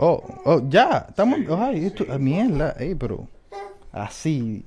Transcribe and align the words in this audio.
Oh, 0.00 0.22
oh, 0.44 0.62
ya, 0.68 1.06
estamos. 1.08 1.40
Ay, 1.58 1.86
esto, 1.86 2.04
ah, 2.08 2.18
mierda, 2.18 2.76
ey, 2.78 2.94
pero. 2.94 3.26
Así. 3.90 4.64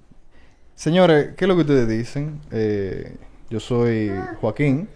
Señores, 0.76 1.30
¿qué 1.38 1.46
es 1.46 1.48
lo 1.48 1.56
que 1.56 1.62
ustedes 1.62 1.88
dicen? 1.88 2.42
Eh, 2.52 3.16
yo 3.50 3.62
soy 3.62 4.12
Joaquín, 4.42 4.90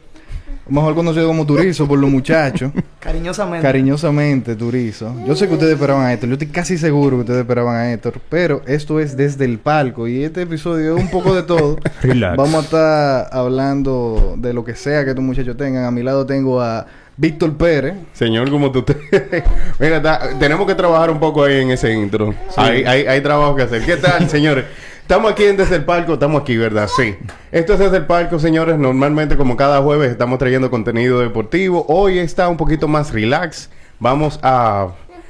mejor 0.67 0.93
conocido 0.93 1.27
como 1.27 1.45
Turizo 1.45 1.87
por 1.87 1.99
los 1.99 2.09
muchachos. 2.09 2.73
Cariñosamente. 2.99 3.65
Cariñosamente, 3.65 4.55
Turizo. 4.57 5.15
Yo 5.25 5.37
sé 5.37 5.47
que 5.47 5.53
ustedes 5.53 5.75
esperaban 5.75 6.05
a 6.05 6.11
Héctor, 6.11 6.27
yo 6.27 6.33
estoy 6.33 6.47
casi 6.49 6.77
seguro 6.77 7.15
que 7.17 7.21
ustedes 7.21 7.41
esperaban 7.41 7.77
a 7.77 7.93
Héctor, 7.93 8.19
pero 8.27 8.61
esto 8.67 8.99
es 8.99 9.15
desde 9.15 9.45
el 9.45 9.59
palco 9.59 10.05
y 10.05 10.23
este 10.23 10.41
episodio 10.41 10.97
es 10.97 11.03
un 11.03 11.11
poco 11.11 11.33
de 11.33 11.43
todo. 11.43 11.77
Relax. 12.01 12.35
Vamos 12.35 12.55
a 12.55 12.59
estar 12.65 13.29
hablando 13.31 14.35
de 14.37 14.53
lo 14.53 14.65
que 14.65 14.75
sea 14.75 15.05
que 15.05 15.11
estos 15.11 15.23
muchachos 15.23 15.55
tengan. 15.55 15.85
A 15.85 15.91
mi 15.91 16.03
lado 16.03 16.25
tengo 16.25 16.61
a 16.61 16.87
Víctor 17.17 17.55
Pérez. 17.55 17.95
Señor, 18.13 18.49
como 18.51 18.71
tú 18.71 18.83
te... 18.83 18.95
Mira, 19.79 20.01
ta- 20.01 20.37
tenemos 20.39 20.67
que 20.67 20.75
trabajar 20.75 21.09
un 21.09 21.19
poco 21.19 21.43
ahí 21.43 21.61
en 21.61 21.71
ese 21.71 21.93
intro. 21.93 22.33
Hay, 22.57 22.83
hay, 22.83 23.05
hay 23.07 23.21
trabajo 23.21 23.55
que 23.55 23.63
hacer. 23.63 23.85
¿Qué 23.85 23.95
tal, 23.97 24.29
señores? 24.29 24.65
Estamos 25.01 25.31
aquí 25.31 25.43
en 25.43 25.55
Desde 25.55 25.75
el 25.75 25.85
Palco, 25.85 26.13
estamos 26.15 26.41
aquí, 26.41 26.57
¿verdad? 26.57 26.89
Sí. 26.93 27.15
Esto 27.51 27.73
es 27.73 27.79
Desde 27.79 27.97
el 27.97 28.05
Palco, 28.05 28.39
señores. 28.39 28.77
Normalmente, 28.77 29.37
como 29.37 29.55
cada 29.55 29.81
jueves, 29.81 30.11
estamos 30.11 30.39
trayendo 30.39 30.69
contenido 30.69 31.19
deportivo. 31.19 31.85
Hoy 31.87 32.17
está 32.19 32.49
un 32.49 32.57
poquito 32.57 32.87
más 32.87 33.13
relax. 33.13 33.69
Vamos 33.99 34.39
a... 34.43 34.87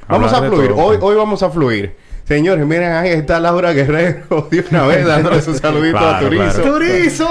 Vamos 0.08 0.32
Hablar 0.32 0.50
a 0.50 0.54
fluir. 0.54 0.70
todo. 0.70 0.82
Hoy, 0.84 0.98
hoy 1.00 1.16
vamos 1.16 1.42
a 1.42 1.50
fluir. 1.50 1.94
Señores, 2.24 2.66
miren, 2.66 2.90
ahí 2.92 3.10
está 3.10 3.38
Laura 3.38 3.72
Guerrero 3.72 4.48
de 4.50 4.64
una 4.70 4.84
vez 4.86 5.06
dándole 5.06 5.40
su 5.42 5.54
saludito 5.54 5.98
a 5.98 6.18
Claro, 6.18 6.26
Turizo. 6.26 6.62
claro. 6.62 6.72
¡Turizo! 6.72 7.28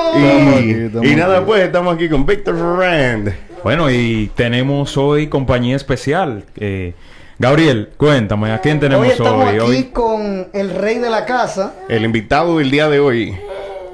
Y, 1.04 1.08
y 1.12 1.16
nada, 1.18 1.46
pues 1.46 1.64
estamos 1.64 1.96
aquí 1.96 2.08
con 2.08 2.26
Víctor 2.26 2.56
Rand. 2.80 3.34
Bueno, 3.66 3.90
y 3.90 4.30
tenemos 4.36 4.96
hoy 4.96 5.26
compañía 5.26 5.76
especial. 5.76 6.44
Eh, 6.58 6.94
Gabriel, 7.40 7.90
cuéntame, 7.98 8.52
¿a 8.52 8.62
quién 8.62 8.80
tenemos 8.80 9.02
Hoy 9.04 9.08
hoy? 9.08 9.14
estamos 9.18 9.48
aquí 9.48 9.58
Hoy- 9.60 9.84
con 9.86 10.50
el 10.54 10.70
rey 10.70 11.00
de 11.00 11.10
la 11.10 11.26
casa, 11.26 11.74
El 11.90 12.06
invitado 12.06 12.60
del 12.60 12.70
día 12.70 12.88
de 12.90 13.00
hoy. 13.00 13.36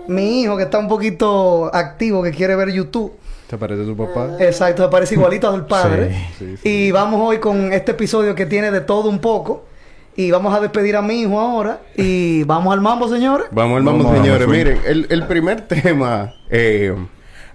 mi 0.10 0.42
hijo 0.42 0.58
que 0.58 0.64
está 0.64 0.78
un 0.78 0.90
poquito 0.90 1.74
activo, 1.74 2.22
que 2.22 2.32
quiere 2.32 2.58
ver 2.58 2.74
YouTube. 2.74 3.14
¿Te 3.48 3.58
parece 3.58 3.86
su 3.86 3.96
papá? 3.96 4.32
Exacto, 4.42 4.84
se 4.84 4.90
parece 4.90 5.16
igualito 5.16 5.48
al 5.50 5.66
padre. 5.66 6.18
Sí, 6.38 6.58
sí, 6.62 6.68
Y 6.88 6.92
vamos 6.92 7.22
hoy 7.24 7.38
con 7.40 7.72
este 7.72 7.92
episodio 7.92 8.36
que 8.36 8.46
tiene 8.46 8.72
de 8.72 8.82
todo 8.82 9.08
un 9.08 9.20
poco. 9.20 9.64
Y 10.18 10.32
vamos 10.32 10.54
a 10.54 10.60
despedir 10.60 10.98
a 10.98 11.02
mi 11.02 11.22
hijo 11.22 11.40
ahora. 11.40 11.80
Y 11.96 12.44
vamos 12.44 12.74
al 12.74 12.82
mambo, 12.82 13.08
señores. 13.08 13.48
Vamos 13.52 13.78
al 13.78 13.84
mambo, 13.84 14.04
Vamos, 14.04 14.18
señores. 14.20 14.46
vamos, 14.46 14.58
Miren, 14.58 14.80
el, 14.86 15.08
el 15.10 15.24
primer 15.28 15.62
tema, 15.68 16.34
eh, 16.50 16.94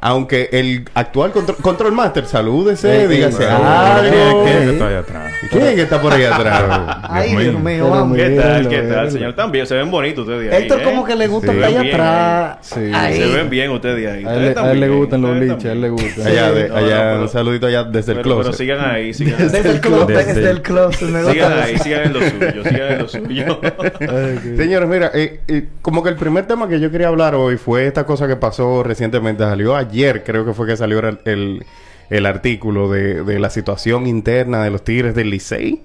aunque 0.06 0.48
el 0.52 0.84
actual 0.94 1.32
contro- 1.32 1.56
Control 1.56 1.90
Master, 1.92 2.26
salúdese, 2.26 3.02
Eh, 3.04 3.08
dígase 3.08 3.42
eh, 3.42 3.48
algo. 3.48 4.44
¿Quién, 4.44 4.56
es 4.56 4.64
que 4.64 4.70
está 4.72 4.86
allá 4.88 4.98
atrás? 5.00 5.32
¿Quién 5.50 5.62
es 5.64 5.74
que 5.74 5.82
está 5.82 6.00
por 6.00 6.12
ahí 6.12 6.24
atrás? 6.24 6.98
Ay. 7.10 7.34
Dios 7.36 7.60
mío, 7.60 7.90
vamos. 7.90 8.16
¿Qué 8.16 8.30
tal? 8.30 8.68
¿Qué 8.68 8.82
tal, 8.82 9.10
señor? 9.10 9.34
También 9.34 9.66
se 9.66 9.74
ven 9.74 9.90
bonitos 9.90 10.26
ustedes 10.26 10.52
ahí. 10.52 10.62
Héctor 10.62 10.80
¿eh? 10.80 10.84
como 10.84 11.04
que 11.04 11.16
le 11.16 11.26
gusta 11.26 11.50
Sí. 11.52 11.58
estar 11.58 11.70
allá 11.70 11.82
Bien, 11.82 11.94
atrás. 11.94 12.58
Sí. 12.62 12.80
Ahí. 12.94 13.16
Se 13.16 13.26
ven 13.34 13.50
bien 13.50 13.70
ustedes 13.70 14.06
ahí. 14.10 14.24
A 14.24 14.34
él, 14.34 14.44
a 14.44 14.46
él 14.48 14.54
también, 14.54 14.80
le 14.80 14.88
gustan 14.90 15.22
los 15.22 15.36
liches, 15.36 15.64
a 15.64 15.72
él 15.72 15.80
le 15.80 15.88
gustan. 15.90 16.26
Allá, 16.26 16.52
de- 16.52 16.68
No, 16.68 16.76
allá, 16.76 16.96
no, 16.96 17.10
pero- 17.10 17.22
un 17.22 17.28
saludito 17.28 17.66
allá 17.66 17.84
desde 17.84 18.12
el 18.12 18.18
Pero, 18.18 18.28
pero 18.30 18.42
closet. 18.42 18.54
sigan 18.54 18.90
ahí, 18.90 19.12
sigan 19.14 19.38
Desde 19.38 19.70
el 19.70 19.80
closet, 19.80 20.08
Desde 20.08 20.24
desde 20.34 20.40
el- 20.50 20.56
el 20.56 20.62
closet. 20.62 21.08
Me 21.08 21.20
Sigan 21.20 21.34
gusta. 21.50 21.64
ahí, 21.64 21.78
sigan 21.78 22.02
en 22.04 22.12
lo 22.12 22.20
suyo, 22.20 22.62
sigan 22.64 22.92
en 22.92 22.98
lo 22.98 23.08
suyo. 23.08 23.60
Señores, 24.56 24.88
mira, 24.88 25.10
eh, 25.14 25.40
eh, 25.48 25.66
como 25.82 26.02
que 26.02 26.10
el 26.10 26.16
primer 26.16 26.46
tema 26.46 26.68
que 26.68 26.78
yo 26.80 26.90
quería 26.90 27.08
hablar 27.08 27.34
hoy 27.34 27.56
fue 27.56 27.86
esta 27.86 28.04
cosa 28.06 28.26
que 28.28 28.36
pasó 28.36 28.82
recientemente. 28.82 29.42
Salió 29.44 29.74
ayer, 29.96 30.22
creo 30.24 30.44
que 30.44 30.52
fue 30.52 30.66
que 30.66 30.76
salió 30.76 30.98
el, 31.00 31.18
el, 31.24 31.64
el 32.10 32.26
artículo 32.26 32.90
de, 32.90 33.24
de 33.24 33.38
la 33.38 33.48
situación 33.50 34.06
interna 34.06 34.62
de 34.62 34.70
los 34.70 34.84
Tigres 34.84 35.14
del 35.14 35.30
Licey. 35.30 35.82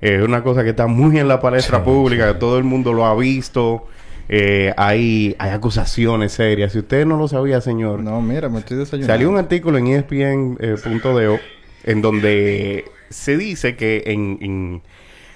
Es 0.00 0.22
una 0.22 0.42
cosa 0.42 0.62
que 0.62 0.70
está 0.70 0.86
muy 0.86 1.18
en 1.18 1.26
la 1.26 1.40
palestra 1.40 1.78
Sí, 1.78 1.84
pública, 1.84 2.32
que 2.34 2.38
todo 2.38 2.58
el 2.58 2.64
mundo 2.64 2.92
lo 2.92 3.06
ha 3.06 3.14
visto. 3.16 3.86
Eh, 4.28 4.74
hay, 4.76 5.34
hay 5.38 5.50
acusaciones 5.50 6.32
serias. 6.32 6.72
Si 6.72 6.80
usted 6.80 7.06
no 7.06 7.16
lo 7.16 7.28
sabía, 7.28 7.60
señor, 7.62 8.00
No, 8.02 8.20
mira, 8.20 8.48
me 8.50 8.58
estoy 8.58 8.76
desayunando. 8.76 9.12
Salió 9.14 9.30
un 9.30 9.38
artículo 9.38 9.78
en 9.78 9.86
E 9.86 9.96
ESPN.do 9.96 11.38
en 11.84 12.02
donde 12.02 12.84
se 13.08 13.36
dice 13.38 13.76
que 13.76 14.02
en, 14.06 14.38
en- 14.42 14.82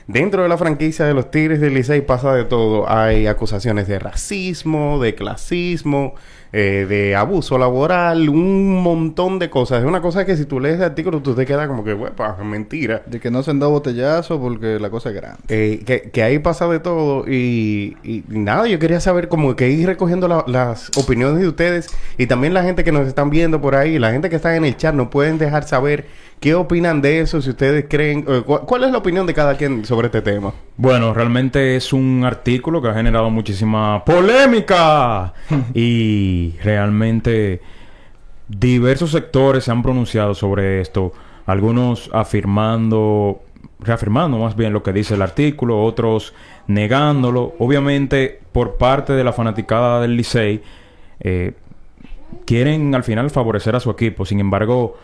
dentro 0.08 0.42
de 0.42 0.48
la 0.48 0.58
franquicia 0.58 1.06
de 1.06 1.14
los 1.14 1.30
Tigres 1.30 1.60
del 1.60 1.72
Licey 1.74 2.00
pasa 2.02 2.34
de 2.34 2.44
todo. 2.44 2.90
Hay 2.90 3.26
acusaciones 3.28 3.86
de 3.88 3.98
racismo, 3.98 5.00
de 5.00 5.14
clasismo, 5.14 6.14
eh, 6.52 6.86
de 6.88 7.14
abuso 7.16 7.58
laboral, 7.58 8.28
un 8.28 8.82
montón 8.82 9.38
de 9.38 9.50
cosas. 9.50 9.80
Es 9.80 9.86
una 9.86 10.00
cosa 10.00 10.24
que 10.26 10.36
si 10.36 10.44
tú 10.46 10.58
lees 10.60 10.76
el 10.76 10.82
artículo 10.84 11.20
tú 11.20 11.34
te 11.34 11.46
quedas 11.46 11.68
como 11.68 11.84
que, 11.84 11.94
"Huepa, 11.94 12.36
mentira. 12.44 13.02
De 13.06 13.20
que 13.20 13.30
no 13.30 13.42
se 13.42 13.50
han 13.52 13.58
dado 13.60 13.72
botellazo 13.72 14.40
porque 14.40 14.78
la 14.80 14.90
cosa 14.90 15.10
es 15.10 15.14
grande. 15.16 15.38
Eh, 15.48 15.82
que, 15.86 16.10
que 16.10 16.22
ahí 16.22 16.38
pasa 16.40 16.66
de 16.68 16.80
todo 16.80 17.24
y, 17.28 17.96
y 18.02 18.24
nada, 18.28 18.66
yo 18.66 18.78
quería 18.78 19.00
saber 19.00 19.28
como 19.28 19.54
que 19.56 19.70
ir 19.70 19.86
recogiendo 19.86 20.26
la- 20.28 20.44
las 20.46 20.90
opiniones 20.96 21.40
de 21.40 21.48
ustedes 21.48 21.88
y 22.18 22.26
también 22.26 22.54
la 22.54 22.62
gente 22.62 22.82
que 22.84 22.92
nos 22.92 23.06
están 23.06 23.30
viendo 23.30 23.60
por 23.60 23.74
ahí, 23.76 23.98
la 23.98 24.10
gente 24.12 24.28
que 24.30 24.36
está 24.36 24.56
en 24.56 24.64
el 24.64 24.76
chat, 24.76 24.94
nos 24.94 25.08
pueden 25.08 25.38
dejar 25.38 25.64
saber 25.64 26.06
qué 26.40 26.54
opinan 26.54 27.02
de 27.02 27.20
eso, 27.20 27.42
si 27.42 27.50
ustedes 27.50 27.84
creen, 27.88 28.24
eh, 28.26 28.42
cu- 28.46 28.60
cuál 28.66 28.84
es 28.84 28.90
la 28.90 28.98
opinión 28.98 29.26
de 29.26 29.34
cada 29.34 29.56
quien 29.56 29.84
sobre 29.84 30.06
este 30.06 30.22
tema. 30.22 30.52
Bueno, 30.78 31.12
realmente 31.12 31.76
es 31.76 31.92
un 31.92 32.22
artículo 32.24 32.80
que 32.80 32.88
ha 32.88 32.94
generado 32.94 33.28
muchísima 33.28 34.02
polémica 34.06 35.34
y 35.74 36.39
realmente 36.62 37.60
diversos 38.48 39.10
sectores 39.12 39.64
se 39.64 39.70
han 39.70 39.82
pronunciado 39.82 40.34
sobre 40.34 40.80
esto, 40.80 41.12
algunos 41.46 42.10
afirmando, 42.12 43.42
reafirmando 43.78 44.38
más 44.38 44.56
bien 44.56 44.72
lo 44.72 44.82
que 44.82 44.92
dice 44.92 45.14
el 45.14 45.22
artículo, 45.22 45.82
otros 45.82 46.34
negándolo, 46.66 47.54
obviamente 47.58 48.40
por 48.52 48.76
parte 48.76 49.12
de 49.12 49.24
la 49.24 49.32
fanaticada 49.32 50.00
del 50.00 50.16
Licey 50.16 50.62
eh, 51.20 51.52
quieren 52.44 52.94
al 52.94 53.04
final 53.04 53.30
favorecer 53.30 53.76
a 53.76 53.80
su 53.80 53.90
equipo, 53.90 54.24
sin 54.24 54.40
embargo 54.40 54.96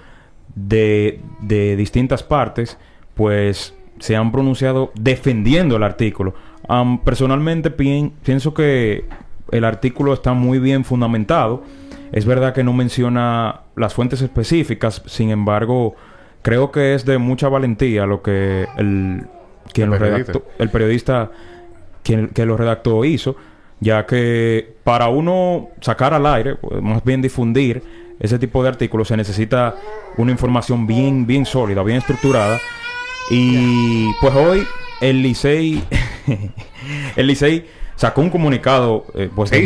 de, 0.54 1.20
de 1.41 1.76
distintas 1.76 2.22
partes, 2.22 2.78
pues 3.14 3.74
se 3.98 4.14
han 4.14 4.30
pronunciado 4.30 4.92
defendiendo 4.94 5.76
el 5.76 5.82
artículo. 5.82 6.34
Personalmente 7.04 7.70
pien- 7.70 8.12
pienso 8.24 8.53
que 8.53 9.04
el 9.50 9.64
artículo 9.64 10.12
está 10.12 10.32
muy 10.32 10.58
bien 10.58 10.84
fundamentado. 10.84 11.62
Es 12.12 12.24
verdad 12.24 12.54
que 12.54 12.64
no 12.64 12.72
menciona 12.72 13.62
las 13.74 13.94
fuentes 13.94 14.22
específicas, 14.22 15.02
sin 15.06 15.30
embargo, 15.30 15.96
creo 16.42 16.70
que 16.70 16.94
es 16.94 17.04
de 17.04 17.18
mucha 17.18 17.48
valentía 17.48 18.06
lo 18.06 18.22
que 18.22 18.66
el, 18.76 19.26
quien 19.72 19.86
El 19.86 19.91
lo 19.91 19.98
periodista. 19.98 20.32
redactó, 20.32 20.50
el 20.59 20.71
periodista 20.71 21.30
quien, 22.03 22.28
que 22.28 22.47
lo 22.47 22.56
redactó 22.56 23.04
hizo, 23.04 23.36
ya 23.80 24.06
que 24.06 24.76
para 24.84 25.09
uno 25.09 25.68
sacar 25.80 26.15
al 26.15 26.26
aire, 26.26 26.56
más 26.80 27.04
bien 27.04 27.21
difundir 27.21 27.82
ese 28.18 28.38
tipo 28.38 28.62
de 28.62 28.68
artículos, 28.68 29.09
se 29.09 29.16
necesita 29.16 29.74
una 30.16 30.32
información 30.32 30.86
bien, 30.86 31.26
bien 31.26 31.44
sólida, 31.44 31.82
bien 31.82 31.98
estructurada. 31.98 32.59
Y 33.30 34.12
pues 34.21 34.34
hoy 34.34 34.62
el 35.00 35.22
Licey, 35.22 35.82
el 37.16 37.26
Licey 37.26 37.66
sacó 37.97 38.21
un 38.21 38.31
comunicado, 38.31 39.07
eh, 39.15 39.28
pues 39.34 39.51
Sí, 39.51 39.63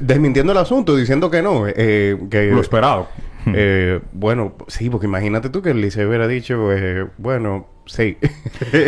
desmintiendo 0.00 0.52
el 0.52 0.58
asunto, 0.58 0.94
diciendo 0.94 1.30
que 1.30 1.42
no, 1.42 1.64
eh, 1.66 2.16
que 2.30 2.46
lo 2.46 2.60
esperado. 2.60 3.08
eh, 3.46 4.00
bueno, 4.12 4.54
sí, 4.68 4.90
porque 4.90 5.06
imagínate 5.06 5.50
tú 5.50 5.62
que 5.62 5.70
el 5.70 5.80
Licey 5.80 6.04
hubiera 6.04 6.28
dicho, 6.28 6.72
eh, 6.72 7.06
bueno, 7.18 7.66
sí. 7.86 8.16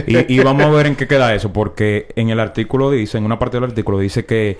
y, 0.06 0.34
y 0.34 0.38
vamos 0.40 0.64
a 0.64 0.70
ver 0.70 0.86
en 0.86 0.96
qué 0.96 1.08
queda 1.08 1.34
eso, 1.34 1.52
porque 1.52 2.08
en 2.16 2.30
el 2.30 2.38
artículo 2.40 2.90
dice, 2.90 3.18
en 3.18 3.24
una 3.24 3.38
parte 3.38 3.56
del 3.56 3.64
artículo 3.64 3.98
dice 3.98 4.24
que 4.24 4.58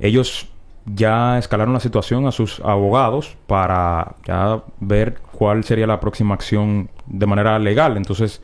ellos 0.00 0.48
ya 0.86 1.38
escalaron 1.38 1.74
la 1.74 1.80
situación 1.80 2.26
a 2.26 2.32
sus 2.32 2.60
abogados 2.60 3.36
para 3.46 4.16
ya 4.26 4.62
ver 4.80 5.18
cuál 5.32 5.64
sería 5.64 5.86
la 5.86 6.00
próxima 6.00 6.34
acción 6.34 6.90
de 7.06 7.26
manera 7.26 7.58
legal. 7.58 7.96
Entonces, 7.96 8.40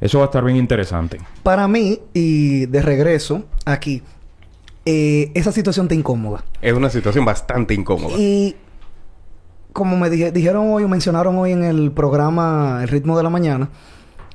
eso 0.00 0.18
va 0.18 0.24
a 0.24 0.26
estar 0.26 0.44
bien 0.44 0.56
interesante. 0.56 1.18
Para 1.42 1.68
mí, 1.68 2.00
y 2.12 2.66
de 2.66 2.82
regreso 2.82 3.44
aquí, 3.64 4.02
eh, 4.86 5.30
esa 5.34 5.52
situación 5.52 5.88
te 5.88 5.94
incómoda. 5.94 6.44
Es 6.62 6.72
una 6.72 6.88
situación 6.90 7.24
bastante 7.24 7.74
incómoda. 7.74 8.16
Y 8.16 8.56
como 9.72 9.96
me 9.98 10.08
dije- 10.08 10.32
dijeron 10.32 10.70
hoy 10.72 10.84
o 10.84 10.88
mencionaron 10.88 11.36
hoy 11.36 11.52
en 11.52 11.62
el 11.64 11.92
programa 11.92 12.78
El 12.82 12.88
ritmo 12.88 13.16
de 13.16 13.22
la 13.22 13.28
mañana, 13.30 13.68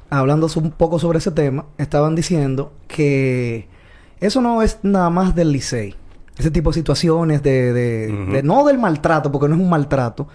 hablando 0.10 0.48
un 0.56 0.72
poco 0.72 1.00
sobre 1.00 1.18
ese 1.20 1.32
tema, 1.32 1.66
estaban 1.78 2.14
diciendo 2.16 2.74
que 2.88 3.68
eso 4.20 4.42
no 4.42 4.62
es 4.62 4.78
nada 4.84 5.10
más 5.10 5.34
del 5.34 5.52
Licey. 5.52 5.96
Ese 6.38 6.52
tipo 6.52 6.70
de 6.70 6.76
situaciones 6.76 7.42
de, 7.44 7.74
de- 7.74 8.08
de- 8.32 8.44
no 8.44 8.64
del 8.66 8.78
maltrato, 8.78 9.32
porque 9.32 9.48
no 9.48 9.56
es 9.56 9.62
un 9.62 9.70
maltrato, 9.70 10.28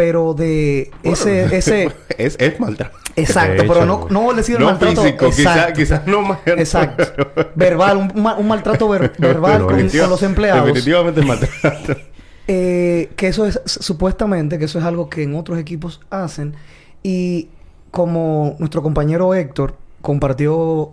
pero 0.00 0.32
de 0.32 0.90
ese, 1.02 1.44
ese, 1.58 1.92
es, 2.16 2.34
es 2.40 2.58
maltrato. 2.58 2.96
exacto, 3.16 3.64
pero 3.68 3.84
no, 3.84 4.06
no 4.08 4.32
decir 4.32 4.54
el 4.56 4.62
No 4.62 4.68
maltrato 4.68 5.02
físico, 5.02 5.26
quizás 5.26 5.72
quizás 5.72 6.06
no 6.06 6.22
más. 6.22 6.38
Exacto. 6.46 7.04
Verbal, 7.54 7.98
un, 7.98 8.22
ma- 8.22 8.36
un 8.38 8.48
maltrato 8.48 8.88
ver- 8.88 9.12
verbal 9.18 9.66
con, 9.66 9.76
los 10.08 10.22
empleados. 10.22 10.64
Definitivamente 10.64 11.20
es 11.20 11.26
maltrato. 11.26 11.96
Eh, 12.48 13.10
que 13.14 13.28
eso 13.28 13.44
es 13.44 13.60
supuestamente 13.66 14.58
que 14.58 14.64
eso 14.64 14.78
es 14.78 14.86
algo 14.86 15.10
que 15.10 15.24
en 15.24 15.34
otros 15.34 15.58
equipos 15.58 16.00
hacen 16.08 16.54
y 17.02 17.50
como 17.90 18.56
nuestro 18.58 18.82
compañero 18.82 19.34
Héctor 19.34 19.74
compartió 20.00 20.92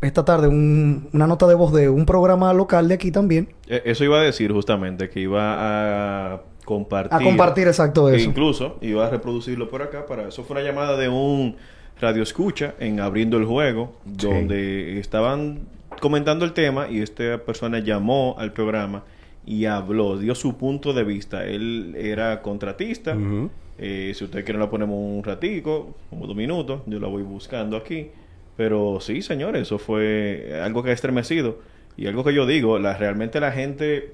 esta 0.00 0.24
tarde 0.24 0.48
un- 0.48 1.08
una 1.12 1.28
nota 1.28 1.46
de 1.46 1.54
voz 1.54 1.72
de 1.72 1.88
un 1.88 2.04
programa 2.04 2.52
local 2.52 2.88
de 2.88 2.94
aquí 2.94 3.12
también 3.12 3.48
Eh, 3.68 3.82
Eso 3.84 4.02
iba 4.02 4.18
a 4.18 4.22
decir 4.22 4.50
justamente, 4.52 5.08
que 5.08 5.20
iba 5.20 5.54
a 6.34 6.40
compartir. 6.64 7.12
a 7.14 7.22
compartir 7.22 7.66
exacto 7.68 8.08
E 8.10 8.16
eso 8.16 8.28
incluso 8.30 8.78
iba 8.80 9.06
a 9.06 9.10
reproducirlo 9.10 9.68
por 9.68 9.82
acá. 9.82 10.06
para 10.06 10.28
Eso 10.28 10.44
fue 10.44 10.56
una 10.60 10.66
llamada 10.66 10.96
de 10.96 11.08
un 11.08 11.56
radio 12.00 12.22
escucha 12.22 12.74
en 12.78 13.00
Abriendo 13.00 13.36
el 13.36 13.44
Juego, 13.44 13.92
Sí. 14.18 14.26
donde 14.26 14.98
estaban 15.00 15.60
comentando 16.00 16.44
el 16.44 16.52
tema 16.52 16.88
y 16.88 17.00
esta 17.02 17.38
persona 17.44 17.78
llamó 17.80 18.36
al 18.38 18.52
programa 18.52 19.02
y 19.44 19.64
habló, 19.66 20.16
dio 20.18 20.34
su 20.34 20.56
punto 20.56 20.92
de 20.92 21.04
vista. 21.04 21.44
Él 21.44 21.94
era 21.98 22.40
contratista. 22.42 23.16
Eh, 23.78 24.12
si 24.14 24.24
usted 24.24 24.44
quiere 24.44 24.58
la 24.60 24.68
ponemos 24.70 24.96
un 24.98 25.22
ratico, 25.24 25.94
como 26.10 26.26
dos 26.26 26.36
minutos, 26.36 26.82
yo 26.86 27.00
la 27.00 27.08
voy 27.08 27.22
buscando 27.22 27.76
aquí. 27.76 28.08
Pero 28.56 28.98
sí, 29.00 29.22
señores, 29.22 29.62
eso 29.62 29.78
fue 29.78 30.60
algo 30.62 30.82
que 30.82 30.90
ha 30.90 30.92
estremecido. 30.92 31.58
Y 31.96 32.06
algo 32.06 32.22
que 32.24 32.32
yo 32.34 32.46
digo, 32.46 32.78
la, 32.78 32.96
realmente 32.96 33.40
la 33.40 33.52
gente 33.52 34.12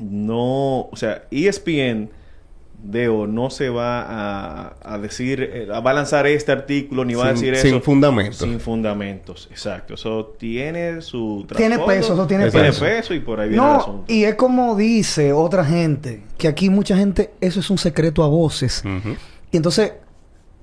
no, 0.00 0.80
o 0.90 0.96
sea, 0.96 1.24
ESPN, 1.30 2.10
Deo, 2.82 3.26
no 3.26 3.50
se 3.50 3.68
va 3.68 4.00
a, 4.00 4.74
a 4.82 4.96
decir, 4.98 5.42
eh, 5.52 5.66
va 5.66 5.90
a 5.90 5.92
lanzar 5.92 6.26
este 6.26 6.50
artículo, 6.50 7.04
ni 7.04 7.12
va 7.12 7.24
a 7.28 7.36
Sin- 7.36 7.50
decir 7.50 7.56
sin 7.56 7.74
eso. 7.74 7.84
fundamentos. 7.84 8.36
Sin 8.38 8.58
fundamentos, 8.58 9.48
exacto. 9.50 9.92
Eso 9.94 10.34
tiene 10.38 11.02
su 11.02 11.46
Tiene 11.54 11.78
peso, 11.80 12.14
eso 12.14 12.26
tiene 12.26 12.50
peso. 12.50 13.12
y 13.12 13.20
por 13.20 13.38
ahí 13.40 13.50
viene 13.50 13.62
el 13.62 13.70
no 13.70 13.76
asunto. 13.80 14.04
y 14.10 14.24
es 14.24 14.34
como 14.36 14.76
dice 14.76 15.34
otra 15.34 15.62
gente 15.66 16.22
que 16.38 16.48
aquí 16.48 16.70
mucha 16.70 16.96
gente 16.96 17.30
eso 17.42 17.60
es 17.60 17.68
un 17.68 17.76
secreto 17.76 18.22
a 18.24 18.28
voces 18.28 18.82
y 19.52 19.56
entonces 19.58 19.92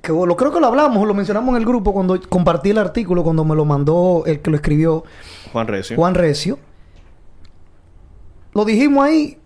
que 0.02 0.12
lo 0.12 0.36
creo 0.36 0.52
que 0.52 0.60
lo 0.60 0.66
hablamos 0.68 1.08
lo 1.08 1.14
mencionamos 1.14 1.52
en 1.56 1.58
el 1.62 1.68
grupo 1.68 1.94
cuando 1.94 2.20
compartí 2.30 2.72
el 2.72 2.80
artículo 2.80 3.24
cuando 3.24 3.46
me 3.46 3.56
lo 3.56 3.64
mandó 3.66 4.24
el 4.26 4.40
que 4.40 4.50
lo 4.50 4.56
escribió 4.56 5.04
Juan 5.54 5.68
Recio. 5.68 5.96
Juan 5.96 6.16
Recio. 6.16 6.58
Lo 8.58 8.66
dijimos 8.66 9.06
ahí 9.06 9.38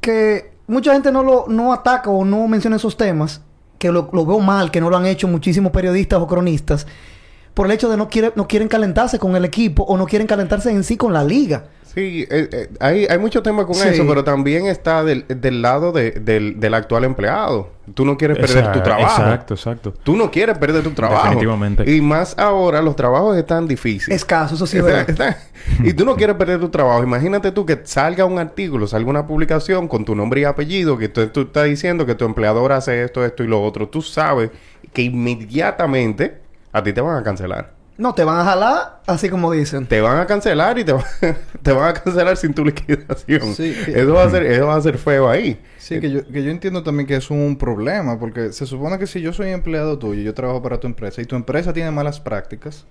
que 0.00 0.54
mucha 0.66 0.94
gente 0.94 1.12
no 1.12 1.22
lo 1.22 1.44
no 1.48 1.74
ataca 1.74 2.08
o 2.08 2.24
no 2.24 2.48
menciona 2.48 2.76
esos 2.76 2.96
temas, 2.96 3.42
que 3.78 3.92
lo, 3.92 4.08
lo 4.10 4.24
veo 4.24 4.40
mal, 4.40 4.70
que 4.70 4.80
no 4.80 4.88
lo 4.88 4.96
han 4.96 5.04
hecho 5.04 5.28
muchísimos 5.28 5.70
periodistas 5.70 6.18
o 6.18 6.26
cronistas, 6.26 6.86
por 7.52 7.66
el 7.66 7.72
hecho 7.72 7.90
de 7.90 7.98
no, 7.98 8.08
quiere, 8.08 8.32
no 8.36 8.48
quieren 8.48 8.68
calentarse 8.68 9.18
con 9.18 9.36
el 9.36 9.44
equipo 9.44 9.82
o 9.82 9.98
no 9.98 10.06
quieren 10.06 10.26
calentarse 10.26 10.70
en 10.70 10.82
sí 10.82 10.96
con 10.96 11.12
la 11.12 11.22
liga. 11.22 11.66
Sí, 11.94 12.26
eh, 12.28 12.48
eh, 12.50 12.68
hay, 12.80 13.06
hay 13.08 13.18
mucho 13.18 13.40
tema 13.42 13.64
con 13.66 13.76
Sí. 13.76 13.86
eso, 13.88 14.04
pero 14.08 14.24
también 14.24 14.66
está 14.66 15.04
del, 15.04 15.24
del 15.28 15.62
lado 15.62 15.92
de- 15.92 16.10
del, 16.10 16.58
del 16.58 16.74
actual 16.74 17.04
empleado. 17.04 17.70
Tú 17.94 18.04
no 18.04 18.16
quieres 18.16 18.36
perder 18.38 18.72
tu 18.72 18.80
trabajo. 18.80 19.22
Exacto, 19.22 19.54
exacto. 19.54 19.94
Tú 20.02 20.16
no 20.16 20.30
quieres 20.30 20.58
perder 20.58 20.82
tu 20.82 20.90
trabajo. 20.90 21.22
Definitivamente. 21.24 21.88
Y 21.88 22.00
más 22.00 22.34
ahora, 22.38 22.82
los 22.82 22.96
trabajos 22.96 23.36
están 23.36 23.68
difíciles. 23.68 24.16
Escaso, 24.16 24.54
eso 24.56 24.66
sí 24.66 24.78
es 24.78 24.84
Está- 24.84 25.04
verdad. 25.04 25.28
está- 25.68 25.84
y 25.84 25.92
tú 25.92 26.04
no 26.04 26.16
quieres 26.16 26.34
perder 26.36 26.58
tu 26.58 26.68
trabajo. 26.70 27.02
Imagínate 27.04 27.52
tú 27.52 27.64
que 27.64 27.78
salga 27.84 28.24
un 28.24 28.38
artículo, 28.38 28.86
salga 28.88 29.08
una 29.10 29.26
publicación 29.26 29.86
con 29.86 30.04
tu 30.04 30.14
nombre 30.16 30.40
y 30.40 30.44
apellido, 30.44 30.98
que 30.98 31.08
tú, 31.08 31.26
tú 31.28 31.42
estás 31.42 31.64
diciendo 31.66 32.06
que 32.06 32.14
tu 32.16 32.24
empleador 32.24 32.72
hace 32.72 33.04
esto, 33.04 33.24
esto 33.24 33.44
y 33.44 33.46
lo 33.46 33.62
otro. 33.62 33.88
Tú 33.88 34.02
sabes 34.02 34.50
que 34.92 35.02
inmediatamente 35.02 36.38
a 36.72 36.82
ti 36.82 36.92
te 36.92 37.00
van 37.00 37.16
a 37.18 37.22
cancelar. 37.22 37.72
No, 37.96 38.12
te 38.12 38.24
van 38.24 38.40
a 38.40 38.44
jalar, 38.44 39.00
así 39.06 39.28
como 39.28 39.52
dicen. 39.52 39.86
Te 39.86 40.00
van 40.00 40.18
a 40.18 40.26
cancelar 40.26 40.78
y 40.78 40.84
te, 40.84 40.92
va- 40.92 41.04
te 41.62 41.72
van 41.72 41.90
a 41.90 41.94
cancelar 41.94 42.36
sin 42.36 42.52
tu 42.52 42.64
liquidación. 42.64 43.54
Sí, 43.54 43.72
que- 43.84 44.00
Eso 44.00 44.14
va 44.14 44.24
a 44.24 44.30
ser, 44.30 44.42
eso 44.46 44.66
va 44.66 44.74
a 44.76 44.80
ser 44.80 44.98
feo 44.98 45.28
ahí. 45.28 45.62
Sí, 45.78 46.00
que 46.00 46.10
yo, 46.10 46.26
que 46.26 46.42
yo 46.42 46.50
entiendo 46.50 46.82
también 46.82 47.06
que 47.06 47.14
es 47.14 47.30
un 47.30 47.56
problema, 47.56 48.18
porque 48.18 48.52
se 48.52 48.66
supone 48.66 48.98
que 48.98 49.06
si 49.06 49.20
yo 49.20 49.32
soy 49.32 49.50
empleado 49.50 49.98
tuyo, 49.98 50.22
yo 50.22 50.34
trabajo 50.34 50.60
para 50.62 50.80
tu 50.80 50.86
empresa 50.88 51.22
y 51.22 51.24
tu 51.24 51.36
empresa 51.36 51.72
tiene 51.72 51.90
malas 51.92 52.18
prácticas, 52.18 52.84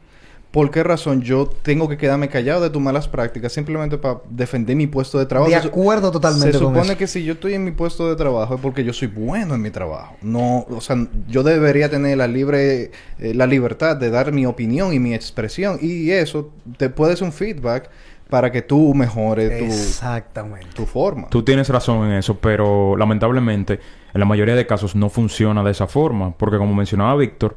¿por 0.53 0.69
qué 0.69 0.83
razón 0.83 1.23
yo 1.23 1.47
tengo 1.47 1.89
que 1.89 1.97
quedarme 1.97 2.29
callado 2.29 2.61
de 2.61 2.69
tus 2.69 2.79
malas 2.79 3.07
prácticas 3.07 3.51
simplemente 3.51 3.97
para 3.97 4.19
defender 4.29 4.75
mi 4.75 4.85
puesto 4.85 5.17
de 5.17 5.25
trabajo? 5.25 5.49
De 5.49 5.55
acuerdo 5.57 6.11
totalmente 6.11 6.53
Se 6.53 6.59
con 6.59 6.67
supone 6.67 6.89
eso. 6.89 6.97
que 6.97 7.07
si 7.07 7.23
yo 7.23 7.33
estoy 7.33 7.55
en 7.55 7.63
mi 7.63 7.71
puesto 7.71 8.07
de 8.07 8.15
trabajo 8.15 8.53
es 8.53 8.61
porque 8.61 8.83
yo 8.83 8.93
soy 8.93 9.07
bueno 9.07 9.55
en 9.55 9.63
mi 9.63 9.71
trabajo. 9.71 10.15
No, 10.21 10.67
o 10.69 10.79
sea, 10.79 10.95
yo 11.27 11.41
debería 11.41 11.89
tener 11.89 12.19
la 12.19 12.27
libre, 12.27 12.91
eh, 13.17 13.33
la 13.33 13.47
libertad 13.47 13.97
de 13.97 14.11
dar 14.11 14.31
mi 14.31 14.45
opinión 14.45 14.93
y 14.93 14.99
mi 14.99 15.15
expresión 15.15 15.79
y 15.81 16.11
eso 16.11 16.51
te 16.77 16.91
puede 16.91 17.15
ser 17.15 17.25
un 17.25 17.33
feedback 17.33 17.89
para 18.29 18.51
que 18.51 18.61
tú 18.61 18.93
mejores 18.93 19.57
tu, 19.57 19.65
Exactamente. 19.65 20.67
tu 20.75 20.85
forma. 20.85 21.29
Tú 21.29 21.41
tienes 21.41 21.67
razón 21.69 22.05
en 22.05 22.13
eso, 22.13 22.37
pero 22.37 22.95
lamentablemente 22.95 23.79
en 24.13 24.19
la 24.19 24.25
mayoría 24.25 24.53
de 24.53 24.67
casos 24.67 24.95
no 24.95 25.09
funciona 25.09 25.63
de 25.63 25.71
esa 25.71 25.87
forma, 25.87 26.31
porque 26.37 26.57
como 26.59 26.75
mencionaba 26.75 27.15
Víctor, 27.15 27.55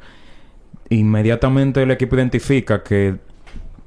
inmediatamente 0.90 1.82
el 1.82 1.90
equipo 1.90 2.16
identifica 2.16 2.82
que 2.82 3.16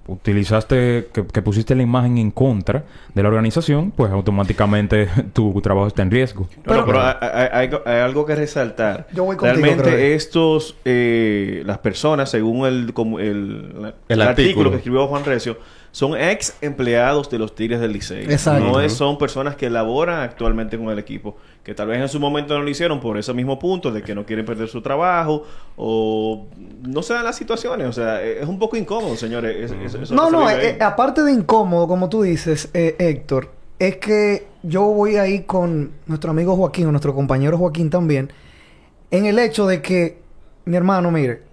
utilizaste, 0.07 1.07
que, 1.13 1.25
que 1.27 1.41
pusiste 1.43 1.75
la 1.75 1.83
imagen 1.83 2.17
en 2.17 2.31
contra 2.31 2.83
de 3.13 3.21
la 3.23 3.29
organización, 3.29 3.91
pues 3.91 4.11
automáticamente 4.11 5.07
tu 5.33 5.61
trabajo 5.61 5.87
está 5.87 6.01
en 6.01 6.09
riesgo. 6.11 6.47
No, 6.65 6.73
no, 6.73 6.85
Pero- 6.85 6.85
pero 6.87 7.01
hay, 7.01 7.15
hay- 7.21 7.47
hay- 7.67 7.79
hay 7.85 7.99
algo 8.01 8.25
que 8.25 8.35
resaltar. 8.35 9.07
Yo 9.13 9.23
voy 9.23 9.35
contigo, 9.37 9.63
Realmente 9.63 10.15
estos, 10.15 10.75
eh, 10.83 11.61
las 11.65 11.77
personas, 11.77 12.31
según 12.31 12.65
el, 12.65 12.93
como 12.93 13.19
el, 13.19 13.27
El 13.27 13.93
el 14.09 14.21
artículo. 14.21 14.21
artículo 14.29 14.71
que 14.71 14.77
escribió 14.77 15.07
Juan 15.07 15.25
Recio, 15.25 15.57
son 15.91 16.15
ex 16.19 16.55
empleados 16.61 17.29
de 17.29 17.39
los 17.39 17.55
Tigres 17.55 17.79
del 17.79 17.93
Liceo. 17.93 18.29
Exacto. 18.29 18.63
No 18.65 18.79
es- 18.81 18.93
son 18.93 19.17
personas 19.17 19.55
que 19.55 19.69
laboran 19.69 20.21
actualmente 20.21 20.77
con 20.77 20.89
el 20.89 20.99
equipo, 20.99 21.37
que 21.63 21.73
tal 21.73 21.87
vez 21.87 21.99
en 21.99 22.07
su 22.09 22.19
momento 22.19 22.55
no 22.57 22.63
lo 22.63 22.69
hicieron 22.69 22.99
por 22.99 23.17
ese 23.17 23.33
mismo 23.33 23.57
punto 23.57 23.91
de 23.91 24.01
que 24.03 24.13
no 24.13 24.25
quieren 24.25 24.45
perder 24.45 24.67
su 24.69 24.81
trabajo 24.81 25.43
o 25.77 26.45
no 26.83 27.01
se 27.01 27.13
dan 27.13 27.23
las 27.25 27.35
situaciones. 27.35 27.87
O 27.87 27.93
sea, 27.93 28.21
es 28.21 28.47
un 28.47 28.59
poco 28.59 28.77
incómodo, 28.77 29.15
señores. 29.15 29.71
Es- 29.71 29.93
es- 29.95 30.01
eso 30.03 30.13
No, 30.15 30.29
no, 30.29 30.49
eh, 30.49 30.71
eh, 30.71 30.77
aparte 30.83 31.23
de 31.23 31.31
incómodo, 31.31 31.87
como 31.87 32.07
tú 32.09 32.21
dices, 32.21 32.69
eh, 32.73 32.95
Héctor, 32.99 33.49
es 33.79 33.97
que 33.97 34.45
yo 34.61 34.83
voy 34.83 35.15
ahí 35.15 35.43
con 35.43 35.91
nuestro 36.05 36.31
amigo 36.31 36.55
Joaquín, 36.55 36.87
o 36.87 36.91
nuestro 36.91 37.15
compañero 37.15 37.57
Joaquín 37.57 37.89
también, 37.89 38.31
en 39.09 39.25
el 39.25 39.39
hecho 39.39 39.65
de 39.65 39.81
que, 39.81 40.19
mi 40.65 40.75
hermano, 40.77 41.09
mire, 41.11 41.48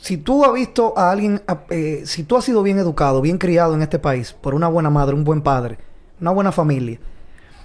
si 0.00 0.16
tú 0.16 0.44
has 0.44 0.52
visto 0.52 0.94
a 0.96 1.10
alguien, 1.10 1.42
eh, 1.70 2.02
si 2.04 2.24
tú 2.24 2.36
has 2.36 2.44
sido 2.44 2.62
bien 2.62 2.78
educado, 2.78 3.20
bien 3.20 3.38
criado 3.38 3.74
en 3.74 3.82
este 3.82 3.98
país, 3.98 4.32
por 4.32 4.54
una 4.54 4.68
buena 4.68 4.90
madre, 4.90 5.14
un 5.14 5.24
buen 5.24 5.42
padre, 5.42 5.78
una 6.20 6.30
buena 6.30 6.52
familia, 6.52 6.98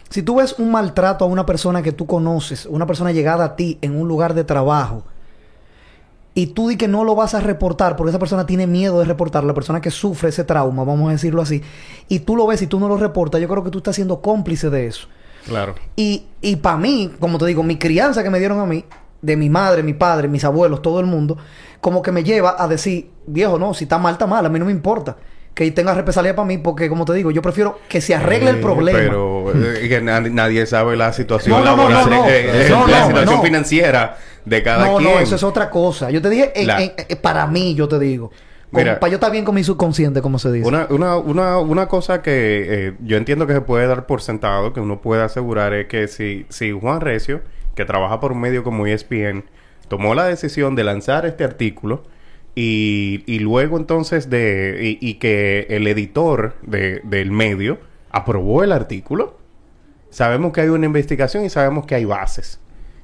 si 0.09 0.23
tú 0.23 0.35
ves 0.35 0.55
un 0.59 0.71
maltrato 0.71 1.23
a 1.23 1.27
una 1.27 1.45
persona 1.45 1.81
que 1.81 1.91
tú 1.91 2.05
conoces, 2.05 2.65
una 2.65 2.85
persona 2.85 3.11
llegada 3.11 3.45
a 3.45 3.55
ti 3.55 3.77
en 3.81 3.95
un 3.99 4.07
lugar 4.07 4.33
de 4.33 4.43
trabajo, 4.43 5.03
y 6.33 6.47
tú 6.47 6.69
di 6.69 6.77
que 6.77 6.87
no 6.87 7.03
lo 7.03 7.13
vas 7.13 7.33
a 7.33 7.41
reportar 7.41 7.97
porque 7.97 8.09
esa 8.09 8.19
persona 8.19 8.45
tiene 8.45 8.65
miedo 8.65 8.99
de 8.99 9.05
reportar, 9.05 9.43
la 9.43 9.53
persona 9.53 9.81
que 9.81 9.91
sufre 9.91 10.29
ese 10.29 10.43
trauma, 10.43 10.83
vamos 10.83 11.09
a 11.09 11.11
decirlo 11.11 11.41
así, 11.41 11.61
y 12.07 12.19
tú 12.19 12.35
lo 12.35 12.47
ves 12.47 12.61
y 12.61 12.67
tú 12.67 12.79
no 12.79 12.87
lo 12.87 12.97
reportas, 12.97 13.41
yo 13.41 13.47
creo 13.47 13.63
que 13.63 13.69
tú 13.69 13.79
estás 13.79 13.95
siendo 13.95 14.21
cómplice 14.21 14.69
de 14.69 14.87
eso. 14.87 15.07
Claro. 15.45 15.75
Y, 15.95 16.25
y 16.41 16.57
para 16.57 16.77
mí, 16.77 17.11
como 17.19 17.37
te 17.37 17.45
digo, 17.45 17.63
mi 17.63 17.77
crianza 17.77 18.23
que 18.23 18.29
me 18.29 18.39
dieron 18.39 18.59
a 18.59 18.65
mí, 18.65 18.85
de 19.21 19.37
mi 19.37 19.49
madre, 19.49 19.83
mi 19.83 19.93
padre, 19.93 20.27
mis 20.27 20.43
abuelos, 20.43 20.81
todo 20.81 20.99
el 20.99 21.05
mundo, 21.05 21.37
como 21.79 22.01
que 22.01 22.11
me 22.11 22.23
lleva 22.23 22.55
a 22.57 22.67
decir, 22.67 23.09
viejo, 23.27 23.59
no, 23.59 23.73
si 23.73 23.85
está 23.85 23.97
mal, 23.97 24.13
está 24.13 24.27
mal, 24.27 24.45
a 24.45 24.49
mí 24.49 24.57
no 24.59 24.65
me 24.65 24.71
importa. 24.71 25.17
Que 25.53 25.69
tenga 25.71 25.93
represalia 25.93 26.33
para 26.33 26.47
mí, 26.47 26.57
porque 26.57 26.87
como 26.87 27.03
te 27.03 27.13
digo, 27.13 27.29
yo 27.29 27.41
prefiero 27.41 27.77
que 27.89 27.99
se 27.99 28.15
arregle 28.15 28.51
el 28.51 28.55
Eh, 28.57 28.61
problema. 28.61 28.97
Pero 28.99 29.51
eh, 29.53 29.87
que 29.89 29.99
na- 30.01 30.21
nadie 30.21 30.65
sabe 30.65 30.95
la 30.95 31.11
situación 31.11 31.59
No, 31.59 31.65
no, 31.65 31.75
no, 31.75 31.89
laboral, 31.89 32.09
no, 32.09 32.23
no. 32.23 32.29
eh, 32.29 32.67
No, 32.69 32.87
la 32.87 33.05
situación 33.07 33.41
financiera 33.43 34.17
de 34.45 34.63
cada 34.63 34.95
quien. 34.97 35.03
no, 35.13 35.19
eso 35.19 35.35
es 35.35 35.43
otra 35.43 35.69
cosa. 35.69 36.09
Yo 36.09 36.21
te 36.21 36.29
dije, 36.29 36.53
La- 36.65 36.81
eh, 36.81 37.15
para 37.21 37.45
mí, 37.47 37.75
yo 37.75 37.87
te 37.89 37.99
digo. 37.99 38.31
Mira. 38.73 38.97
Para 39.01 39.11
yo 39.11 39.15
estar 39.15 39.29
bien 39.33 39.43
con 39.43 39.53
mi 39.53 39.65
subconsciente, 39.65 40.21
como 40.21 40.39
se 40.39 40.49
dice. 40.53 40.65
Una, 40.65 40.87
una, 40.89 41.17
una, 41.17 41.57
una 41.59 41.87
cosa 41.89 42.21
que 42.21 42.31
eh, 42.87 42.93
yo 43.01 43.17
entiendo 43.17 43.45
que 43.45 43.51
se 43.53 43.59
puede 43.59 43.85
dar 43.87 44.05
por 44.05 44.21
sentado, 44.21 44.71
que 44.71 44.79
uno 44.79 45.01
puede 45.01 45.21
asegurar, 45.23 45.73
es 45.73 45.87
que 45.87 46.07
si, 46.07 46.45
si 46.47 46.71
Juan 46.71 47.01
Recio, 47.01 47.41
que 47.75 47.85
trabaja 47.85 48.19
por 48.19 48.31
un 48.31 48.41
medio 48.41 48.63
como 48.63 48.85
ESPN, 48.87 49.43
tomó 49.87 50.13
la 50.15 50.25
decisión 50.25 50.75
de 50.75 50.83
lanzar 50.83 51.25
este 51.25 51.43
artículo 51.43 52.03
y, 52.55 53.23
y 53.27 53.39
luego 53.39 53.77
entonces 53.77 54.29
de... 54.29 54.97
y, 54.99 55.13
que 55.15 55.67
el 55.69 55.87
editor 55.87 56.55
de- 56.61 57.01
del 57.03 57.31
medio 57.31 57.79
aprobó 58.09 58.63
el 58.63 58.71
artículo, 58.71 59.37
sabemos 60.09 60.51
que 60.51 60.61
hay 60.61 60.69
una 60.69 60.85
investigación 60.85 61.45
y 61.45 61.49
sabemos 61.49 61.85
que 61.85 61.95
hay 61.95 62.05
bases. 62.05 62.59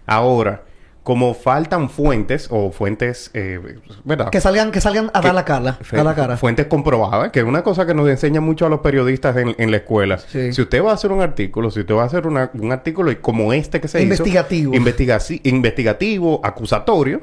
Ahora, 0.05 0.63
como 1.07 1.33
faltan 1.33 1.89
fuentes 1.89 2.49
o 2.51 2.69
fuentes, 2.69 3.31
eh, 3.33 3.77
¿verdad? 4.03 4.29
que 4.29 4.41
salgan, 4.41 4.71
que 4.73 4.81
salgan 4.81 5.09
a 5.13 5.21
que- 5.21 5.27
dar 5.27 5.35
la 5.35 5.45
cara. 5.45 5.79
Dar 5.89 6.03
la 6.03 6.13
cara. 6.13 6.35
Fuentes 6.35 6.65
comprobadas, 6.65 7.31
que 7.31 7.39
es 7.39 7.45
una 7.45 7.63
cosa 7.63 7.85
que 7.85 7.93
nos 7.93 8.09
enseña 8.09 8.41
mucho 8.41 8.65
a 8.65 8.69
los 8.69 8.81
periodistas 8.81 9.37
en, 9.37 9.55
en 9.57 9.71
la 9.71 9.77
escuela. 9.77 10.17
Sí. 10.17 10.51
Si 10.51 10.61
usted 10.61 10.83
va 10.83 10.91
a 10.91 10.95
hacer 10.95 11.13
un 11.13 11.21
artículo, 11.21 11.71
si 11.71 11.79
usted 11.79 11.95
va 11.95 12.03
a 12.03 12.07
hacer 12.07 12.27
una- 12.27 12.51
un 12.53 12.73
artículo 12.73 13.09
como 13.21 13.53
este 13.53 13.79
que 13.79 13.87
se 13.87 14.01
Investigativo. 14.01 14.73
hizo... 14.73 14.77
Investigativo. 14.77 15.41
investigativo, 15.45 16.41
acusatorio. 16.43 17.21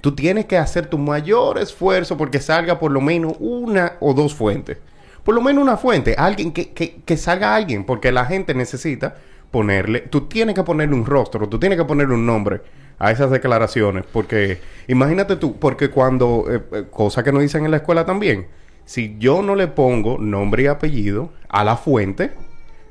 Tú 0.00 0.14
tienes 0.14 0.46
que 0.46 0.56
hacer 0.56 0.86
tu 0.86 0.96
mayor 0.96 1.58
esfuerzo 1.58 2.16
porque 2.16 2.40
salga 2.40 2.78
por 2.78 2.90
lo 2.90 3.02
menos 3.02 3.34
una 3.38 3.96
o 4.00 4.14
dos 4.14 4.32
fuentes. 4.34 4.78
Por 5.24 5.34
lo 5.34 5.42
menos 5.42 5.62
una 5.62 5.76
fuente. 5.76 6.14
Alguien 6.16 6.52
que, 6.52 6.70
que, 6.70 7.02
que 7.04 7.16
salga 7.18 7.54
alguien. 7.54 7.84
Porque 7.84 8.12
la 8.12 8.24
gente 8.24 8.54
necesita 8.54 9.16
ponerle... 9.50 10.00
Tú 10.00 10.22
tienes 10.22 10.54
que 10.54 10.62
ponerle 10.62 10.94
un 10.94 11.04
rostro. 11.04 11.46
Tú 11.50 11.58
tienes 11.58 11.76
que 11.78 11.84
ponerle 11.84 12.14
un 12.14 12.24
nombre 12.24 12.62
a 13.00 13.10
esas 13.10 13.32
declaraciones. 13.32 14.04
Porque 14.12 14.60
imagínate 14.86 15.34
tú... 15.34 15.56
Porque 15.58 15.90
cuando... 15.90 16.44
eh, 16.48 16.62
eh, 16.72 16.84
cosa 16.90 17.24
que 17.24 17.32
nos 17.32 17.42
dicen 17.42 17.64
en 17.64 17.72
la 17.72 17.78
escuela 17.78 18.06
también. 18.06 18.46
Si 18.84 19.16
yo 19.18 19.42
no 19.42 19.56
le 19.56 19.66
pongo 19.66 20.18
nombre 20.18 20.62
y 20.62 20.66
apellido 20.68 21.30
a 21.48 21.64
la 21.64 21.76
fuente... 21.76 22.30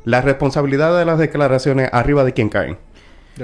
La 0.05 0.21
responsabilidad 0.21 0.97
de 0.97 1.05
las 1.05 1.19
declaraciones 1.19 1.89
arriba 1.91 2.23
de 2.23 2.33
quién 2.33 2.49
caen. 2.49 2.77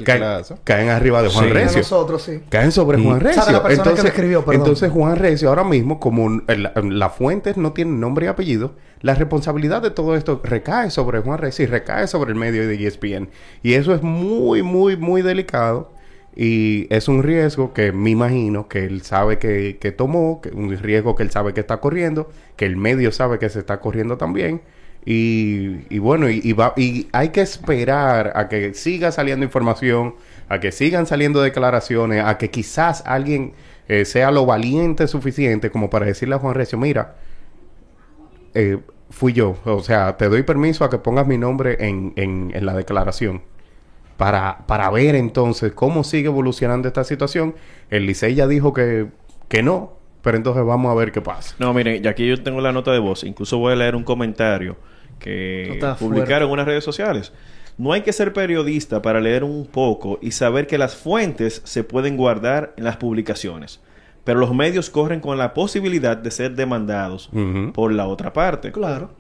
Caen, 0.04 0.24
caen 0.64 0.90
arriba 0.90 1.22
de 1.22 1.30
Juan 1.30 1.44
Sí. 1.46 1.48
De 1.50 1.54
Recio 1.54 1.78
nosotros, 1.80 2.24
sí. 2.24 2.42
caen 2.50 2.72
sobre 2.72 3.00
Y- 3.00 3.04
Juan 3.04 3.18
O 3.18 3.20
sea, 3.22 3.30
Recio. 3.30 3.52
la 3.54 3.64
que 3.68 3.74
entonces, 3.76 4.06
escribió, 4.06 4.44
entonces 4.52 4.92
Juan 4.92 5.16
Recio 5.18 5.50
ahora 5.50 5.64
mismo, 5.66 6.00
como 6.00 6.42
las 6.48 7.14
fuentes 7.14 7.56
no 7.58 7.72
tienen 7.74 8.00
nombre 8.00 8.26
y 8.26 8.30
apellido, 8.30 8.74
la 9.02 9.16
responsabilidad 9.16 9.82
de 9.82 9.92
todo 9.92 10.16
esto 10.16 10.42
recae 10.44 10.90
sobre 10.92 11.20
Juan 11.20 11.38
Recio 11.38 11.64
y 11.64 11.68
recae 11.68 12.08
sobre 12.08 12.32
el 12.32 12.38
medio 12.40 12.68
de 12.68 12.88
ESPN. 12.88 13.30
Y 13.62 13.74
eso 13.74 13.94
es 13.94 14.02
muy, 14.02 14.64
muy, 14.64 14.98
muy 14.98 15.22
delicado. 15.22 15.92
Y 16.36 16.88
es 16.94 17.08
un 17.08 17.24
riesgo 17.24 17.74
que 17.74 17.92
me 17.94 18.10
imagino 18.10 18.68
que 18.68 18.86
él 18.86 19.04
sabe 19.04 19.40
que, 19.40 19.78
que 19.80 19.92
tomó, 19.92 20.42
que 20.42 20.50
un 20.50 20.78
riesgo 20.78 21.16
que 21.16 21.24
él 21.24 21.32
sabe 21.32 21.54
que 21.54 21.62
está 21.62 21.78
corriendo, 21.78 22.30
que 22.58 22.66
el 22.66 22.76
medio 22.76 23.12
sabe 23.12 23.40
que 23.40 23.50
se 23.50 23.60
está 23.60 23.80
corriendo 23.80 24.18
también. 24.18 24.62
Y, 25.06 26.00
bueno, 26.00 26.30
y, 26.30 26.52
va, 26.54 26.74
y 26.76 27.08
hay 27.12 27.30
que 27.30 27.42
esperar 27.42 28.34
a 28.36 28.50
que 28.50 28.74
siga 28.74 29.12
saliendo 29.12 29.46
información, 29.46 30.16
a 30.50 30.60
que 30.60 30.72
sigan 30.72 31.06
saliendo 31.06 31.42
declaraciones, 31.42 32.24
a 32.26 32.40
que 32.40 32.50
quizás 32.50 33.04
alguien 33.06 33.54
eh, 33.88 34.06
sea 34.06 34.32
lo 34.32 34.48
valiente 34.48 35.08
suficiente 35.08 35.70
como 35.70 35.92
para 35.92 36.08
decirle 36.08 36.36
a 36.36 36.40
Juan 36.40 36.56
Recio, 36.56 36.80
mira, 36.80 37.16
eh, 38.56 38.80
fui 39.12 39.34
yo, 39.34 39.58
o 39.66 39.84
sea, 39.84 40.18
te 40.18 40.28
doy 40.28 40.42
permiso 40.42 40.84
a 40.84 40.90
que 40.90 40.98
pongas 40.98 41.28
mi 41.28 41.38
nombre 41.38 41.78
en, 41.80 42.14
en 42.16 42.66
la 42.66 42.74
declaración. 42.74 43.44
Para, 44.18 44.66
para 44.66 44.90
ver 44.92 45.16
entonces 45.16 45.74
cómo 45.74 46.04
sigue 46.04 46.28
evolucionando 46.28 46.88
esta 46.88 47.04
situación. 47.04 47.56
El 47.90 48.06
Licey 48.06 48.36
ya 48.36 48.48
dijo 48.48 48.72
que, 48.74 49.08
que 49.50 49.62
no, 49.62 49.98
pero 50.22 50.38
entonces 50.38 50.66
vamos 50.66 50.92
a 50.92 50.96
ver 50.96 51.12
qué 51.12 51.22
pasa. 51.22 51.56
No, 51.60 51.74
miren, 51.74 52.02
ya 52.02 52.12
aquí 52.12 52.28
yo 52.28 52.42
tengo 52.42 52.62
la 52.62 52.72
nota 52.72 52.92
de 52.92 53.00
voz. 53.00 53.24
Incluso 53.24 53.58
voy 53.58 53.74
a 53.74 53.76
leer 53.76 53.96
un 53.96 54.04
comentario 54.04 54.78
que 55.20 55.80
publicaron 56.00 56.48
en 56.48 56.54
unas 56.54 56.66
redes 56.66 56.84
sociales. 56.84 57.32
No 57.78 57.92
hay 57.92 58.02
que 58.02 58.14
ser 58.14 58.32
periodista 58.32 59.02
para 59.02 59.20
leer 59.20 59.44
un 59.44 59.66
poco 59.66 60.18
y 60.22 60.32
saber 60.32 60.66
que 60.66 60.78
las 60.78 60.96
fuentes 60.96 61.62
se 61.66 61.84
pueden 61.84 62.16
guardar 62.16 62.74
en 62.78 62.86
las 62.86 62.98
publicaciones. 62.98 63.82
Pero 64.24 64.40
los 64.40 64.54
medios 64.56 64.90
corren 64.90 65.20
con 65.20 65.38
la 65.38 65.54
posibilidad 65.54 66.18
de 66.18 66.32
ser 66.32 66.56
demandados 66.56 67.30
por 67.74 67.92
la 67.92 68.08
otra 68.08 68.34
parte. 68.34 68.72
Claro. 68.72 69.12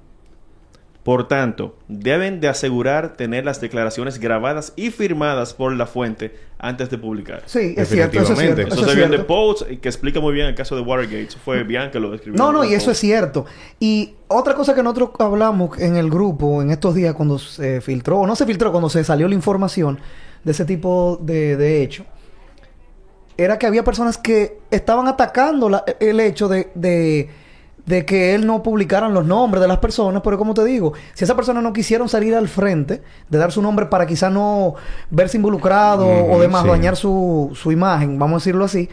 Por 1.05 1.27
tanto, 1.27 1.77
deben 1.87 2.41
de 2.41 2.47
asegurar 2.47 3.15
tener 3.15 3.45
las 3.45 3.61
declaraciones 3.61 4.17
grabadas 4.19 4.73
y 4.75 4.89
firmadas 4.89 5.53
por 5.53 5.71
la 5.71 5.85
fuente 5.85 6.35
antes 6.57 6.89
de 6.89 6.97
publicar. 6.97 7.43
Sí, 7.45 7.75
es 7.77 7.89
cierto, 7.89 8.19
eso 8.19 8.33
es 8.33 8.39
cierto. 8.39 8.61
Eso, 8.61 8.73
Eso 8.81 8.87
es 8.89 8.95
cierto. 8.95 9.27
Post 9.27 9.61
que 9.81 9.87
explica 9.87 10.19
muy 10.19 10.33
bien 10.33 10.47
el 10.47 10.55
caso 10.55 10.75
de 10.75 10.81
Watergate. 10.81 11.21
Eso 11.21 11.37
fue 11.45 11.63
Bian 11.63 11.91
que 11.91 11.99
lo 11.99 12.11
escribió. 12.15 12.39
No, 12.43 12.51
no, 12.51 12.63
y 12.63 12.69
eso 12.73 12.87
Post. 12.87 12.89
es 12.89 12.97
cierto. 12.97 13.45
Y 13.79 14.15
otra 14.29 14.55
cosa 14.55 14.73
que 14.73 14.81
nosotros 14.81 15.11
hablamos 15.19 15.77
en 15.79 15.95
el 15.95 16.09
grupo 16.09 16.59
en 16.63 16.71
estos 16.71 16.95
días 16.95 17.13
cuando 17.13 17.37
se 17.37 17.81
filtró, 17.81 18.21
o 18.21 18.25
no 18.25 18.35
se 18.35 18.47
filtró, 18.47 18.71
cuando 18.71 18.89
se 18.89 19.03
salió 19.03 19.27
la 19.27 19.35
información 19.35 19.99
de 20.43 20.51
ese 20.53 20.65
tipo 20.65 21.19
de, 21.21 21.55
de 21.55 21.83
hecho, 21.83 22.03
era 23.37 23.59
que 23.59 23.67
había 23.67 23.83
personas 23.83 24.17
que 24.17 24.57
estaban 24.71 25.07
atacando 25.07 25.69
la- 25.69 25.83
el 25.99 26.19
hecho 26.19 26.47
de, 26.47 26.69
de, 26.73 27.29
de 27.85 28.05
que 28.05 28.33
él 28.33 28.47
no 28.47 28.63
publicaran 28.63 29.13
los 29.13 29.25
nombres 29.25 29.61
de 29.61 29.67
las 29.67 29.77
personas, 29.77 30.21
pero 30.23 30.37
como 30.37 30.53
te 30.53 30.63
digo, 30.63 30.93
si 31.13 31.23
esas 31.23 31.35
personas 31.35 31.63
no 31.63 31.71
quisieron 31.73 32.09
salir 32.09 32.33
al 32.35 32.47
frente 32.47 33.01
de 33.29 33.37
dar 33.37 33.51
su 33.51 33.61
nombre 33.61 33.85
para 33.85 34.07
quizá 34.07 34.29
no 34.29 34.75
verse 35.09 35.37
involucrado 35.37 36.07
o 36.07 36.39
demás, 36.39 36.63
sí. 36.63 36.69
dañar 36.69 36.95
su, 36.95 37.51
su 37.53 37.71
imagen, 37.71 38.17
vamos 38.17 38.41
a 38.41 38.43
decirlo 38.43 38.65
así, 38.65 38.89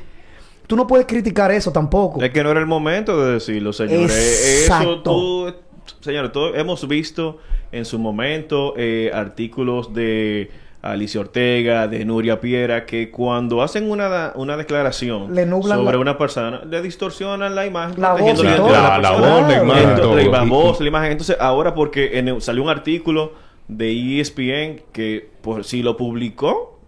tú 0.66 0.76
no 0.76 0.86
puedes 0.86 1.06
criticar 1.06 1.50
eso 1.50 1.72
tampoco. 1.72 2.22
Es 2.22 2.30
que 2.30 2.42
no 2.42 2.50
era 2.50 2.60
el 2.60 2.66
momento 2.66 3.24
de 3.24 3.34
decirlo, 3.34 3.72
señores. 3.72 4.60
Exacto. 4.62 4.92
Eso 4.92 5.02
tú, 5.02 5.54
señores, 6.00 6.32
todos 6.32 6.52
hemos 6.56 6.86
visto 6.86 7.38
en 7.72 7.84
su 7.86 7.98
momento 7.98 8.74
eh, 8.76 9.10
artículos 9.14 9.94
de 9.94 10.50
Alicia 10.82 11.20
Ortega, 11.20 11.86
de 11.86 12.04
Nuria 12.04 12.40
Piera, 12.40 12.84
que 12.86 13.10
cuando 13.12 13.62
hacen 13.62 13.88
una, 13.88 14.32
una 14.34 14.56
declaración 14.56 15.32
Le 15.32 15.46
nublan 15.46 15.78
sobre 15.78 15.92
la- 15.94 16.00
una 16.00 16.18
persona, 16.18 16.62
le 16.68 16.82
distorsionan 16.82 17.54
la 17.54 17.64
imagen, 17.66 18.00
La 18.00 18.14
voz 18.14 18.42
la 18.42 18.50
de 18.52 18.58
La- 18.58 18.98
la 18.98 19.10
voz, 19.12 19.48
la 19.48 19.62
imagen, 19.62 19.88
Entonces, 19.90 20.00
todo. 20.00 20.16
La 20.32 20.44
Y- 20.44 20.48
voz, 20.48 20.80
la 20.80 20.88
imagen. 20.88 21.12
Entonces, 21.12 21.36
ahora 21.38 21.74
porque 21.74 22.18
en 22.18 22.26
el- 22.28 22.42
salió 22.42 22.64
un 22.64 22.68
artículo 22.68 23.32
de 23.68 23.92
ESPN 23.92 24.82
que 24.92 25.30
por 25.40 25.62
si 25.64 25.82
lo 25.84 25.96
publicó, 25.96 26.80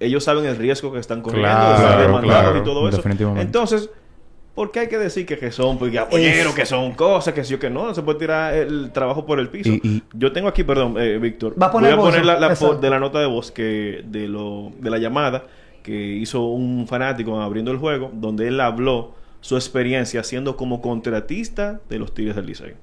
ellos 0.00 0.24
saben 0.24 0.46
el 0.46 0.56
riesgo 0.56 0.90
que 0.92 0.98
están 0.98 1.20
corriendo 1.20 1.50
de 1.50 1.76
ser 1.76 1.86
Claro, 1.86 2.02
demandados 2.02 2.42
claro, 2.42 2.58
y 2.58 2.62
todo 2.64 2.88
eso. 2.88 2.96
definitivamente. 2.96 3.42
Entonces, 3.42 3.90
¿por 4.58 4.72
qué 4.72 4.80
hay 4.80 4.88
que 4.88 4.98
decir 4.98 5.24
que, 5.24 5.38
que 5.38 5.52
son 5.52 5.78
pues, 5.78 5.96
apoyeros, 5.96 6.52
que 6.52 6.66
son 6.66 6.90
cosas, 6.94 7.32
que 7.32 7.44
sí 7.44 7.54
o 7.54 7.60
que 7.60 7.70
no? 7.70 7.86
No 7.86 7.94
se 7.94 8.02
puede 8.02 8.18
tirar 8.18 8.52
el 8.54 8.90
trabajo 8.90 9.24
por 9.24 9.38
el 9.38 9.48
piso. 9.50 9.70
Y- 9.70 9.80
y- 9.84 10.02
Yo 10.14 10.32
tengo 10.32 10.48
aquí, 10.48 10.64
perdón, 10.64 10.96
eh, 10.98 11.16
Víctor. 11.18 11.54
Va 11.62 11.66
a 11.66 11.70
poner 11.70 11.92
Voy 11.94 12.00
a 12.00 12.02
voz, 12.02 12.10
poner 12.10 12.26
la, 12.26 12.40
la 12.40 12.48
de 12.80 12.90
la 12.90 12.98
nota 12.98 13.20
de 13.20 13.26
voz 13.26 13.52
que 13.52 14.02
de 14.04 14.26
lo 14.26 14.72
de 14.80 14.90
la 14.90 14.98
llamada 14.98 15.44
que 15.84 15.94
hizo 15.94 16.42
un 16.42 16.88
fanático 16.88 17.40
abriendo 17.40 17.70
el 17.70 17.78
juego, 17.78 18.10
donde 18.12 18.48
él 18.48 18.60
habló 18.60 19.14
su 19.40 19.54
experiencia 19.54 20.24
siendo 20.24 20.56
como 20.56 20.82
contratista 20.82 21.80
de 21.88 22.00
los 22.00 22.12
Tigres 22.12 22.34
del 22.34 22.46
Licey. 22.46 22.74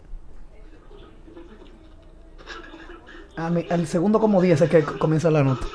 Al 3.35 3.85
segundo 3.85 4.21
como 4.21 4.41
10 4.41 4.61
es 4.61 4.69
que 4.69 4.81
comienza 4.81 5.29
la 5.29 5.43
nota. 5.43 5.67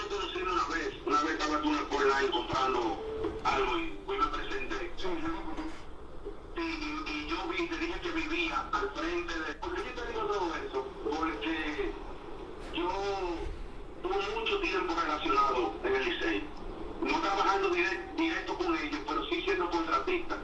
Directo 17.69 18.57
con 18.57 18.77
ellos, 18.77 19.01
pero 19.07 19.25
sí 19.27 19.43
siendo 19.43 19.71
contratista. 19.71 20.39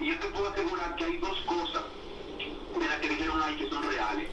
Y 0.00 0.06
yo 0.06 0.18
te 0.18 0.26
puedo 0.28 0.48
asegurar 0.48 0.96
que 0.96 1.04
hay 1.04 1.16
dos 1.18 1.38
cosas 1.46 1.82
de 2.78 2.86
las 2.88 2.98
que 3.00 3.08
dijeron 3.08 3.42
ahí 3.42 3.56
que 3.56 3.68
son 3.68 3.82
reales. 3.82 4.28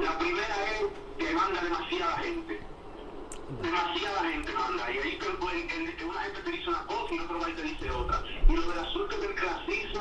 La 0.00 0.18
primera 0.18 0.56
es 0.72 0.84
que 1.18 1.34
manda 1.34 1.60
demasiada 1.62 2.16
gente. 2.18 2.60
Demasiada 3.60 4.22
gente 4.30 4.52
manda. 4.52 4.90
Y 4.90 4.98
ahí 4.98 5.18
que 5.18 6.04
una 6.04 6.20
gente 6.22 6.40
te 6.42 6.50
dice 6.50 6.68
una 6.70 6.86
cosa 6.86 7.14
y 7.14 7.18
otro 7.18 7.40
va 7.40 7.46
te 7.46 7.62
dice 7.62 7.90
otra. 7.90 8.22
Y 8.48 8.52
lo 8.56 8.62
del 8.62 8.78
asunto 8.78 9.16
del 9.18 9.34
clasismo 9.34 10.00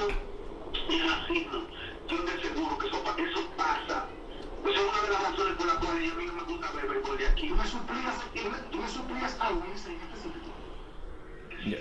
y 0.90 0.96
el 0.96 1.10
racismo 1.10 1.62
yo 2.08 2.24
te 2.26 2.32
aseguro 2.32 2.78
que 2.78 2.88
eso, 2.88 3.04
eso 3.18 3.50
pasa. 3.58 4.06
Eso 4.64 4.72
es 4.72 4.80
una 4.80 5.02
de 5.02 5.10
las 5.10 5.24
razones 5.32 5.56
por 5.56 5.66
las 5.68 5.76
cuales 5.78 6.12
a 6.12 6.16
mí 6.16 6.26
no 6.26 6.34
me 6.34 6.44
gusta 6.44 6.72
béisbol 6.72 7.18
de 7.18 7.28
aquí 7.28 7.48
tú 7.50 7.56
me 7.56 7.66
suplicas 7.66 8.16
tú 8.72 8.78
me 8.78 8.88
suplicas 8.88 9.38
algo 9.40 9.64
en 9.66 9.72
ese 9.72 9.94
específico 9.96 10.38
A- 10.38 10.41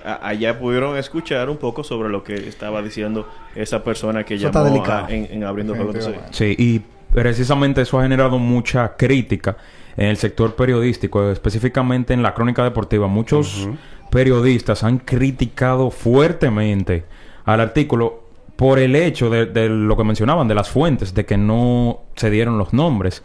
Allá 0.05 0.59
pudieron 0.59 0.97
escuchar 0.97 1.49
un 1.49 1.57
poco 1.57 1.83
sobre 1.85 2.09
lo 2.11 2.23
que 2.23 2.35
estaba 2.35 2.83
diciendo 2.83 3.29
esa 3.55 3.83
persona 3.83 4.25
que 4.25 4.35
Eso 4.35 4.47
está 4.49 4.63
llamó 4.63 4.75
delicado. 4.75 5.07
a- 5.07 5.11
en, 5.11 5.29
en 5.31 5.45
abriendo 5.45 5.75
juego. 5.75 5.93
Sí, 6.31 6.55
y 6.59 6.81
precisamente 7.13 7.81
eso 7.83 7.99
ha 7.99 8.03
generado 8.03 8.39
mucha 8.39 8.97
crítica 8.97 9.57
en 9.97 10.07
el 10.09 10.17
sector 10.17 10.55
periodístico, 10.55 11.31
específicamente 11.31 12.13
en 12.15 12.23
la 12.23 12.35
crónica 12.35 12.63
deportiva. 12.63 13.07
Muchos 13.07 13.69
periodistas 14.11 14.85
han 14.85 14.99
criticado 14.99 15.91
fuertemente 15.91 17.05
al 17.45 17.61
artículo 17.61 18.25
por 18.57 18.79
el 18.79 18.95
hecho 18.95 19.31
de, 19.31 19.47
de 19.47 19.69
lo 19.69 19.97
que 19.97 20.05
mencionaban, 20.05 20.47
de 20.47 20.55
las 20.55 20.69
fuentes, 20.69 21.15
de 21.15 21.25
que 21.25 21.37
no 21.39 22.01
se 22.17 22.31
dieron 22.31 22.59
los 22.59 22.73
nombres. 22.75 23.23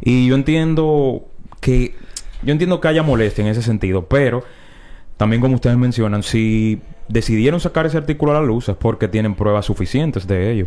Y 0.00 0.26
yo 0.26 0.34
entiendo 0.34 1.24
que 1.60 1.94
yo 2.42 2.52
entiendo 2.52 2.80
que 2.80 2.88
haya 2.88 3.02
molestia 3.02 3.42
en 3.44 3.50
ese 3.50 3.62
sentido, 3.62 4.06
pero 4.06 4.44
también 5.16 5.40
como 5.40 5.54
ustedes 5.54 5.76
mencionan, 5.76 6.22
si 6.22 6.80
decidieron 7.08 7.60
sacar 7.60 7.86
ese 7.86 7.98
artículo 7.98 8.32
a 8.32 8.40
la 8.40 8.46
luz 8.46 8.68
es 8.68 8.76
porque 8.76 9.08
tienen 9.08 9.34
pruebas 9.34 9.66
suficientes 9.66 10.26
de 10.26 10.50
ello. 10.50 10.66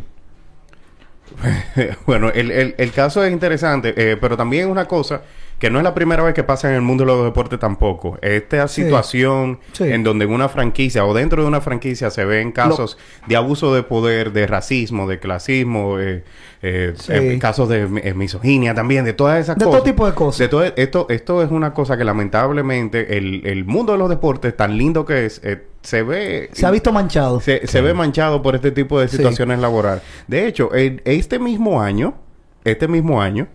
bueno, 2.06 2.30
el, 2.30 2.76
el, 2.78 2.92
caso 2.92 3.24
es 3.24 3.32
interesante, 3.32 3.94
eh, 3.96 4.18
pero 4.18 4.38
también 4.38 4.70
una 4.70 4.86
cosa 4.86 5.22
que 5.60 5.70
no 5.72 5.80
es 5.80 5.84
la 5.84 5.94
primera 5.96 6.22
vez 6.24 6.34
que 6.36 6.44
pasa 6.44 6.70
en 6.70 6.76
el 6.76 6.82
mundo 6.84 7.04
de 7.04 7.08
los 7.08 7.26
deportes 7.26 7.60
tampoco. 7.60 8.18
Esta 8.22 8.68
Sí. 8.68 8.84
situación 8.84 9.60
Sí. 9.72 9.86
en 9.86 10.04
donde 10.04 10.26
en 10.26 10.32
una 10.32 10.50
franquicia 10.50 11.04
o 11.06 11.14
dentro 11.16 11.42
de 11.42 11.48
una 11.48 11.62
franquicia 11.62 12.10
se 12.12 12.26
ven 12.26 12.52
casos 12.52 12.98
de 13.28 13.36
abuso 13.36 13.74
de 13.74 13.82
poder, 13.84 14.34
de 14.34 14.46
racismo, 14.46 15.08
de 15.08 15.20
clasismo, 15.20 16.00
eh, 16.00 16.24
eh, 16.62 16.94
Sí. 16.96 17.12
eh, 17.14 17.40
casos 17.40 17.70
de 17.70 17.88
eh, 18.04 18.14
misoginia 18.14 18.76
también, 18.76 19.04
de 19.06 19.14
todas 19.14 19.40
esas 19.40 19.58
De 19.58 19.66
cosas. 19.66 19.80
todo 19.82 19.90
tipo 19.92 20.06
de 20.06 20.14
cosas. 20.14 20.40
De 20.40 20.48
todo 20.48 20.64
esto, 20.64 21.08
esto 21.10 21.42
es 21.42 21.50
una 21.50 21.74
cosa 21.74 21.98
que 21.98 22.04
lamentablemente 22.04 23.18
el, 23.18 23.46
el 23.46 23.66
mundo 23.66 23.94
de 23.94 23.98
los 24.00 24.10
deportes, 24.10 24.56
tan 24.56 24.78
lindo 24.78 25.06
que 25.06 25.26
es, 25.26 25.42
eh, 25.44 25.64
se 25.82 26.04
ve... 26.04 26.50
Se 26.54 26.66
ha 26.66 26.72
visto 26.72 26.92
manchado. 26.92 27.40
Se, 27.40 27.66
se 27.66 27.82
ve 27.82 27.94
manchado 27.94 28.42
por 28.42 28.56
este 28.56 28.72
tipo 28.72 29.00
de 29.00 29.08
Sí. 29.08 29.18
situaciones 29.18 29.60
laborales. 29.60 30.04
De 30.28 30.48
hecho, 30.48 30.70
este 30.74 31.40
mismo 31.40 31.82
año, 31.82 32.16
este 32.64 32.88
mismo 32.88 33.22
año, 33.22 33.48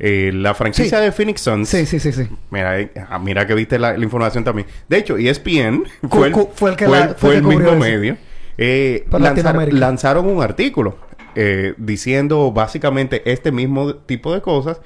eh, 0.00 0.30
la 0.34 0.54
franquicia 0.54 0.98
Sí. 0.98 1.04
de 1.04 1.12
Phoenix 1.12 1.40
Suns. 1.42 1.68
Sí, 1.68 1.84
sí, 1.86 2.00
sí, 2.00 2.10
sí. 2.12 2.26
Mira, 2.50 2.80
eh, 2.80 2.90
ah, 3.08 3.18
mira 3.18 3.46
que 3.46 3.54
viste 3.54 3.78
la, 3.78 3.96
la 3.96 4.02
información 4.04 4.42
también. 4.42 4.66
De 4.88 4.96
hecho, 4.98 5.16
ESPN 5.18 5.84
fue 6.10 6.28
el, 6.28 6.34
fue 6.54 6.70
el 6.70 6.76
que 6.76 6.86
fue 6.86 6.98
la- 6.98 7.08
fue 7.08 7.14
fue 7.16 7.36
el 7.36 7.42
mismo 7.44 7.68
eso. 7.68 7.76
medio. 7.76 8.16
eh, 8.58 9.04
lanzar- 9.10 9.72
lanzaron 9.72 10.26
un 10.26 10.42
artículo 10.42 10.98
eh, 11.36 11.74
diciendo 11.76 12.50
básicamente 12.52 13.22
este 13.30 13.52
mismo 13.52 13.94
tipo 13.94 14.34
de 14.34 14.40
cosas, 14.40 14.80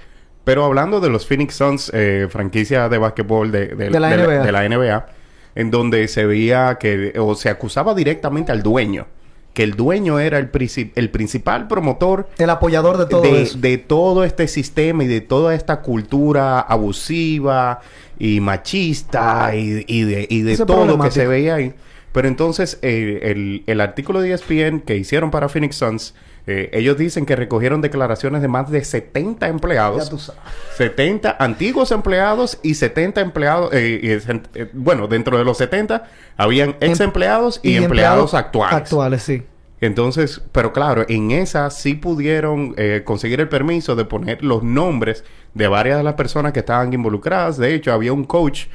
pero 0.45 0.65
hablando 0.65 1.01
de 1.01 1.09
los 1.09 1.27
Phoenix 1.27 1.55
Suns, 1.55 1.91
eh, 1.95 2.27
franquicia 2.31 2.89
de 2.89 2.99
básquetbol 2.99 3.51
de, 3.51 3.69
de- 3.69 3.89
De 3.91 3.99
la 4.01 4.09
de 4.17 4.53
la 4.53 4.65
NBA, 4.69 5.07
en 5.55 5.71
donde 5.71 6.07
se 6.09 6.27
veía 6.27 6.77
que, 6.79 7.15
o 7.19 7.35
se 7.35 7.49
acusaba 7.49 7.95
directamente 7.95 8.53
al 8.53 8.63
dueño, 8.63 9.07
que 9.55 9.63
el 9.63 9.75
dueño 9.75 10.19
era 10.19 10.39
el, 10.39 10.51
el 10.97 11.11
principal 11.11 11.69
promotor 11.69 12.29
El 12.39 12.51
apoyador 12.51 12.99
de 12.99 13.07
todo 13.07 13.23
de, 13.23 13.43
eso. 13.43 13.59
de 13.59 13.79
todo 13.79 14.25
este 14.25 14.49
sistema 14.49 15.05
y 15.05 15.07
de 15.07 15.21
toda 15.21 15.55
esta 15.55 15.81
cultura 15.81 16.61
abusiva 16.61 17.81
y 18.19 18.41
machista 18.41 19.55
y, 19.55 19.85
y 19.87 20.03
de, 20.03 20.27
y 20.29 20.43
de 20.43 20.57
todo 20.57 20.67
que 20.67 20.73
problemático. 20.75 21.15
se 21.15 21.27
veía 21.27 21.55
ahí. 21.55 21.73
Pero 22.13 22.29
entonces 22.29 22.79
eh, 22.83 23.21
el, 23.23 23.63
el 23.67 23.81
artículo 23.81 24.21
de 24.21 24.33
ESPN 24.33 24.81
que 24.81 24.97
hicieron 24.97 25.31
para 25.31 25.49
Phoenix 25.49 25.77
Suns, 25.77 26.15
eh, 26.47 26.71
ellos 26.73 26.99
dicen 26.99 27.25
que 27.25 27.37
recogieron 27.37 27.81
declaraciones 27.81 28.43
de 28.43 28.49
más 28.49 28.71
de 28.71 28.85
70 28.85 29.47
Ya 29.47 29.51
empleados. 29.51 30.11
tú 30.11 30.19
sabes. 30.19 30.41
70 30.77 31.37
antiguos 31.39 31.91
empleados 31.91 32.59
y 32.63 32.75
70 32.75 33.21
empleados, 33.21 33.73
eh, 33.73 34.01
y 34.03 34.11
eh, 34.11 34.71
bueno, 34.73 35.07
dentro 35.07 35.39
de 35.39 35.45
los 35.45 35.59
70 35.59 36.05
habían 36.37 36.77
ex 36.81 37.01
empleados 37.01 37.61
y, 37.63 37.77
empleados, 37.77 38.35
actuales. 38.35 38.77
Actuales, 38.77 39.23
sí. 39.23 39.43
Entonces, 39.81 40.41
pero 40.53 40.73
claro, 40.73 41.05
en 41.09 41.31
esa 41.31 41.69
sí 41.71 41.95
pudieron 41.95 42.75
eh, 42.79 43.03
conseguir 43.05 43.41
el 43.41 43.49
permiso 43.49 43.95
de 43.95 44.05
poner 44.05 44.43
los 44.43 44.63
nombres 44.63 45.25
de 45.53 45.69
varias 45.69 45.99
de 45.99 46.05
las 46.05 46.15
personas 46.15 46.53
que 46.53 46.61
estaban 46.61 46.93
involucradas. 46.93 47.59
De 47.59 47.75
hecho, 47.75 47.93
había 47.93 48.13
un 48.13 48.25
coach, 48.25 48.67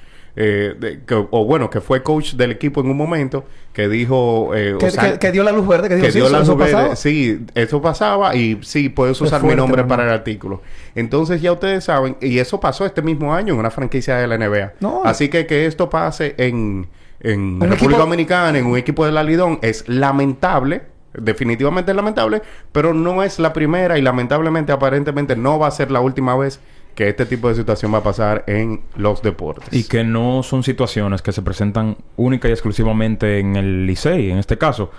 eh, 0.41 0.73
de- 0.79 1.01
que- 1.05 1.25
o 1.29 1.43
bueno, 1.43 1.69
que 1.69 1.81
fue 1.81 2.01
coach 2.01 2.35
del 2.35 2.51
equipo 2.51 2.79
en 2.79 2.89
un 2.89 2.95
momento, 2.95 3.43
que 3.73 3.89
dijo... 3.89 4.51
eh, 4.55 4.75
Que, 4.79 4.85
o 4.85 4.89
sea, 4.89 5.11
que- 5.13 5.19
que 5.19 5.31
dio 5.33 5.43
la 5.43 5.51
luz 5.51 5.67
verde, 5.67 5.89
que 5.89 5.95
dijo, 5.95 6.05
que 6.05 6.13
sí, 6.13 6.19
dio 6.19 6.29
la 6.29 6.39
luz 6.39 6.47
verde. 6.55 6.71
pasaba. 6.71 6.95
Sí, 6.95 7.45
eso 7.55 7.81
pasaba 7.81 8.35
y 8.35 8.57
sí, 8.61 8.87
puedes 8.87 9.17
Es 9.17 9.21
usar 9.21 9.43
mi 9.43 9.53
nombre 9.53 9.83
para 9.83 10.03
el 10.03 10.09
artículo. 10.11 10.61
Entonces 10.95 11.41
ya 11.41 11.51
ustedes 11.51 11.83
saben, 11.83 12.15
y 12.21 12.39
eso 12.39 12.59
pasó 12.61 12.85
este 12.85 13.01
mismo 13.01 13.33
año 13.33 13.53
en 13.53 13.59
una 13.59 13.69
franquicia 13.69 14.15
de 14.15 14.27
la 14.27 14.35
NBA. 14.37 14.73
No. 14.79 15.01
Así 15.03 15.27
que 15.27 15.45
que 15.45 15.65
esto 15.65 15.89
pase 15.89 16.35
en, 16.37 16.87
en 17.19 17.59
República 17.59 17.85
equipo- 17.85 17.97
Dominicana, 17.97 18.57
en 18.57 18.65
un 18.65 18.77
equipo 18.77 19.05
de 19.05 19.11
la 19.11 19.23
Lidón, 19.23 19.59
es 19.61 19.83
lamentable. 19.89 20.83
Definitivamente 21.13 21.91
es 21.91 21.95
lamentable, 21.95 22.41
pero 22.71 22.93
no 22.93 23.23
es 23.23 23.39
la 23.39 23.51
primera 23.51 23.97
y 23.97 24.01
lamentablemente 24.01 24.71
aparentemente 24.71 25.35
no 25.35 25.57
va 25.57 25.67
a 25.67 25.71
ser 25.71 25.89
la 25.89 26.01
última 26.01 26.37
vez 26.37 26.59
que 26.95 27.09
este 27.09 27.25
tipo 27.25 27.47
de 27.47 27.55
situación 27.55 27.93
va 27.93 27.99
a 27.99 28.03
pasar 28.03 28.43
en 28.47 28.81
los 28.95 29.21
deportes. 29.21 29.69
Y 29.71 29.87
que 29.87 30.03
no 30.03 30.43
son 30.43 30.63
situaciones 30.63 31.21
que 31.21 31.31
se 31.31 31.41
presentan 31.41 31.97
única 32.17 32.49
y 32.49 32.51
exclusivamente 32.51 33.39
en 33.39 33.55
el 33.55 33.85
Licey, 33.85 34.31
en 34.31 34.37
este 34.37 34.57
caso. 34.57 34.91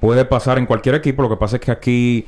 Puede 0.00 0.24
pasar 0.24 0.58
en 0.58 0.66
cualquier 0.66 0.94
equipo. 0.96 1.22
Lo 1.22 1.30
que 1.30 1.36
pasa 1.36 1.56
es 1.56 1.62
que 1.62 1.70
aquí, 1.70 2.26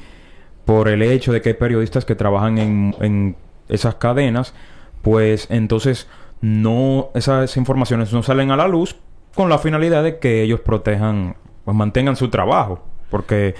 por 0.65 0.89
el 0.89 1.03
hecho 1.03 1.33
de 1.33 1.43
que 1.43 1.51
hay 1.51 1.55
periodistas 1.55 2.05
que 2.05 2.15
trabajan 2.15 2.59
en, 2.59 2.95
en 3.01 3.37
esas 3.69 3.97
cadenas, 3.97 4.55
pues 5.03 5.47
entonces 5.51 6.09
no 6.41 7.11
esas 7.15 7.57
informaciones 7.57 8.13
no 8.13 8.23
salen 8.23 8.51
a 8.51 8.57
la 8.57 8.69
luz 8.69 8.97
con 9.35 9.49
la 9.49 9.59
finalidad 9.59 10.03
de 10.03 10.19
que 10.19 10.43
ellos 10.43 10.61
protejan, 10.61 11.37
pues 11.65 11.77
mantengan 11.77 12.17
su 12.17 12.29
trabajo. 12.29 12.83
Porque 13.11 13.55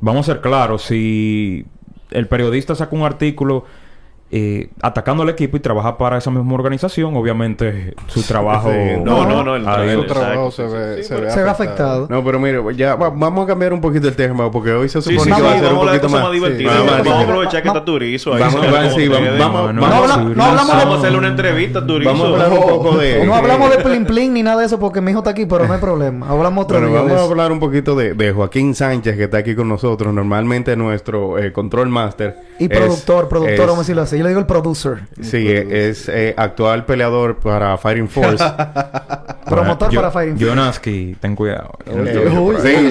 vamos 0.00 0.28
a 0.28 0.32
ser 0.32 0.40
claros, 0.40 0.82
si 0.82 1.66
el 2.10 2.26
periodista 2.26 2.74
saca 2.74 2.96
un 2.96 3.02
artículo 3.02 3.64
eh, 4.32 4.68
atacando 4.80 5.24
al 5.24 5.28
equipo 5.28 5.56
y 5.56 5.60
trabaja 5.60 5.98
para 5.98 6.18
esa 6.18 6.30
misma 6.30 6.54
organización, 6.54 7.16
obviamente 7.16 7.94
su 8.06 8.22
trabajo... 8.22 8.70
Sí, 8.70 9.00
No, 9.04 9.26
no, 9.26 9.42
no. 9.42 9.56
el- 9.56 9.66
el- 9.66 10.00
Su 10.00 10.06
trabajo 10.06 10.50
se 10.52 10.62
ve, 10.62 10.96
sí, 10.98 11.04
se 11.04 11.20
ve 11.20 11.30
Se 11.30 11.42
ve 11.42 11.50
afectado. 11.50 12.06
No, 12.08 12.22
pero 12.24 12.38
mire, 12.38 12.62
ya 12.76 12.94
va- 12.94 13.10
vamos 13.10 13.44
a 13.44 13.46
cambiar 13.48 13.72
un 13.72 13.80
poquito 13.80 14.06
el 14.06 14.14
tema 14.14 14.48
porque 14.50 14.72
hoy 14.72 14.88
se 14.88 15.02
supone 15.02 15.20
sí, 15.20 15.32
que 15.32 15.42
va 15.42 15.52
a 15.54 15.58
ser 15.58 15.72
un 15.72 15.78
vamos 15.78 15.82
a 15.82 15.86
la 15.86 16.00
poquito 16.00 16.08
más... 16.08 16.22
Vamos, 16.22 17.06
a 17.08 17.20
aprovechar 17.22 17.62
que 17.62 17.68
está 17.68 17.84
Turizo 17.84 18.34
ahí. 18.34 18.40
Vamos, 18.42 19.74
no, 19.74 19.84
hablamos 19.86 20.70
a 20.74 20.94
hacerle 20.98 21.18
una 21.18 21.28
entrevista 21.28 21.80
a 21.80 21.86
Turizo. 21.86 22.10
Vamos 22.10 22.26
a 22.26 22.44
hablar 22.44 22.52
un 22.52 22.68
poco 22.68 22.98
de... 22.98 23.26
No 23.26 23.34
hablamos 23.34 23.70
de 23.70 23.78
plin 23.78 24.04
plin 24.04 24.34
ni 24.34 24.42
nada 24.42 24.60
de 24.60 24.66
eso 24.66 24.78
porque 24.78 25.00
mi 25.00 25.10
hijo 25.10 25.18
está 25.20 25.30
aquí, 25.30 25.46
pero 25.46 25.66
no 25.66 25.74
hay 25.74 25.80
problema. 25.80 26.28
Hablamos 26.28 26.64
otro 26.64 26.80
Bueno, 26.80 26.94
vamos 26.94 27.18
a 27.18 27.24
hablar 27.24 27.50
un 27.52 27.58
poquito 27.58 27.96
de, 27.96 28.32
Joaquín 28.32 28.74
Sánchez, 28.76 29.16
que 29.16 29.24
está 29.24 29.38
aquí 29.38 29.56
con 29.56 29.68
nosotros. 29.68 30.14
Normalmente 30.14 30.76
nuestro 30.76 31.38
eh, 31.38 31.52
control 31.52 31.88
master. 31.88 32.36
Y 32.60 32.68
productor, 32.68 33.28
productor, 33.28 33.60
vamos 33.60 33.78
a 33.78 33.80
decirlo 33.80 34.02
así. 34.02 34.19
Yo 34.20 34.24
le 34.24 34.28
digo 34.32 34.40
el 34.40 34.46
producer. 34.46 34.98
Sí, 35.22 35.48
eh, 35.48 35.88
es 35.88 36.06
eh, 36.10 36.34
actual 36.36 36.84
peleador 36.84 37.38
para 37.38 37.78
Fighting 37.78 38.06
Force. 38.06 38.44
Promotor 39.46 39.94
para 39.94 40.10
Fighting 40.10 40.34
Force. 40.36 40.44
Jonaski, 40.46 41.16
ten 41.18 41.34
cuidado. 41.34 41.78
Sí. 41.86 42.90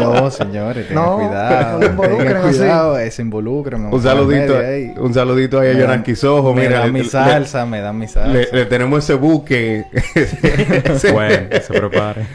No, 0.00 0.30
señores, 0.30 0.86
tengan 0.88 1.04
No, 1.04 1.16
cuidado. 1.16 1.78
tengan 1.80 2.36
así. 2.36 2.58
cuidado, 2.58 2.98
eh, 2.98 3.10
se 3.10 3.22
Un 3.90 4.02
saludito, 4.02 4.54
un 4.98 5.14
saludito 5.14 5.60
ahí 5.60 5.70
a 5.70 5.72
Me 5.72 5.78
dan- 5.80 5.88
Jonas 5.88 6.04
Quisojo. 6.04 6.52
Me 6.52 6.62
Mira, 6.68 6.80
dan 6.80 6.92
mi 6.92 7.04
salsa, 7.04 7.64
me 7.64 7.80
dan 7.80 7.98
mi 7.98 8.08
salsa. 8.08 8.28
Le, 8.52 8.66
tenemos 8.66 9.02
ese 9.02 9.14
buque. 9.14 9.84
Bueno, 11.12 11.48
que 11.48 11.60
se 11.62 11.72
prepare. 11.72 12.26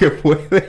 que 0.00 0.10
puede. 0.10 0.68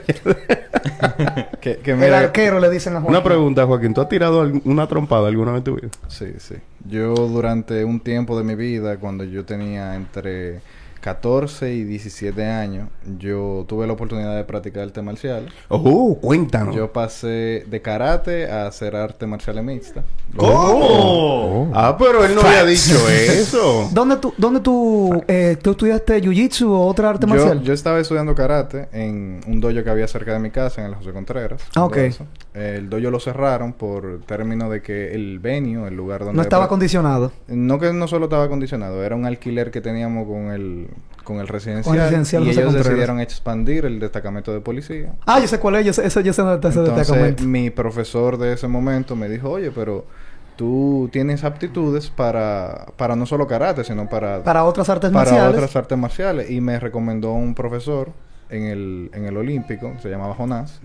Que, 1.64 1.78
que 1.78 1.92
El 1.92 2.12
arquero 2.12 2.60
le 2.60 2.68
dicen 2.68 2.92
a 2.92 3.00
Joaquín. 3.00 3.16
Una 3.16 3.24
pregunta, 3.24 3.64
Joaquín. 3.64 3.94
¿Tú 3.94 4.02
has 4.02 4.08
tirado 4.10 4.52
una 4.64 4.86
trompada 4.86 5.28
alguna 5.28 5.52
vez 5.52 5.60
en 5.60 5.64
tu 5.64 5.74
vida? 5.76 5.88
Sí, 6.08 6.26
sí. 6.36 6.56
Yo 6.86 7.14
durante 7.14 7.84
un 7.84 8.00
tiempo 8.00 8.36
de 8.36 8.44
mi 8.44 8.54
vida, 8.54 8.98
cuando 8.98 9.24
yo 9.24 9.46
tenía 9.46 9.94
entre 9.94 10.60
14 11.04 11.74
y 11.74 11.84
17 11.84 12.46
años, 12.46 12.88
yo 13.18 13.66
tuve 13.68 13.86
la 13.86 13.92
oportunidad 13.92 14.34
de 14.36 14.44
practicar 14.44 14.84
arte 14.84 15.02
marcial. 15.02 15.52
Oh, 15.68 16.16
cuéntanos. 16.18 16.74
Yo 16.74 16.94
pasé 16.94 17.66
de 17.68 17.82
karate 17.82 18.50
a 18.50 18.68
hacer 18.68 18.96
arte 18.96 19.26
marcial 19.26 19.62
mixta. 19.62 20.02
¿Cómo? 20.34 21.70
Ah, 21.74 21.94
pero 21.98 22.24
él 22.24 22.34
no 22.34 22.40
había 22.40 22.64
dicho 22.64 23.06
eso. 23.10 23.90
¿Dónde 23.92 24.16
tú, 24.16 24.32
dónde 24.38 24.60
tú, 24.60 25.22
eh, 25.28 25.58
tú 25.62 25.72
estudiaste 25.72 26.22
jiu-jitsu 26.22 26.70
o 26.70 26.86
otra 26.86 27.10
arte 27.10 27.26
Yo, 27.26 27.34
marcial? 27.34 27.62
yo 27.62 27.74
estaba 27.74 28.00
estudiando 28.00 28.34
karate 28.34 28.88
en 28.92 29.42
un 29.46 29.60
dojo 29.60 29.84
que 29.84 29.90
había 29.90 30.08
cerca 30.08 30.32
de 30.32 30.38
mi 30.38 30.50
casa, 30.50 30.80
en 30.80 30.86
el 30.86 30.94
José 30.94 31.12
Contreras. 31.12 31.60
Ah, 31.74 31.84
ok. 31.84 31.98
El 32.54 32.88
dojo 32.88 33.10
lo 33.10 33.18
cerraron 33.18 33.72
por 33.72 34.20
término 34.26 34.70
de 34.70 34.80
que 34.80 35.12
el 35.12 35.40
venue, 35.40 35.88
el 35.88 35.96
lugar 35.96 36.20
donde... 36.20 36.36
no 36.36 36.42
estaba 36.42 36.66
acondicionado. 36.66 37.32
No 37.48 37.80
que 37.80 37.92
no 37.92 38.06
solo 38.06 38.26
estaba 38.26 38.44
acondicionado, 38.44 39.02
era 39.02 39.16
un 39.16 39.26
alquiler 39.26 39.72
que 39.72 39.80
teníamos 39.80 40.28
con 40.28 40.52
el, 40.52 40.86
con 41.24 41.40
el 41.40 41.48
residencial. 41.48 41.84
Con 41.84 41.96
el 41.96 42.02
residencial 42.02 42.44
y 42.44 42.50
ellos 42.50 42.72
decidieron 42.72 43.18
expandir 43.20 43.84
el 43.86 43.98
destacamento 43.98 44.52
de 44.52 44.60
policía. 44.60 45.14
Ah, 45.26 45.40
yo 45.40 45.48
sé 45.48 45.58
cuál 45.58 45.74
es. 45.76 45.86
Yo 45.86 45.92
sé, 45.92 46.06
eso, 46.06 46.20
yo 46.20 46.32
sé 46.32 46.42
dónde 46.42 46.54
está 46.56 46.68
ese 46.68 46.78
Entonces, 46.78 47.08
destacamento. 47.08 47.42
mi 47.42 47.70
profesor 47.70 48.38
de 48.38 48.52
ese 48.52 48.68
momento 48.68 49.16
me 49.16 49.28
dijo, 49.28 49.50
oye, 49.50 49.72
pero 49.72 50.06
tú 50.54 51.08
tienes 51.12 51.42
aptitudes 51.42 52.08
para, 52.10 52.86
para 52.96 53.16
no 53.16 53.26
solo 53.26 53.48
karate, 53.48 53.82
sino 53.82 54.08
para, 54.08 54.44
Para 54.44 54.62
otras 54.62 54.88
artes 54.88 55.10
para 55.10 55.24
marciales. 55.24 55.54
otras 55.56 55.74
artes 55.74 55.98
marciales. 55.98 56.50
Y 56.50 56.60
me 56.60 56.78
recomendó 56.78 57.32
un 57.32 57.56
profesor 57.56 58.12
en 58.48 58.62
el, 58.62 59.10
en 59.12 59.24
el 59.24 59.36
Olímpico, 59.36 59.92
se 60.00 60.08
llamaba 60.08 60.34
Jonás, 60.34 60.80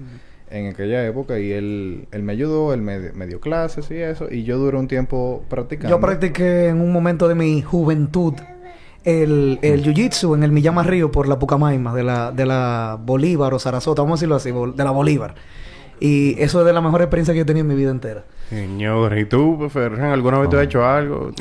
en 0.52 0.68
aquella 0.68 1.06
época, 1.06 1.40
y 1.40 1.52
él, 1.52 2.08
él 2.12 2.24
me 2.24 2.34
ayudó, 2.34 2.74
él 2.74 2.82
me, 2.82 3.12
me 3.14 3.28
dio 3.28 3.40
clases 3.40 3.90
y 3.92 3.96
eso, 3.98 4.28
y 4.32 4.44
yo 4.44 4.58
duré 4.58 4.78
un 4.78 4.88
tiempo 4.88 5.44
practicando. 5.50 5.90
Yo 5.96 6.00
practiqué 6.00 6.68
en 6.68 6.82
un 6.82 6.92
momento 6.92 7.28
de 7.28 7.36
mi 7.36 7.62
juventud 7.62 8.34
el, 9.04 9.60
el 9.62 9.84
jiu-jitsu 9.84 10.36
en 10.36 10.44
el 10.44 10.52
Millama 10.52 10.84
Río 10.84 11.12
por 11.12 11.28
la 11.28 11.40
Pucamaima, 11.40 11.94
de 11.94 12.04
la, 12.04 12.32
de 12.32 12.46
la 12.46 12.98
Bolívar 13.04 13.54
o 13.54 13.60
Sarasota, 13.60 14.02
vamos 14.02 14.18
a 14.18 14.18
decirlo 14.20 14.36
así, 14.36 14.52
bol- 14.52 14.76
de 14.76 14.84
la 14.84 14.92
Bolívar. 14.92 15.36
Y 16.02 16.42
eso 16.42 16.62
es 16.62 16.66
de 16.66 16.72
la 16.72 16.80
mejor 16.82 17.02
experiencia 17.02 17.34
que 17.34 17.40
yo 17.40 17.44
he 17.44 17.46
tenido 17.46 17.64
en 17.64 17.68
mi 17.68 17.76
vida 17.76 17.92
entera. 17.92 18.24
Señor, 18.50 19.18
¿y 19.18 19.26
tú, 19.26 19.70
Ferran, 19.70 20.12
alguna 20.12 20.40
vez 20.40 20.50
tú 20.50 20.58
has 20.58 20.64
hecho 20.64 20.86
algo? 20.86 21.32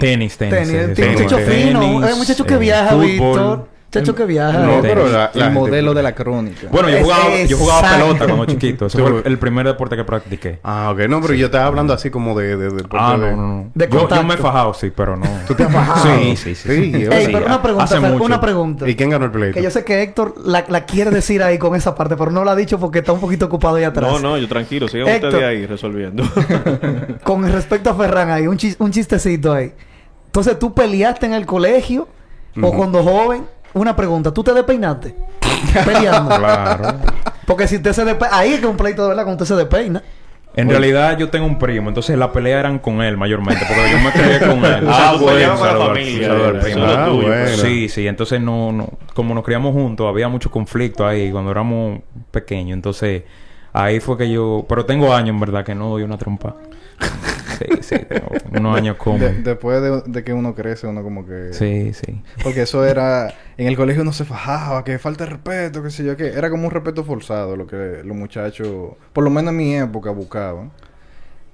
Tenis, 0.00 0.36
tenis. 0.38 0.68
Tenis, 0.68 0.96
sí, 0.96 1.02
muchacho 1.12 1.36
tenis, 1.36 1.66
fino, 1.66 2.08
el 2.08 2.16
muchacho 2.16 2.44
que 2.44 2.54
eh, 2.54 2.58
viaja, 2.58 2.90
fútbol. 2.92 3.06
Víctor. 3.06 3.68
Muchacho 4.00 4.14
que 4.14 4.24
viaja. 4.24 4.58
No, 4.58 4.80
pero 4.80 5.04
la, 5.06 5.12
la 5.12 5.24
el 5.26 5.32
gente- 5.42 5.50
modelo 5.58 5.92
de 5.94 6.02
la 6.02 6.14
crónica. 6.14 6.68
Bueno, 6.70 6.88
yo 6.88 7.02
jugaba, 7.02 7.24
yo 7.46 7.56
jugaba 7.58 7.90
pelota 7.90 8.24
cuando 8.26 8.44
chiquito. 8.46 8.86
Ese 8.86 8.98
fue 8.98 9.18
el, 9.18 9.22
el 9.26 9.38
primer 9.38 9.66
deporte 9.66 9.96
que 9.96 10.04
practiqué. 10.04 10.60
Ah, 10.62 10.90
ok. 10.92 11.00
No, 11.08 11.20
pero 11.20 11.34
yo 11.34 11.46
estaba 11.46 11.66
hablando 11.66 11.92
así 11.92 12.08
como 12.10 12.38
de... 12.38 12.56
de, 12.56 12.70
de 12.70 12.84
Ah, 12.92 13.16
no, 13.18 13.36
no. 13.36 13.70
De 13.74 13.88
yo, 13.90 14.24
me 14.24 14.34
he 14.34 14.36
fajado, 14.38 14.72
sí, 14.74 14.90
pero 14.94 15.16
no. 15.16 15.26
¿Tú 15.46 15.54
te 15.54 15.64
has 15.64 15.72
bajado? 15.72 16.14
Sí, 16.18 16.36
sí, 16.36 16.54
sí. 16.54 16.68
Sí, 16.68 16.92
sí. 16.92 17.00
yo- 17.04 17.12
Ey, 17.12 17.26
pero 17.32 17.44
una 17.46 17.60
pregunta, 17.62 17.84
hace 17.84 18.00
Fer, 18.00 18.10
mucho. 18.12 18.24
una 18.24 18.40
pregunta. 18.40 18.88
¿Y 18.88 18.96
quién 18.96 19.10
ganó 19.10 19.26
el 19.26 19.30
pleito? 19.30 19.54
Que 19.56 19.62
yo 19.62 19.70
sé 19.70 19.84
que 19.84 20.02
Héctor 20.02 20.34
la, 20.44 20.64
la 20.68 20.84
quiere 20.86 21.10
decir 21.10 21.42
ahí 21.42 21.58
con 21.58 21.74
esa 21.74 21.94
parte, 21.94 22.16
pero 22.16 22.30
no 22.30 22.44
la 22.44 22.52
ha 22.52 22.56
dicho 22.56 22.78
porque 22.78 23.00
está 23.00 23.12
un 23.12 23.20
poquito 23.20 23.46
ocupado 23.46 23.76
ahí 23.76 23.84
atrás. 23.84 24.10
No, 24.10 24.18
no, 24.18 24.38
yo 24.38 24.48
tranquilo, 24.48 24.88
sigan 24.88 25.08
Héctor. 25.08 25.30
ustedes 25.34 25.44
ahí 25.48 25.66
resolviendo. 25.66 26.24
Con 27.24 27.50
respecto 27.50 27.90
a 27.90 27.94
Ferran 27.94 28.30
ahí, 28.30 28.46
un, 28.46 28.56
chis- 28.56 28.76
un 28.78 28.90
chistecito 28.90 29.52
ahí. 29.52 29.72
Entonces, 30.26 30.58
¿tú 30.58 30.72
peleaste 30.72 31.26
en 31.26 31.34
el 31.34 31.44
colegio 31.46 32.08
o 32.60 32.72
cuando 32.72 33.02
joven? 33.02 33.44
Una 33.74 33.96
pregunta, 33.96 34.32
¿tú 34.32 34.42
te 34.44 34.52
despeinaste? 34.52 35.14
Peleando. 35.84 36.36
Claro. 36.38 36.98
Porque 37.46 37.66
si 37.66 37.76
usted 37.76 37.92
se 37.92 38.04
despeina... 38.04 38.36
Ahí 38.36 38.52
es 38.54 38.60
que 38.60 38.66
un 38.66 38.76
pleito 38.76 39.02
de 39.02 39.08
verdad 39.08 39.24
cuando 39.24 39.42
usted 39.42 39.54
se 39.54 39.58
despeina. 39.60 40.02
En 40.54 40.68
realidad 40.68 41.16
yo 41.18 41.30
tengo 41.30 41.46
un 41.46 41.58
primo, 41.58 41.88
entonces 41.88 42.16
las 42.18 42.28
peleas 42.28 42.60
eran 42.60 42.78
con 42.78 43.00
él 43.00 43.16
mayormente, 43.16 43.64
porque 43.66 43.90
yo 43.90 43.98
me 43.98 44.10
crié 44.12 44.38
con 44.38 44.64
él. 44.64 44.86
Ah, 44.88 45.12
Un 45.14 45.22
bueno, 45.22 45.56
con 45.56 45.66
la 45.66 45.86
familia, 45.86 46.28
primo. 46.62 46.84
Ah, 46.84 47.06
tuyo, 47.08 47.26
bueno. 47.26 47.44
pues. 47.44 47.60
Sí, 47.60 47.88
sí, 47.88 48.06
entonces 48.06 48.38
no, 48.40 48.70
no, 48.70 48.90
como 49.14 49.34
nos 49.34 49.44
criamos 49.44 49.72
juntos, 49.72 50.06
había 50.06 50.28
mucho 50.28 50.50
conflicto 50.50 51.06
ahí 51.06 51.30
cuando 51.32 51.50
éramos 51.50 52.00
pequeños, 52.30 52.74
entonces 52.74 53.22
ahí 53.72 53.98
fue 54.00 54.18
que 54.18 54.30
yo, 54.30 54.66
pero 54.68 54.84
tengo 54.84 55.14
años 55.14 55.30
en 55.30 55.40
verdad 55.40 55.64
que 55.64 55.74
no 55.74 55.88
doy 55.88 56.02
una 56.02 56.18
trompa. 56.18 56.54
Sí, 57.80 57.96
sí, 57.96 57.96
unos 58.56 58.76
años 58.76 58.96
como. 58.96 59.18
De- 59.18 59.32
después 59.42 59.80
de, 59.82 60.02
de 60.06 60.24
que 60.24 60.32
uno 60.32 60.54
crece, 60.54 60.86
uno 60.86 61.02
como 61.02 61.26
que... 61.26 61.52
Sí, 61.52 61.92
sí. 61.94 62.22
Porque 62.42 62.62
eso 62.62 62.84
era... 62.84 63.32
En 63.56 63.66
el 63.68 63.76
colegio 63.76 64.02
uno 64.02 64.12
se 64.12 64.24
fajaba, 64.24 64.84
que 64.84 64.98
falta 64.98 65.24
de 65.24 65.30
respeto, 65.30 65.82
qué 65.82 65.90
sé 65.90 66.04
yo 66.04 66.16
qué. 66.16 66.28
Era 66.28 66.50
como 66.50 66.64
un 66.66 66.70
respeto 66.70 67.04
forzado 67.04 67.56
lo 67.56 67.66
que 67.66 68.02
los 68.04 68.16
muchachos, 68.16 68.94
por 69.12 69.24
lo 69.24 69.30
menos 69.30 69.50
en 69.52 69.56
mi 69.56 69.74
época, 69.76 70.10
buscaban. 70.10 70.70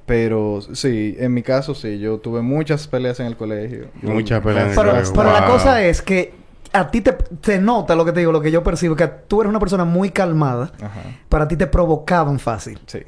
Pero 0.06 0.60
sí, 0.72 1.16
en 1.18 1.34
mi 1.34 1.42
caso 1.42 1.74
sí, 1.74 1.98
yo 1.98 2.18
tuve 2.18 2.40
muchas 2.40 2.88
peleas 2.88 3.20
en 3.20 3.26
el 3.26 3.36
colegio. 3.36 3.88
Muchas 4.00 4.40
peleas 4.40 4.64
en 4.64 4.70
el 4.70 4.76
Pero, 4.76 4.90
colegio. 4.90 5.12
pero 5.14 5.32
la 5.32 5.46
cosa 5.46 5.82
es 5.82 6.00
que 6.00 6.32
a 6.72 6.90
ti 6.90 7.02
te, 7.02 7.12
te 7.12 7.58
nota 7.58 7.94
lo 7.94 8.04
que 8.06 8.12
te 8.12 8.20
digo, 8.20 8.32
lo 8.32 8.40
que 8.40 8.50
yo 8.50 8.62
percibo, 8.62 8.96
que 8.96 9.06
tú 9.06 9.40
eres 9.42 9.50
una 9.50 9.60
persona 9.60 9.84
muy 9.84 10.08
calmada. 10.10 10.72
Ajá. 10.80 11.00
Para 11.28 11.46
ti 11.46 11.56
te 11.56 11.66
provocaban 11.66 12.38
fácil. 12.38 12.78
Sí, 12.86 13.00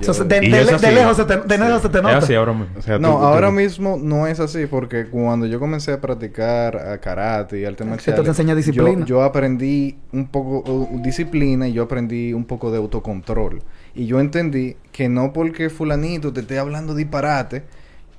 sí. 0.00 0.10
O 0.10 0.14
sea, 0.14 0.24
yo- 0.24 0.28
de, 0.28 0.40
de- 0.40 0.60
es 0.60 0.66
de 0.68 0.74
así. 0.74 0.86
lejos 0.94 1.16
se 1.16 1.24
te, 1.24 1.36
de 1.36 1.58
lejos 1.58 1.82
se 1.82 1.88
te 1.88 1.98
Es 1.98 2.02
nota. 2.04 2.18
así 2.18 2.34
ahora 2.34 2.52
mismo. 2.52 2.78
O 2.78 2.82
sea, 2.82 2.98
No, 2.98 3.10
tú- 3.18 3.24
ahora 3.24 3.48
tú- 3.48 3.52
mismo 3.54 3.98
no 4.02 4.26
es 4.26 4.40
así 4.40 4.66
porque 4.66 5.06
cuando 5.06 5.46
yo 5.46 5.58
comencé 5.60 5.92
a 5.92 6.00
practicar 6.00 6.76
a 6.76 6.98
karate 6.98 7.58
y 7.60 7.64
artes 7.64 7.80
Esto 7.80 7.90
marciales... 7.90 8.22
te 8.22 8.28
enseña 8.28 8.54
disciplina. 8.54 9.00
Yo, 9.00 9.06
yo 9.06 9.22
aprendí 9.22 9.98
un 10.12 10.28
poco 10.28 10.70
uh, 10.70 11.02
disciplina 11.02 11.68
y 11.68 11.72
yo 11.72 11.82
aprendí 11.84 12.32
un 12.32 12.44
poco 12.44 12.70
de 12.70 12.78
autocontrol. 12.78 13.60
Y 13.94 14.06
yo 14.06 14.20
entendí 14.20 14.76
que 14.90 15.08
no 15.08 15.32
porque 15.32 15.68
fulanito 15.70 16.32
te 16.32 16.40
esté 16.40 16.58
hablando 16.58 16.94
disparate, 16.94 17.62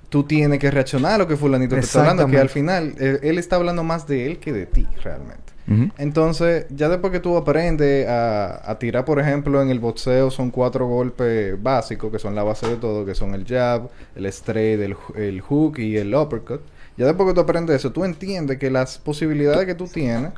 tú 0.10 0.23
tienes 0.23 0.60
que 0.60 0.69
reaccionar 0.69 1.13
a 1.13 1.17
lo 1.19 1.28
que 1.28 1.36
fulanito 1.38 1.76
te 1.76 1.82
está 1.82 2.02
hablando. 2.02 2.28
Que 2.28 2.38
al 2.38 2.49
final 2.49 2.93
eh, 2.99 3.19
él 3.23 3.38
está 3.39 3.56
hablando 3.56 3.84
más 3.84 4.06
de 4.08 4.28
él 4.28 4.38
que 4.39 4.54
de 4.54 4.65
ti 4.67 4.86
realmente. 5.04 5.53
Entonces, 5.97 6.65
ya 6.69 6.89
después 6.89 7.12
que 7.13 7.19
tú 7.19 7.38
aprendes 7.38 8.08
a, 8.08 8.69
a 8.69 8.78
tirar, 8.80 9.06
por 9.06 9.19
ejemplo, 9.19 9.62
en 9.62 9.69
el 9.69 9.80
boxeo 9.80 10.30
son 10.32 10.52
cuatro 10.52 10.88
golpes 10.88 11.62
básicos, 11.62 12.12
que 12.12 12.19
son 12.19 12.36
la 12.36 12.43
base 12.43 12.67
de 12.67 12.76
todo, 12.76 13.06
que 13.06 13.15
son 13.15 13.34
el 13.34 13.45
jab, 13.45 13.89
el 14.15 14.26
straight, 14.28 14.80
el, 14.82 14.95
el 15.15 15.41
hook 15.41 15.80
y 15.80 15.97
el 15.97 16.13
uppercut. 16.13 16.62
Ya 16.97 17.06
después 17.06 17.30
que 17.30 17.34
tú 17.36 17.41
aprendes 17.41 17.78
eso, 17.78 17.91
tú 17.91 18.04
entiendes 18.06 18.58
que 18.60 18.69
las 18.69 18.97
posibilidades 18.97 19.65
que 19.65 19.76
tú 19.76 19.88
tienes 19.88 20.32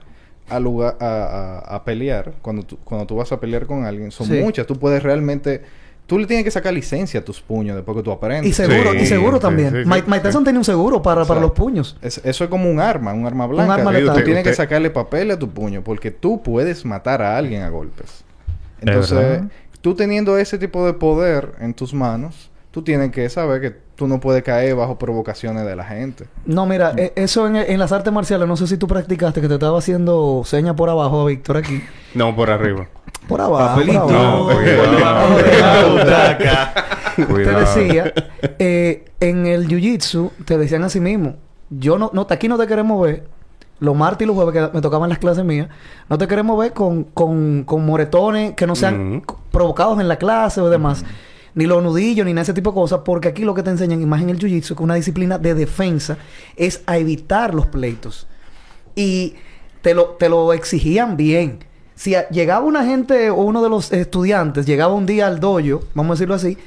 a, 0.50 0.60
lugar, 0.60 0.96
a, 1.00 1.06
a- 1.66 1.76
a 1.76 1.84
pelear, 1.84 2.34
cuando 2.42 2.64
tú, 2.64 2.78
cuando 2.84 3.08
tú 3.08 3.16
vas 3.16 3.32
a 3.32 3.40
pelear 3.40 3.66
con 3.66 3.84
alguien, 3.84 4.12
son 4.12 4.28
Sí. 4.28 4.40
muchas. 4.42 4.68
Tú 4.68 4.78
puedes 4.78 5.02
realmente... 5.04 5.62
Tú 6.08 6.20
le 6.20 6.28
tienes 6.28 6.44
que 6.46 6.52
sacar 6.52 6.72
licencia 6.72 7.20
a 7.20 7.24
tus 7.26 7.42
puños 7.42 7.76
después 7.76 7.98
que 7.98 8.04
tú 8.04 8.12
aprendes. 8.12 8.48
Y 8.50 8.54
seguro, 8.54 8.92
Sí, 8.92 8.98
y 9.00 9.06
seguro 9.08 9.38
sí, 9.38 9.42
también. 9.42 9.72
sí, 9.72 9.84
sí. 9.84 9.90
Mike, 9.90 10.06
Mike 10.08 10.20
Tyson 10.24 10.44
tenía 10.44 10.60
un 10.60 10.64
seguro 10.66 11.02
para, 11.02 11.26
para 11.26 11.42
los 11.42 11.52
puños. 11.52 11.98
Es- 12.02 12.22
eso 12.24 12.44
es 12.44 12.50
como 12.50 12.70
un 12.70 12.80
arma, 12.80 13.12
un 13.14 13.26
arma 13.26 13.48
blanca. 13.48 13.74
arma 13.74 13.92
que 13.92 14.02
letal. 14.02 14.18
Tú 14.18 14.24
tienes 14.24 14.44
que 14.44 14.52
Usted- 14.52 14.64
sacarle 14.64 14.92
papel 14.92 15.32
a 15.32 15.40
tu 15.40 15.50
puño 15.50 15.84
porque 15.84 16.12
tú 16.12 16.44
puedes 16.44 16.86
matar 16.86 17.24
a 17.24 17.36
alguien 17.38 17.64
a 17.64 17.70
golpes. 17.70 18.24
¿Es 18.82 18.88
Entonces, 18.88 19.42
tú 19.82 19.96
teniendo 19.96 20.38
ese 20.38 20.58
tipo 20.60 20.86
de 20.86 20.94
poder 20.94 21.54
en 21.60 21.74
tus 21.74 21.92
manos, 21.94 22.52
tú 22.76 22.82
tienes 22.82 23.10
que 23.14 23.30
saber 23.30 23.62
que 23.62 23.72
tú 23.72 24.06
no 24.06 24.20
puedes 24.20 24.44
caer 24.44 24.76
bajo 24.76 25.00
provocaciones 25.00 25.66
de 25.66 25.78
la 25.78 25.86
gente. 25.86 26.26
No, 26.46 26.66
mira, 26.66 26.92
eh, 26.98 27.14
eso 27.16 27.48
en, 27.48 27.56
en 27.56 27.80
las 27.80 27.94
artes 27.94 28.12
marciales, 28.12 28.50
no 28.50 28.58
sé 28.58 28.68
si 28.68 28.76
tú 28.76 28.86
practicaste, 28.86 29.40
que 29.40 29.48
te 29.48 29.54
estaba 29.54 29.80
haciendo 29.80 30.42
seña 30.44 30.76
por 30.76 30.90
abajo, 30.90 31.24
Víctor, 31.24 31.56
aquí. 31.56 31.82
No, 32.16 32.36
por 32.36 32.50
arriba. 32.50 32.90
Por 33.30 33.40
abajo. 33.40 33.80
por 33.82 33.96
abajo. 33.96 34.12
No, 34.12 34.46
cuidado. 37.28 37.64
Te 37.76 37.82
decía, 37.82 38.14
eh, 38.60 39.06
en 39.22 39.46
el 39.46 39.70
jiu-jitsu, 39.70 40.32
te 40.44 40.58
decían 40.58 40.84
así 40.84 41.00
mismo, 41.00 41.38
yo 41.70 41.98
no, 41.98 42.12
no, 42.14 42.28
aquí 42.30 42.50
no 42.50 42.58
te 42.58 42.68
queremos 42.68 43.02
ver, 43.02 43.24
los 43.80 43.96
martes 43.96 44.26
y 44.26 44.28
los 44.28 44.36
jueves 44.36 44.54
que 44.54 44.76
me 44.76 44.82
tocaban 44.82 45.08
las 45.08 45.20
clases 45.20 45.46
mías, 45.46 45.70
no 46.10 46.18
te 46.18 46.28
queremos 46.28 46.60
ver 46.60 46.74
con, 46.74 47.06
con, 47.06 47.64
con 47.64 47.86
moretones 47.86 48.54
que 48.54 48.68
no 48.68 48.76
sean 48.76 49.24
provocados 49.52 49.98
en 50.02 50.10
la 50.10 50.18
clase 50.18 50.60
o 50.60 50.70
demás. 50.70 51.06
Ni 51.56 51.66
los 51.66 51.82
nudillos, 51.82 52.26
ni 52.26 52.34
nada 52.34 52.42
de 52.42 52.52
ese 52.52 52.54
tipo 52.54 52.72
de 52.72 52.76
cosas, 52.76 53.00
porque 53.06 53.30
aquí 53.30 53.44
lo 53.44 53.54
que 53.56 53.64
te 53.64 53.70
enseñan, 53.70 54.02
y 54.02 54.06
más 54.06 54.22
en 54.22 54.30
el 54.30 54.38
jiu-jitsu, 54.40 54.76
que 54.76 54.84
una 54.84 54.96
disciplina 54.96 55.38
de 55.40 55.54
defensa, 55.56 56.18
es 56.58 56.82
a 56.86 56.98
evitar 56.98 57.54
los 57.56 57.66
pleitos. 57.68 58.28
Y 58.96 59.36
te 59.82 59.94
lo, 59.94 60.06
te 60.20 60.28
lo 60.30 60.52
exigían 60.54 61.16
bien. 61.18 61.60
Si 61.96 62.14
a- 62.14 62.28
llegaba 62.30 62.66
una 62.66 62.84
gente 62.86 63.30
o 63.30 63.36
uno 63.38 63.64
de 63.64 63.70
los 63.70 63.92
estudiantes, 63.94 64.66
llegaba 64.66 64.94
un 64.94 65.06
día 65.06 65.28
al 65.28 65.40
dojo, 65.40 65.82
vamos 65.94 66.12
a 66.12 66.16
decirlo 66.16 66.36
así, 66.36 66.58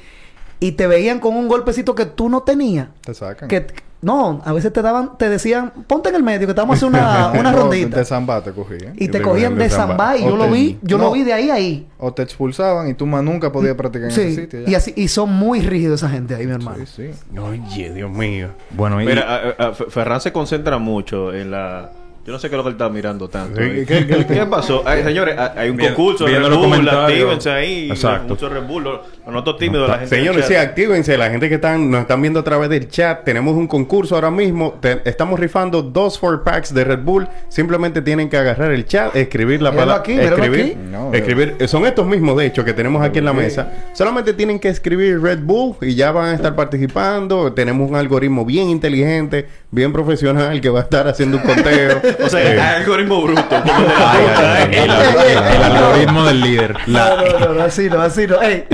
y 0.59 0.71
te 0.73 0.87
veían 0.87 1.19
con 1.19 1.35
un 1.37 1.47
golpecito 1.47 1.93
que 1.93 2.05
tú 2.05 2.27
no 2.27 2.41
tenías. 2.41 2.87
Te 3.01 3.13
sacan. 3.13 3.47
Que, 3.47 3.67
no, 4.01 4.41
a 4.45 4.53
veces 4.53 4.71
te 4.71 4.81
daban, 4.81 5.17
te 5.17 5.27
decían, 5.29 5.71
ponte 5.85 6.07
en 6.09 6.15
el 6.15 6.23
medio, 6.23 6.47
que 6.47 6.53
te 6.53 6.61
vamos 6.61 6.75
a 6.75 6.77
hacer 6.77 6.87
una, 6.89 7.31
una 7.39 7.51
rondita. 7.51 7.97
De 7.97 8.05
zamba 8.05 8.41
te 8.41 8.51
cogían. 8.51 8.93
y 8.95 9.07
te 9.07 9.19
te 9.19 9.21
cogían 9.21 9.55
de 9.57 9.69
zamba. 9.69 10.15
Y 10.17 10.23
yo 10.23 10.37
lo 10.37 10.49
vi, 10.49 10.79
yo 10.81 10.97
no. 10.97 11.05
lo 11.05 11.11
vi 11.11 11.23
de 11.23 11.33
ahí 11.33 11.49
a 11.49 11.55
ahí. 11.55 11.87
O 11.97 12.13
te 12.13 12.23
expulsaban 12.23 12.87
y 12.89 12.93
tú 12.93 13.05
más 13.05 13.23
nunca 13.23 13.51
podías 13.51 13.75
practicar 13.75 14.05
en 14.09 14.11
ese 14.11 14.35
sitio. 14.35 14.61
ya. 14.61 14.69
y 14.69 14.75
así, 14.75 14.93
y 14.95 15.07
son 15.09 15.33
muy 15.33 15.59
rígidos 15.61 16.01
esa 16.01 16.09
gente 16.09 16.33
ahí, 16.35 16.45
mi 16.45 16.53
hermano. 16.53 16.85
Sí, 16.85 17.09
sí. 17.13 17.37
Oye, 17.39 17.93
Dios 17.93 18.09
mío. 18.09 18.49
Bueno, 18.71 19.01
y 19.01 19.05
Mira, 19.05 19.53
a- 19.59 19.63
a- 19.67 19.73
Ferran 19.73 20.21
se 20.21 20.31
concentra 20.31 20.77
mucho 20.77 21.33
en 21.33 21.51
la... 21.51 21.91
Yo 22.25 22.33
no 22.33 22.37
sé 22.39 22.47
qué 22.49 22.55
es 22.55 22.57
lo 22.57 22.63
que 22.63 22.69
él 22.69 22.73
está 22.75 22.89
mirando 22.89 23.27
tanto. 23.27 23.59
¿qué- 23.59 23.85
qué- 23.87 24.25
¿Qué, 24.27 24.45
pasó? 24.45 24.83
Ay, 24.85 25.03
señores, 25.03 25.35
hay- 25.55 25.69
un 25.71 25.77
Bien- 25.77 25.93
concurso 25.95 26.25
de 26.25 26.31
viendo 26.31 26.49
Red 26.49 26.55
los 26.55 26.63
Bull, 26.65 26.75
comentarios. 26.77 27.07
actívense 27.09 27.49
ahí. 27.49 27.89
Exacto. 27.89 28.27
Mucho 28.29 28.49
Red 28.49 28.63
Bull. 28.63 28.83
Lo, 28.83 29.01
lo 29.25 29.31
noto 29.31 29.55
tímido 29.55 29.87
la 29.87 29.99
gente. 29.99 30.15
Señores, 30.15 30.45
sí, 30.45 30.53
actívense. 30.55 31.17
La 31.17 31.29
gente 31.31 31.49
que 31.49 31.55
están, 31.55 31.89
nos 31.89 32.01
están 32.01 32.21
viendo 32.21 32.39
a 32.41 32.43
través 32.43 32.69
del 32.69 32.87
chat, 32.87 33.23
tenemos 33.23 33.55
un 33.55 33.67
concurso 33.67 34.13
ahora 34.15 34.29
mismo. 34.29 34.77
Te- 34.79 35.01
estamos 35.05 35.39
rifando 35.39 35.81
dos 35.81 36.19
four 36.19 36.43
packs 36.43 36.71
de 36.73 36.83
Red 36.83 36.99
Bull. 36.99 37.27
Simplemente 37.47 38.01
tienen 38.03 38.29
que 38.29 38.37
agarrar 38.37 38.71
el 38.73 38.85
chat, 38.85 39.15
escribir 39.15 39.61
la 39.61 39.71
palabra. 39.71 39.95
aquí, 39.95 40.11
escribir, 40.19 40.61
aquí. 40.61 40.77
No, 40.91 41.11
escribir. 41.13 41.55
Son 41.67 41.85
estos 41.87 42.05
mismos, 42.05 42.37
de 42.37 42.45
hecho, 42.45 42.63
que 42.63 42.73
tenemos 42.73 43.01
aquí 43.03 43.19
en 43.19 43.25
la 43.25 43.33
mesa. 43.33 43.71
Solamente 43.93 44.33
tienen 44.33 44.59
que 44.59 44.67
escribir 44.69 45.19
Red 45.21 45.39
Bull 45.41 45.75
y 45.81 45.95
ya 45.95 46.11
van 46.11 46.25
a 46.25 46.33
estar 46.35 46.55
participando. 46.55 47.53
Tenemos 47.53 47.89
un 47.89 47.95
algoritmo 47.95 48.45
bien 48.45 48.69
inteligente, 48.69 49.47
bien 49.71 49.91
profesional 49.93 50.61
que 50.61 50.69
va 50.69 50.79
a 50.81 50.83
estar 50.83 51.07
haciendo 51.07 51.37
un 51.37 51.43
conteo. 51.43 52.01
O 52.23 52.29
sea, 52.29 52.39
Eh, 52.53 52.59
hay 52.59 52.75
algoritmo 52.81 53.21
bruto. 53.21 53.55
¿eh? 53.55 54.83
el, 54.83 54.89
algoritmo 55.63 56.25
del 56.25 56.41
líder. 56.41 56.75
No, 56.87 57.15
no, 57.17 57.39
no, 57.39 57.53
no, 57.53 57.63
así 57.63 57.89
no, 57.89 58.01
así 58.01 58.27
no. 58.27 58.41
Ey, 58.41 58.65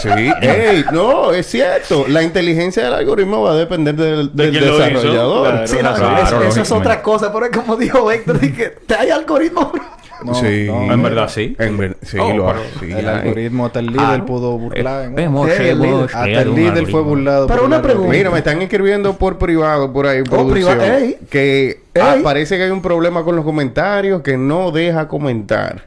Sí, 0.00 0.32
ey, 0.40 0.84
no, 0.92 1.32
es 1.32 1.46
cierto. 1.46 2.04
La 2.08 2.22
inteligencia 2.22 2.84
del 2.84 2.94
algoritmo 2.94 3.42
va 3.42 3.52
a 3.52 3.56
depender 3.56 3.94
del, 3.94 4.30
desarrollador. 4.34 5.50
claro. 5.50 5.66
sí, 5.66 5.76
no, 5.82 5.94
Claro, 5.94 6.22
eso, 6.22 6.42
eso 6.42 6.62
es 6.62 6.72
otra 6.72 7.02
cosa, 7.02 7.32
pero 7.32 7.50
como 7.50 7.76
dijo 7.76 8.10
Héctor, 8.10 8.40
dije, 8.40 8.76
te 8.86 8.94
hay 8.94 9.10
algoritmo. 9.10 9.72
No, 10.24 10.34
Sí. 10.34 10.66
no, 10.68 10.92
En 10.92 11.02
verdad, 11.02 11.28
sí. 11.28 11.56
En 11.58 11.76
ver- 11.78 11.96
sí, 12.02 12.16
Oh, 12.18 12.28
lo 12.36 12.46
pero- 12.46 12.58
hay, 12.60 12.66
sí, 12.80 12.92
el 12.92 13.08
algoritmo 13.08 13.66
hasta 13.66 13.78
el 13.80 13.86
líder 13.86 14.24
pudo 14.24 14.58
burlar. 14.58 15.10
Eh, 15.16 15.70
el 15.70 15.80
líder. 15.80 16.04
Hasta 16.04 16.24
el 16.42 16.54
líder 16.54 16.86
fue 16.86 17.02
burlado. 17.02 17.46
Pero 17.46 17.60
por 17.60 17.66
una 17.68 17.82
pregunta. 17.82 18.10
Mira, 18.12 18.30
me 18.30 18.38
están 18.38 18.62
escribiendo 18.62 19.14
por 19.14 19.38
privado 19.38 19.92
por 19.92 20.06
ahí, 20.06 20.22
producción, 20.22 20.78
privado, 20.78 20.98
ey. 20.98 21.16
que 21.30 21.80
Ey. 21.94 22.02
ah, 22.02 22.16
parece 22.22 22.56
que 22.56 22.64
hay 22.64 22.70
un 22.70 22.82
problema 22.82 23.22
con 23.24 23.36
los 23.36 23.44
comentarios 23.44 24.22
que 24.22 24.36
no 24.36 24.70
deja 24.70 25.08
comentar. 25.08 25.84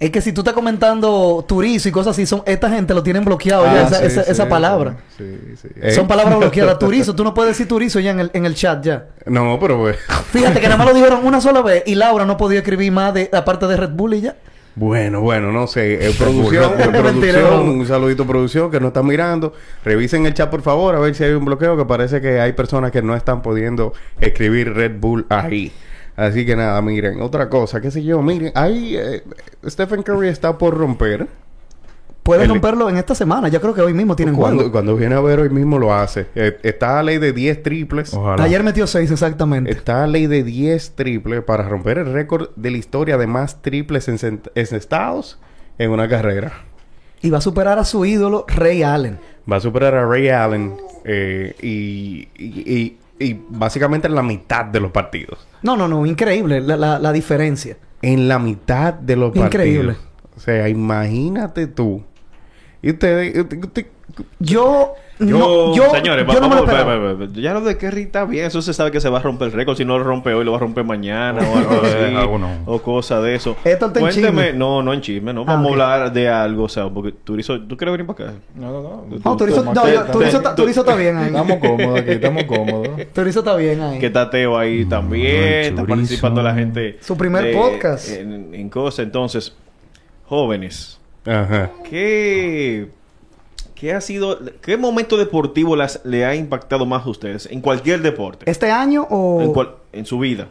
Es 0.00 0.10
que 0.10 0.20
si 0.20 0.32
tú 0.32 0.40
estás 0.40 0.54
comentando 0.54 1.44
turizo 1.46 1.88
y 1.88 1.92
cosas 1.92 2.10
así, 2.12 2.26
son 2.26 2.42
esta 2.46 2.68
gente 2.68 2.92
lo 2.94 3.02
tienen 3.02 3.24
bloqueado 3.24 3.64
Ah, 3.66 3.74
ya, 3.74 3.82
esa, 3.82 3.98
sí, 4.00 4.06
esa- 4.06 4.24
sí, 4.24 4.30
esa 4.32 4.44
sí, 4.44 4.50
palabra. 4.50 4.96
Sí, 5.16 5.38
sí. 5.60 5.68
Eh. 5.80 5.92
Son 5.92 6.08
palabras 6.08 6.38
bloqueadas. 6.38 6.78
Turizo, 6.80 7.14
tú 7.14 7.22
no 7.22 7.32
puedes 7.32 7.52
decir 7.56 7.68
turizo 7.68 8.00
ya 8.00 8.10
en 8.10 8.20
el, 8.20 8.30
en 8.34 8.44
el 8.44 8.54
chat 8.54 8.84
ya. 8.84 9.06
No, 9.26 9.56
pero 9.60 9.78
pues... 9.78 9.96
Fíjate 10.32 10.60
que 10.60 10.66
nada 10.66 10.76
más 10.76 10.88
lo 10.88 10.94
dijeron 10.98 11.20
una 11.24 11.40
sola 11.40 11.62
vez 11.62 11.84
y 11.86 11.94
Laura 11.94 12.26
no 12.26 12.36
podía 12.36 12.58
escribir 12.58 12.90
más 12.92 13.14
de 13.14 13.30
aparte 13.32 13.66
de 13.66 13.76
Red 13.76 13.90
Bull 13.90 14.14
y 14.14 14.20
ya. 14.22 14.36
Bueno, 14.76 15.20
bueno, 15.20 15.52
no 15.52 15.68
sé. 15.68 16.08
Eh, 16.08 16.14
producción, 16.18 16.72
eh, 16.80 16.88
producción, 16.90 17.66
no. 17.66 17.72
un 17.72 17.86
saludito 17.86 18.26
producción 18.26 18.72
que 18.72 18.80
nos 18.80 18.88
está 18.88 19.04
mirando. 19.04 19.52
Revisen 19.84 20.26
el 20.26 20.34
chat, 20.34 20.50
por 20.50 20.62
favor, 20.62 20.96
a 20.96 20.98
ver 20.98 21.14
si 21.14 21.22
hay 21.22 21.32
un 21.32 21.44
bloqueo, 21.44 21.76
que 21.76 21.84
parece 21.84 22.20
que 22.20 22.40
hay 22.40 22.52
personas 22.54 22.90
que 22.90 23.00
no 23.00 23.14
están 23.14 23.40
pudiendo 23.42 23.92
escribir 24.20 24.74
Red 24.74 24.98
Bull 24.98 25.26
ahí. 25.30 25.72
Así 26.16 26.46
que 26.46 26.54
nada, 26.56 26.80
miren, 26.82 27.20
otra 27.20 27.48
cosa, 27.48 27.80
qué 27.80 27.90
sé 27.90 28.02
yo, 28.04 28.22
miren, 28.22 28.52
ahí 28.54 28.96
eh, 28.96 29.22
Stephen 29.66 30.02
Curry 30.02 30.28
está 30.28 30.56
por 30.56 30.76
romper. 30.76 31.26
Puedes 32.22 32.44
El- 32.44 32.50
romperlo 32.50 32.88
en 32.88 32.96
esta 32.96 33.14
semana. 33.14 33.48
Yo 33.48 33.60
creo 33.60 33.74
que 33.74 33.82
hoy 33.82 33.92
mismo 33.92 34.16
tienen 34.16 34.34
Cuando, 34.34 34.56
juego. 34.58 34.72
cuando 34.72 34.96
viene 34.96 35.14
a 35.14 35.20
ver 35.20 35.40
hoy 35.40 35.50
mismo 35.50 35.78
lo 35.78 35.92
hace. 35.92 36.26
Eh, 36.34 36.56
está 36.62 36.94
la 36.94 37.02
ley 37.02 37.18
de 37.18 37.32
10 37.34 37.62
triples. 37.62 38.14
Ojalá. 38.14 38.42
Ayer 38.44 38.62
metió 38.62 38.86
seis 38.86 39.10
exactamente. 39.10 39.70
Está 39.70 39.98
la 40.02 40.06
ley 40.06 40.26
de 40.26 40.42
10 40.42 40.92
triples 40.92 41.42
para 41.44 41.68
romper 41.68 41.98
el 41.98 42.10
récord 42.14 42.48
de 42.56 42.70
la 42.70 42.78
historia 42.78 43.18
de 43.18 43.26
más 43.26 43.60
triples 43.60 44.08
encestados 44.08 45.38
en 45.78 45.90
una 45.90 46.08
carrera. 46.08 46.52
Y 47.20 47.28
va 47.30 47.38
a 47.38 47.42
superar 47.42 47.78
a 47.78 47.84
su 47.84 48.04
ídolo, 48.06 48.46
Ray 48.48 48.82
Allen. 48.82 49.18
Va 49.50 49.56
a 49.56 49.60
superar 49.60 49.94
a 49.94 50.06
Ray 50.06 50.28
Allen 50.30 50.76
eh, 51.04 51.54
y, 51.60 52.28
y- 52.38 52.72
y- 52.74 52.96
y 53.18 53.40
básicamente 53.48 54.06
en 54.08 54.14
la 54.14 54.22
mitad 54.22 54.64
de 54.64 54.80
los 54.80 54.90
partidos. 54.90 55.46
No, 55.62 55.76
no, 55.76 55.86
no. 55.88 56.04
Increíble 56.06 56.60
la, 56.60 56.76
la, 56.76 56.98
la 56.98 57.12
diferencia. 57.12 57.76
En 58.02 58.28
la 58.28 58.38
mitad 58.38 58.92
de 58.94 59.16
los 59.16 59.34
Increíble. 59.36 59.94
partidos. 59.94 60.14
O 60.36 60.40
sea, 60.40 60.68
imagínate 60.68 61.66
tú. 61.68 62.02
Y 62.82 62.90
ustedes... 62.90 63.36
usted- 63.38 63.64
usted- 63.64 63.86
Yo... 64.38 64.94
Yo, 65.20 65.38
no, 65.38 65.74
yo, 65.76 65.90
señores, 65.92 66.26
yo 66.26 66.40
no 66.40 66.48
me 66.48 66.56
lo 66.56 66.62
vamos, 66.64 66.68
esperaba. 66.70 66.96
ve- 66.96 67.14
ve- 67.14 67.26
ve- 67.28 67.40
ya 67.40 67.54
lo 67.54 67.60
de 67.60 67.78
Kerry 67.78 68.02
está 68.02 68.24
bien, 68.24 68.46
eso 68.46 68.60
se 68.62 68.74
sabe 68.74 68.90
que 68.90 69.00
se 69.00 69.08
va 69.08 69.18
a 69.18 69.22
romper 69.22 69.46
el 69.46 69.52
récord, 69.52 69.76
si 69.76 69.84
no 69.84 69.96
lo 69.96 70.02
rompe 70.02 70.34
hoy, 70.34 70.44
lo 70.44 70.50
va 70.50 70.56
a 70.56 70.60
romper 70.60 70.82
mañana 70.82 71.38
o 71.48 71.56
algo 71.56 71.70
así, 71.84 72.14
Ah, 72.16 72.24
bueno. 72.24 72.48
o 72.66 72.80
cosa 72.82 73.20
de 73.20 73.36
eso. 73.36 73.56
Esto 73.62 73.86
está 73.86 74.00
en 74.00 74.06
Cuénteme, 74.06 74.42
chisme. 74.46 74.52
no, 74.58 74.82
no 74.82 74.92
en 74.92 75.00
chisme, 75.00 75.32
no, 75.32 75.42
Ah, 75.42 75.44
vamos 75.54 75.68
a 75.68 75.72
hablar 75.72 76.12
de 76.12 76.28
algo, 76.28 76.64
o 76.64 76.68
sea, 76.68 76.88
porque 76.88 77.12
Turizo, 77.12 77.60
¿tú 77.60 77.76
quieres 77.76 77.92
venir 77.96 78.06
para 78.12 78.30
acá? 78.30 78.38
No, 78.56 78.72
no, 78.72 78.82
no. 78.82 79.04
No, 79.24 79.36
Turizo, 79.36 79.62
no, 79.62 79.72
yo- 79.72 80.04
Turizo 80.06 80.36
está- 80.38 80.54
Turizo 80.56 80.80
está 80.80 80.96
bien 80.96 81.16
ahí. 81.16 81.26
Estamos 81.26 81.58
cómodos 81.58 82.00
aquí, 82.00 82.10
estamos 82.10 82.44
cómodos. 82.44 82.88
Turizo 83.14 83.38
está 83.38 83.54
bien 83.54 83.80
ahí. 83.82 83.98
Que 84.00 84.06
está 84.06 84.28
Teo 84.30 84.58
ahí 84.58 84.84
también, 84.84 85.64
está 85.76 85.84
participando 85.86 86.42
la 86.42 86.54
gente. 86.54 86.98
Su 87.00 87.16
primer 87.16 87.44
de- 87.44 87.52
podcast. 87.54 88.10
En, 88.10 88.52
en 88.52 88.68
cosas, 88.68 89.04
entonces, 89.06 89.54
jóvenes, 90.26 90.98
Ajá. 91.24 91.70
¿qué, 91.88 92.88
qué 93.74 93.92
ha 93.92 94.00
sido, 94.00 94.38
qué 94.60 94.76
momento 94.76 95.16
deportivo 95.16 95.76
las, 95.76 96.00
le 96.04 96.24
ha 96.24 96.34
impactado 96.34 96.86
más 96.86 97.04
a 97.06 97.10
ustedes 97.10 97.46
en 97.50 97.60
cualquier 97.60 98.02
deporte? 98.02 98.48
¿Este 98.50 98.70
año 98.70 99.06
o...? 99.10 99.40
En, 99.42 99.52
cual- 99.52 99.74
en 99.92 100.06
su 100.06 100.18
vida. 100.18 100.48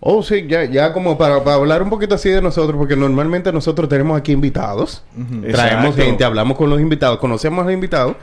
Oh, 0.00 0.22
sí, 0.22 0.46
ya, 0.48 0.64
ya 0.64 0.92
como 0.92 1.18
para, 1.18 1.42
para 1.42 1.56
hablar 1.56 1.82
un 1.82 1.90
poquito 1.90 2.14
así 2.14 2.28
de 2.30 2.40
nosotros, 2.40 2.76
porque 2.78 2.94
normalmente 2.94 3.52
nosotros 3.52 3.88
tenemos 3.88 4.16
aquí 4.16 4.30
invitados. 4.30 5.02
Traemos 5.14 5.44
Exacto. 5.46 5.92
gente, 5.94 6.24
hablamos 6.24 6.56
con 6.56 6.70
los 6.70 6.80
invitados, 6.80 7.18
conocemos 7.18 7.62
a 7.62 7.64
los 7.64 7.72
invitados, 7.74 8.14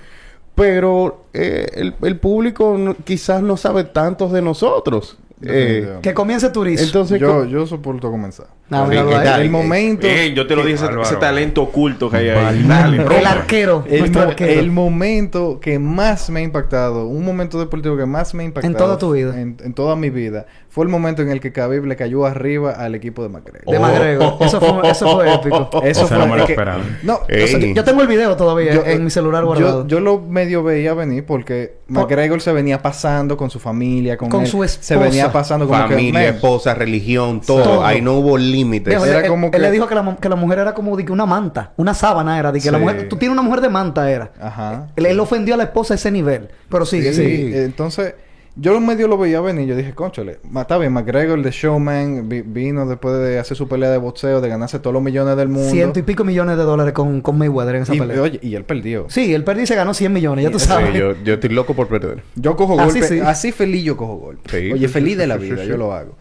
pero 0.55 1.25
eh, 1.33 1.67
el, 1.73 1.93
el 2.01 2.17
público 2.17 2.77
no- 2.77 2.95
quizás 3.03 3.41
no 3.41 3.57
sabe 3.57 3.83
tantos 3.83 4.31
de 4.31 4.41
nosotros. 4.41 5.17
Eh. 5.41 5.99
Que 6.01 6.13
comience 6.13 6.49
Turizo. 6.49 6.83
entonces, 6.83 7.19
yo, 7.19 7.45
yo 7.45 7.67
soporto 7.67 8.09
comenzar. 8.09 8.47
Ah, 8.71 8.87
Sí. 8.89 9.41
El 9.41 9.49
momento... 9.49 10.07
Bien, 10.07 10.33
yo 10.33 10.47
te 10.47 10.55
lo 10.55 10.63
dije, 10.63 10.85
ese, 11.01 11.15
talento 11.17 11.63
oculto 11.63 12.09
que 12.09 12.17
hay 12.17 12.29
ahí. 12.29 12.63
Dale, 12.63 12.97
el 12.97 13.25
arquero. 13.25 13.83
El, 13.87 14.17
arquero. 14.17 14.51
el 14.51 14.71
momento 14.71 15.59
que 15.59 15.77
más 15.77 16.29
me 16.29 16.39
ha 16.39 16.43
impactado, 16.43 17.07
un 17.07 17.25
momento 17.25 17.59
deportivo 17.59 17.97
que 17.97 18.05
más 18.05 18.33
me 18.33 18.43
ha 18.43 18.45
impactado 18.45 18.75
toda 18.75 18.97
tu 18.97 19.11
vida. 19.11 19.39
en, 19.39 19.57
en 19.61 19.73
toda 19.73 19.95
mi 19.95 20.09
vida, 20.09 20.45
fue 20.75 20.83
el 20.83 20.89
momento 20.91 21.21
en 21.21 21.29
el 21.29 21.39
que 21.39 21.53
Khabib 21.53 21.85
le 21.85 21.95
cayó 21.95 22.25
arriba 22.25 22.71
al 22.73 22.95
equipo 22.95 23.23
de 23.23 23.29
McGregor. 23.29 23.73
De 23.73 23.79
McGregor. 23.79 24.35
Eso 24.41 24.59
fue, 24.59 24.89
eso 24.91 25.09
fue 25.15 25.33
épico. 25.35 25.69
Eso 25.85 26.03
Ese 26.03 26.13
no 26.17 26.27
me 26.27 26.35
lo 26.35 26.43
es 26.43 26.47
que-. 26.49 26.55
No, 27.03 27.13
o 27.15 27.47
sea, 27.47 27.59
Yo, 27.73 27.83
tengo 27.85 28.01
el 28.01 28.09
video 28.09 28.35
todavía 28.35 28.73
yo- 28.73 28.83
en 28.85 29.05
mi 29.05 29.09
celular 29.09 29.43
yo- 29.43 29.47
guardado. 29.47 29.87
Yo, 29.87 30.01
lo 30.01 30.19
medio 30.19 30.63
veía 30.63 30.93
venir 30.93 31.25
porque 31.25 31.77
McGregor 31.87 32.41
se 32.41 32.51
venía 32.51 32.81
pasando 32.81 33.37
con 33.37 33.49
su 33.49 33.57
familia, 33.61 34.17
con, 34.17 34.27
Con 34.27 34.41
él. 34.41 34.47
su 34.47 34.57
Se 34.63 34.65
esposa. 34.95 34.97
venía 34.99 35.31
pasando 35.31 35.65
que, 35.65 35.71
familia, 35.73 36.11
"Man, 36.13 36.23
esposa, 36.23 36.73
religión, 36.73 37.39
todo. 37.39 37.63
Todo. 37.63 37.85
Ahí 37.85 38.01
no 38.01 38.15
hubo 38.15 38.37
límites. 38.37 39.01
Era 39.01 39.21
él, 39.21 39.27
como 39.29 39.45
él 39.45 39.51
que- 39.53 39.59
le 39.59 39.71
dijo 39.71 39.87
que 39.87 39.95
la, 39.95 40.01
mu- 40.01 40.17
que 40.17 40.27
la 40.27 40.35
mujer 40.35 40.59
era 40.59 40.73
como 40.73 40.97
de 40.97 41.05
que 41.05 41.13
una 41.13 41.25
manta, 41.25 41.71
una 41.77 41.93
sábana 41.93 42.37
era, 42.37 42.51
de 42.51 42.59
que 42.59 42.69
la 42.69 42.79
Sí. 42.79 42.83
mujer, 42.83 43.07
tú 43.07 43.15
tienes 43.15 43.31
una 43.33 43.43
mujer 43.47 43.61
de 43.61 43.69
manta 43.69 44.11
era. 44.11 44.33
Ajá. 44.41 44.87
Él, 44.97 45.05
él 45.05 45.19
ofendió 45.21 45.53
a 45.53 45.57
la 45.57 45.63
esposa 45.63 45.93
a 45.93 45.95
ese 45.95 46.11
nivel. 46.11 46.49
Pero 46.67 46.85
sigue, 46.85 47.13
Sí, 47.13 47.23
sigue. 47.25 47.63
entonces 47.63 48.15
yo 48.55 48.79
medio 48.79 49.07
lo 49.07 49.17
veía 49.17 49.41
venir. 49.41 49.67
Yo 49.67 49.75
dije, 49.75 49.93
conchale, 49.93 50.39
está 50.55 50.77
bien, 50.77 50.93
McGregor, 50.93 51.41
de 51.41 51.51
showman, 51.51 52.29
vi- 52.29 52.41
vino 52.41 52.85
después 52.85 53.17
de 53.19 53.37
hacer 53.39 53.57
su 53.57 53.67
pelea 53.67 53.89
de 53.89 53.97
boxeo, 53.97 54.39
de 54.41 54.47
ganarse 54.49 54.79
todos 54.79 54.93
los 54.93 55.03
millones 55.03 55.35
del 55.37 55.49
mundo. 55.49 55.69
Ciento 55.71 55.99
y 55.99 56.03
pico 56.03 56.23
millones 56.23 56.57
de 56.57 56.63
dólares 56.63 56.93
con, 56.93 57.21
con 57.21 57.37
Mayweather 57.37 57.75
en 57.75 57.81
esa 57.83 57.95
y, 57.95 57.99
pelea. 57.99 58.21
oye, 58.21 58.39
y 58.41 58.55
él 58.55 58.63
perdió. 58.63 59.05
Sí, 59.09 59.33
él 59.33 59.43
perdió 59.43 59.63
y 59.63 59.67
se 59.67 59.75
ganó 59.75 59.93
100 59.93 60.13
millones, 60.13 60.45
ya 60.45 60.51
tú 60.51 60.59
Sí, 60.59 60.67
sabes. 60.67 60.93
yo, 60.93 61.13
yo 61.23 61.33
estoy 61.33 61.49
loco 61.49 61.73
por 61.73 61.87
perder. 61.87 62.23
Yo 62.35 62.55
cojo 62.55 62.79
Así 62.79 62.99
golpe, 62.99 63.15
sí. 63.15 63.19
así 63.23 63.51
feliz 63.51 63.83
yo 63.83 63.97
cojo 63.97 64.15
golpe. 64.17 64.49
Sí, 64.49 64.71
Oye, 64.71 64.87
sí, 64.87 64.93
feliz 64.93 65.17
de 65.17 65.27
la 65.27 65.37
vida, 65.37 65.57
sí, 65.63 65.67
yo 65.67 65.77
lo 65.77 65.93
hago. 65.93 66.15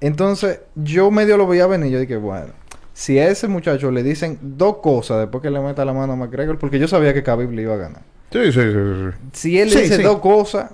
Entonces, 0.00 0.60
yo 0.74 1.10
medio 1.10 1.36
lo 1.36 1.46
veía 1.46 1.66
venir. 1.66 1.90
Yo 1.90 1.98
dije, 2.00 2.16
bueno, 2.16 2.52
si 2.92 3.18
a 3.18 3.28
ese 3.28 3.48
muchacho 3.48 3.90
le 3.90 4.02
dicen 4.02 4.38
dos 4.42 4.76
cosas 4.78 5.18
después 5.20 5.42
que 5.42 5.50
le 5.50 5.60
meta 5.60 5.84
la 5.84 5.92
mano 5.92 6.12
a 6.12 6.16
McGregor, 6.16 6.58
porque 6.58 6.78
yo 6.78 6.86
sabía 6.86 7.14
que 7.14 7.22
Khabib 7.22 7.50
le 7.52 7.62
iba 7.62 7.74
a 7.74 7.78
ganar. 7.78 8.02
Sí, 8.30 8.44
sí, 8.46 8.60
sí. 8.60 8.60
sí. 8.62 9.28
Si 9.32 9.58
él 9.58 9.70
Sí, 9.70 9.76
le 9.76 9.82
dice 9.82 9.96
sí. 9.96 10.02
dos 10.02 10.18
cosas, 10.18 10.70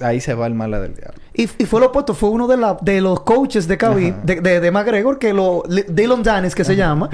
ahí 0.00 0.20
se 0.20 0.34
va 0.34 0.46
el 0.46 0.54
mala 0.54 0.80
del 0.80 0.94
diablo. 0.94 1.14
Y, 1.34 1.42
y 1.58 1.66
fue 1.66 1.80
lo 1.80 1.86
opuesto, 1.86 2.14
fue 2.14 2.30
uno 2.30 2.46
de, 2.48 2.56
la, 2.56 2.76
de 2.80 3.00
los 3.00 3.20
coaches 3.20 3.68
de 3.68 3.76
Khabib, 3.78 4.14
de, 4.22 4.40
de, 4.40 4.58
de 4.60 4.70
McGregor, 4.72 5.18
que 5.20 5.32
lo, 5.32 5.62
le- 5.68 5.84
Dylan 5.88 6.22
Danis, 6.24 6.54
que 6.54 6.64
se 6.64 6.74
llama, 6.74 7.08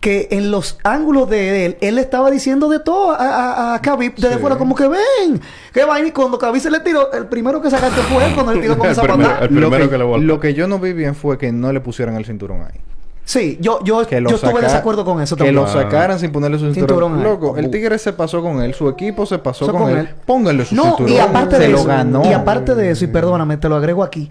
que 0.00 0.28
en 0.30 0.50
los 0.50 0.78
ángulos 0.84 1.28
de 1.30 1.64
él, 1.66 1.76
él 1.80 1.94
le 1.94 2.00
estaba 2.02 2.30
diciendo 2.30 2.68
de 2.68 2.80
todo 2.80 3.12
a, 3.12 3.16
a, 3.16 3.74
a 3.74 3.80
Khabib 3.80 4.14
desde 4.16 4.34
Sí. 4.34 4.40
fuera, 4.40 4.56
como 4.56 4.74
que 4.74 4.88
ven, 4.88 5.40
que 5.72 5.84
vaina. 5.84 6.08
Y 6.08 6.12
cuando 6.12 6.38
Khabib 6.38 6.60
se 6.60 6.70
le 6.70 6.80
tiró, 6.80 7.10
el 7.12 7.26
primero 7.26 7.62
que 7.62 7.70
sacaste 7.70 8.00
fue 8.02 8.26
él 8.26 8.34
cuando 8.34 8.52
él 8.52 8.60
tiró 8.60 8.76
con 8.76 8.88
esa 8.90 9.02
patada. 9.02 9.38
el 9.40 9.48
primero 9.48 9.70
lo, 9.70 9.76
que 9.76 9.82
le 9.84 9.88
que, 9.88 10.02
voltea. 10.04 10.26
lo 10.26 10.40
que 10.40 10.54
yo 10.54 10.68
no 10.68 10.78
vi 10.78 10.92
bien 10.92 11.14
fue 11.14 11.38
que 11.38 11.50
no 11.52 11.72
le 11.72 11.80
pusieran 11.80 12.16
el 12.16 12.24
cinturón 12.26 12.62
ahí. 12.62 12.78
Sí, 13.24 13.56
yo, 13.60 13.78
yo, 13.84 14.04
Que 14.06 14.20
yo 14.20 14.30
estuve 14.34 14.50
en 14.56 14.62
desacuerdo 14.62 15.04
con 15.04 15.22
eso 15.22 15.36
Que 15.36 15.44
también. 15.44 15.54
lo 15.56 15.68
sacaran 15.68 16.18
sin 16.18 16.32
ponerle 16.32 16.58
su 16.58 16.72
cinturón. 16.74 17.22
Loco, 17.22 17.56
el 17.56 17.70
tigre 17.70 17.96
se 17.98 18.12
pasó 18.12 18.42
con 18.42 18.60
él, 18.62 18.74
su 18.74 18.88
equipo 18.88 19.26
se 19.26 19.38
pasó 19.38 19.66
con, 19.70 19.82
con 19.82 19.90
él. 19.92 19.98
él. 19.98 20.08
Pónganle 20.26 20.64
su 20.64 20.74
No, 20.74 20.96
cinturón. 20.96 21.12
y 21.12 21.18
aparte 21.18 21.56
se 21.56 21.62
de 21.62 21.68
lo 21.68 21.78
eso, 21.78 21.86
ganó. 21.86 22.22
y 22.24 22.32
aparte 22.32 22.74
de 22.74 22.90
eso, 22.90 23.04
y 23.04 23.08
perdóname, 23.08 23.56
te 23.58 23.68
lo 23.68 23.76
agrego 23.76 24.02
aquí, 24.02 24.28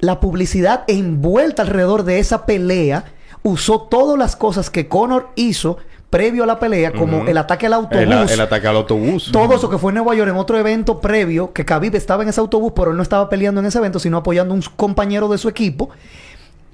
la 0.00 0.20
publicidad 0.20 0.84
envuelta 0.86 1.62
alrededor 1.62 2.04
de 2.04 2.18
esa 2.18 2.44
pelea 2.46 3.04
usó 3.42 3.82
todas 3.82 4.18
las 4.18 4.36
cosas 4.36 4.68
que 4.68 4.86
Conor 4.86 5.28
hizo 5.34 5.78
previo 6.10 6.42
a 6.44 6.46
la 6.46 6.58
pelea, 6.58 6.92
como 6.92 7.26
el 7.26 7.38
ataque 7.38 7.66
al 7.66 7.72
autobús. 7.74 8.02
El, 8.02 8.12
el 8.12 8.40
ataque 8.40 8.66
al 8.66 8.76
autobús. 8.76 9.30
todo 9.32 9.54
eso 9.54 9.70
que 9.70 9.78
fue 9.78 9.92
en 9.92 9.94
Nueva 9.96 10.14
York 10.14 10.28
en 10.28 10.36
otro 10.36 10.58
evento 10.58 11.00
previo, 11.00 11.52
que 11.52 11.64
Khabib 11.64 11.94
estaba 11.94 12.22
en 12.24 12.28
ese 12.30 12.40
autobús, 12.40 12.72
pero 12.74 12.90
él 12.90 12.96
no 12.96 13.02
estaba 13.02 13.28
peleando 13.28 13.60
en 13.60 13.66
ese 13.66 13.78
evento, 13.78 13.98
sino 13.98 14.16
apoyando 14.18 14.52
a 14.52 14.56
un 14.56 14.62
compañero 14.76 15.28
de 15.28 15.38
su 15.38 15.48
equipo. 15.48 15.88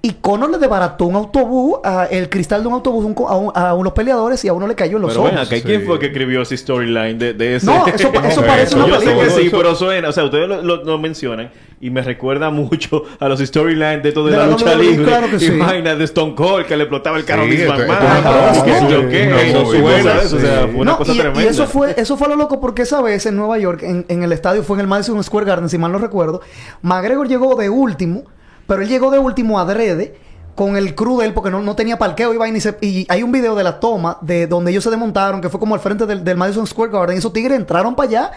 Y 0.07 0.13
Conor 0.21 0.51
le 0.51 0.59
desbarató 0.59 1.07
un 1.07 1.17
autobús, 1.17 1.81
a- 1.83 2.05
el 2.07 2.29
cristal 2.29 2.63
de 2.63 2.69
un 2.69 2.75
autobús 2.75 3.05
un 3.05 3.15
a, 3.27 3.35
un- 3.35 3.51
a 3.55 3.75
unos 3.75 3.93
peleadores 3.93 4.45
y 4.45 4.49
a 4.49 4.53
uno 4.53 4.69
le 4.69 4.75
cayó 4.77 4.97
en 4.99 5.03
los 5.03 5.11
Pero 5.13 5.25
ojos. 5.25 5.33
acá, 5.51 5.57
¿quién 5.65 5.85
fue 5.85 5.99
que 5.99 6.07
escribió 6.07 6.43
ese 6.43 6.57
storyline 6.57 7.19
de, 7.19 7.33
de 7.35 7.57
ese? 7.57 7.67
No, 7.67 7.87
eso, 7.89 8.13
eso 8.25 8.43
parece 8.45 8.77
una 8.77 8.87
Yo 8.87 9.01
sé 9.01 9.07
película. 9.07 9.25
que 9.25 9.31
sí, 9.33 9.47
Eso- 9.49 9.57
pero 9.57 9.75
suena, 9.75 10.09
o 10.09 10.13
sea, 10.13 10.23
ustedes 10.25 10.49
lo, 10.49 10.63
lo- 10.63 10.85
lo 10.85 10.99
mencionan 10.99 11.51
y 11.81 11.91
me 11.91 12.03
recuerda 12.03 12.51
mucho 12.51 13.03
a 13.19 13.29
los 13.29 13.41
storylines 13.41 14.03
de 14.05 14.13
todo 14.13 14.27
de, 14.27 14.31
De 14.33 14.37
la, 14.39 14.45
la 14.47 14.53
lucha 14.53 14.75
libre. 14.77 15.05
claro 15.05 15.29
que 15.29 15.41
sí. 15.41 15.51
vaina 15.59 15.97
de 15.97 16.05
Stone 16.05 16.35
Cold 16.37 16.67
que 16.67 16.77
le 16.77 16.85
explotaba 16.85 17.17
el 17.19 17.25
carro 17.25 17.43
Sí, 17.45 17.49
Vince 17.51 17.65
esto- 17.67 17.83
esto 17.83 17.93
McMahon. 17.93 18.69
es 18.69 18.83
una 18.83 19.41
sí. 19.41 19.49
eso, 19.49 20.39
sí. 20.39 20.97
cosa 20.99 21.13
y, 21.13 21.19
tremenda. 21.19 21.43
y 21.43 21.47
eso 21.49 21.67
fue 21.67 21.95
eso 21.97 22.17
fue 22.17 22.29
lo 22.29 22.37
loco 22.37 22.61
porque 22.61 22.83
esa 22.83 23.03
vez 23.03 23.27
en 23.27 23.37
Nueva 23.37 23.59
York, 23.59 23.83
en, 23.83 24.05
en 24.09 24.23
el 24.23 24.33
estadio, 24.33 24.63
fue 24.63 24.77
en 24.77 24.83
el 24.83 24.87
Madison 24.87 25.23
Square 25.25 25.47
Garden, 25.47 25.69
si 25.69 25.79
mal 25.79 25.91
no 25.91 25.99
recuerdo, 25.99 26.41
McGregor 26.83 27.27
llegó 27.29 27.57
de 27.57 27.69
último, 27.71 28.23
pero 28.67 28.83
él 28.83 28.89
llegó 28.89 29.11
de 29.11 29.19
último 29.19 29.59
adrede 29.59 30.17
con 30.55 30.77
el 30.77 30.95
crew 30.95 31.19
de 31.19 31.27
él 31.27 31.35
porque 31.35 31.51
no, 31.51 31.61
no 31.63 31.77
tenía 31.77 31.99
parqueo 31.99 32.33
y 32.33 32.39
vaina 32.39 32.57
y, 32.59 32.61
se- 32.63 32.79
y 32.81 33.07
hay 33.11 33.23
un 33.23 33.31
video 33.33 33.55
de 33.55 33.63
la 33.65 33.79
toma 33.79 34.19
de 34.23 34.47
donde 34.47 34.71
ellos 34.71 34.85
se 34.85 34.91
desmontaron, 34.91 35.41
que 35.41 35.49
fue 35.51 35.61
como 35.61 35.75
al 35.75 35.81
frente 35.81 36.07
del, 36.07 36.25
del 36.25 36.37
Madison 36.37 36.67
Square 36.67 36.91
Garden, 36.93 37.17
y 37.17 37.19
esos 37.19 37.33
tigres 37.33 37.59
entraron 37.59 37.95
para 37.95 38.09
allá. 38.09 38.31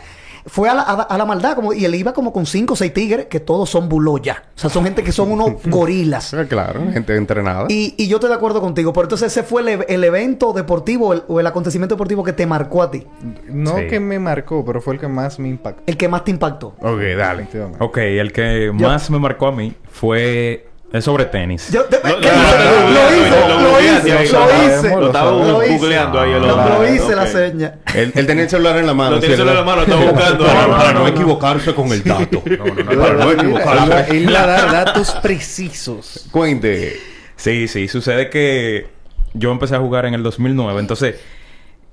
Fue 0.46 0.70
a 0.70 0.74
la, 0.74 0.82
a, 0.82 0.94
a 1.02 1.18
la 1.18 1.26
maldad, 1.26 1.56
como, 1.56 1.74
y 1.74 1.86
él 1.86 1.96
iba 1.96 2.14
como 2.14 2.32
con 2.34 2.46
cinco 2.46 2.74
o 2.74 2.76
seis 2.78 2.94
tigres, 2.94 3.26
que 3.28 3.40
todos 3.40 3.70
son 3.70 3.90
buloya. 3.90 4.44
O 4.56 4.60
sea, 4.60 4.70
son 4.70 4.84
gente 4.84 5.04
que 5.04 5.12
son 5.12 5.32
unos 5.32 5.54
gorilas. 5.66 6.34
Ah, 6.34 6.46
Claro, 6.48 6.82
gente 6.92 7.16
entrenada. 7.16 7.66
Y, 7.70 7.96
y 7.98 8.08
yo 8.08 8.18
estoy 8.18 8.30
de 8.30 8.36
acuerdo 8.36 8.62
contigo, 8.62 8.94
pero 8.94 9.04
entonces 9.06 9.32
ese 9.32 9.44
fue 9.44 9.62
el, 9.62 9.86
el 9.88 10.04
evento 10.04 10.54
deportivo 10.54 11.14
el- 11.14 11.24
o 11.28 11.40
el 11.40 11.48
acontecimiento 11.48 11.96
deportivo 11.96 12.24
que 12.24 12.34
te 12.34 12.46
marcó 12.46 12.82
a 12.84 12.90
ti. 12.92 13.06
No 13.48 13.78
Sí. 13.78 13.88
que 13.88 14.00
me 14.00 14.20
marcó, 14.20 14.64
pero 14.66 14.82
fue 14.82 14.94
el 14.96 15.00
que 15.00 15.08
más 15.08 15.40
me 15.40 15.50
impactó. 15.50 15.84
El 15.86 15.98
que 15.98 16.08
más 16.08 16.24
te 16.24 16.32
impactó. 16.32 16.76
Ok, 16.82 17.02
dale. 17.18 17.48
Ok, 17.80 17.98
el 17.98 18.32
que 18.32 18.72
más 18.74 19.10
me 19.10 19.20
marcó 19.20 19.48
a 19.48 19.52
mí 19.52 19.74
fue... 19.92 20.69
Es 20.92 21.06
sobre 21.06 21.26
tenis. 21.26 21.72
Yo- 21.72 21.84
de- 21.84 21.98
Lo- 21.98 22.20
¿qué 22.20 22.30
lo- 22.30 23.62
lo- 23.62 23.80
hizo, 23.80 24.08
hice. 24.08 24.96
Lo 24.96 25.08
estaba 25.08 25.64
hice. 25.66 25.78
googleando 25.78 26.20
ahí 26.20 26.32
el 26.32 26.42
Lo, 26.42 26.88
hice 26.94 27.16
la 27.16 27.28
seña. 27.28 27.76
Él, 27.94 28.12
tenía 28.26 28.44
el 28.46 28.50
celular 28.50 28.78
en 28.78 28.88
la 28.88 28.94
mano. 28.96 29.18
Lo 29.18 29.22
sí, 29.22 29.28
el 29.28 29.34
celular 29.34 29.58
en 29.60 29.66
la 29.66 29.66
mano, 29.66 29.82
está 29.84 29.96
buscando. 29.98 30.46
Para, 30.46 30.94
no 30.94 31.08
equivocarse 31.08 31.76
con 31.76 31.92
el 31.92 32.04
dato. 32.04 32.42
Para 32.44 33.14
no 33.14 33.32
equivocarse. 33.32 34.18
Él 34.18 34.34
va 34.34 34.44
a 34.44 34.48
dar 34.48 34.72
datos 34.72 35.12
precisos. 35.22 36.28
Cuente. 36.32 37.00
Sí, 37.36 37.68
sí. 37.68 37.88
Sucede 37.88 38.30
que 38.32 38.88
yo 39.34 39.52
empecé 39.52 39.76
a 39.76 39.80
jugar 39.80 40.08
en 40.08 40.16
el 40.16 40.24
2009. 40.24 40.80
Entonces, 40.80 41.16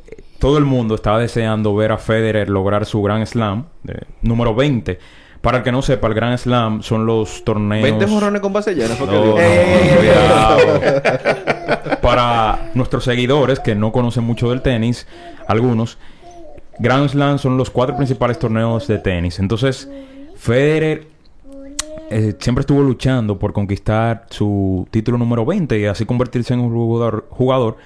eh, 0.09 0.23
todo 0.39 0.57
el 0.57 0.65
mundo 0.65 0.95
estaba 0.95 1.19
deseando 1.19 1.75
ver 1.77 1.93
a 1.93 1.99
Federer 1.99 2.49
lograr 2.49 2.87
su 2.87 3.03
Grand 3.03 3.27
Slam 3.27 3.67
número 4.23 4.55
20. 4.55 4.99
Para 5.41 5.59
el 5.59 5.65
que 5.65 5.73
no 5.73 5.83
sepa, 5.83 6.09
el 6.09 6.15
Grand 6.15 6.39
Slam 6.39 6.83
son 6.83 7.07
los 7.07 7.45
torneos... 7.45 7.83
20 7.83 8.07
morrones 8.07 8.41
con 8.41 8.53
base 8.53 8.75
llena, 8.75 8.95
No. 8.99 9.37
Para 12.01 12.71
nuestros 12.75 13.05
seguidores 13.05 13.61
que 13.61 13.75
no 13.75 13.93
conocen 13.93 14.25
mucho 14.25 14.51
del 14.51 14.63
tenis, 14.63 15.07
algunos, 15.47 15.99
Grand 16.79 17.09
Slam 17.09 17.39
son 17.39 17.57
los 17.57 17.71
cuatro 17.71 17.97
principales 17.97 18.39
torneos 18.39 18.87
de 18.87 18.99
tenis. 18.99 19.39
Entonces, 19.39 19.89
Federer 20.37 21.07
eh, 22.11 22.35
siempre 22.39 22.61
estuvo 22.61 22.83
luchando 22.83 23.39
por 23.39 23.53
conquistar 23.53 24.27
su 24.31 24.87
título 24.91 25.19
número 25.19 25.45
20 25.45 25.79
y 25.79 25.87
así 25.87 26.05
convertirse 26.05 26.55
en 26.55 26.61
un 26.61 26.73
jugador, 26.73 27.27
jugador 27.31 27.77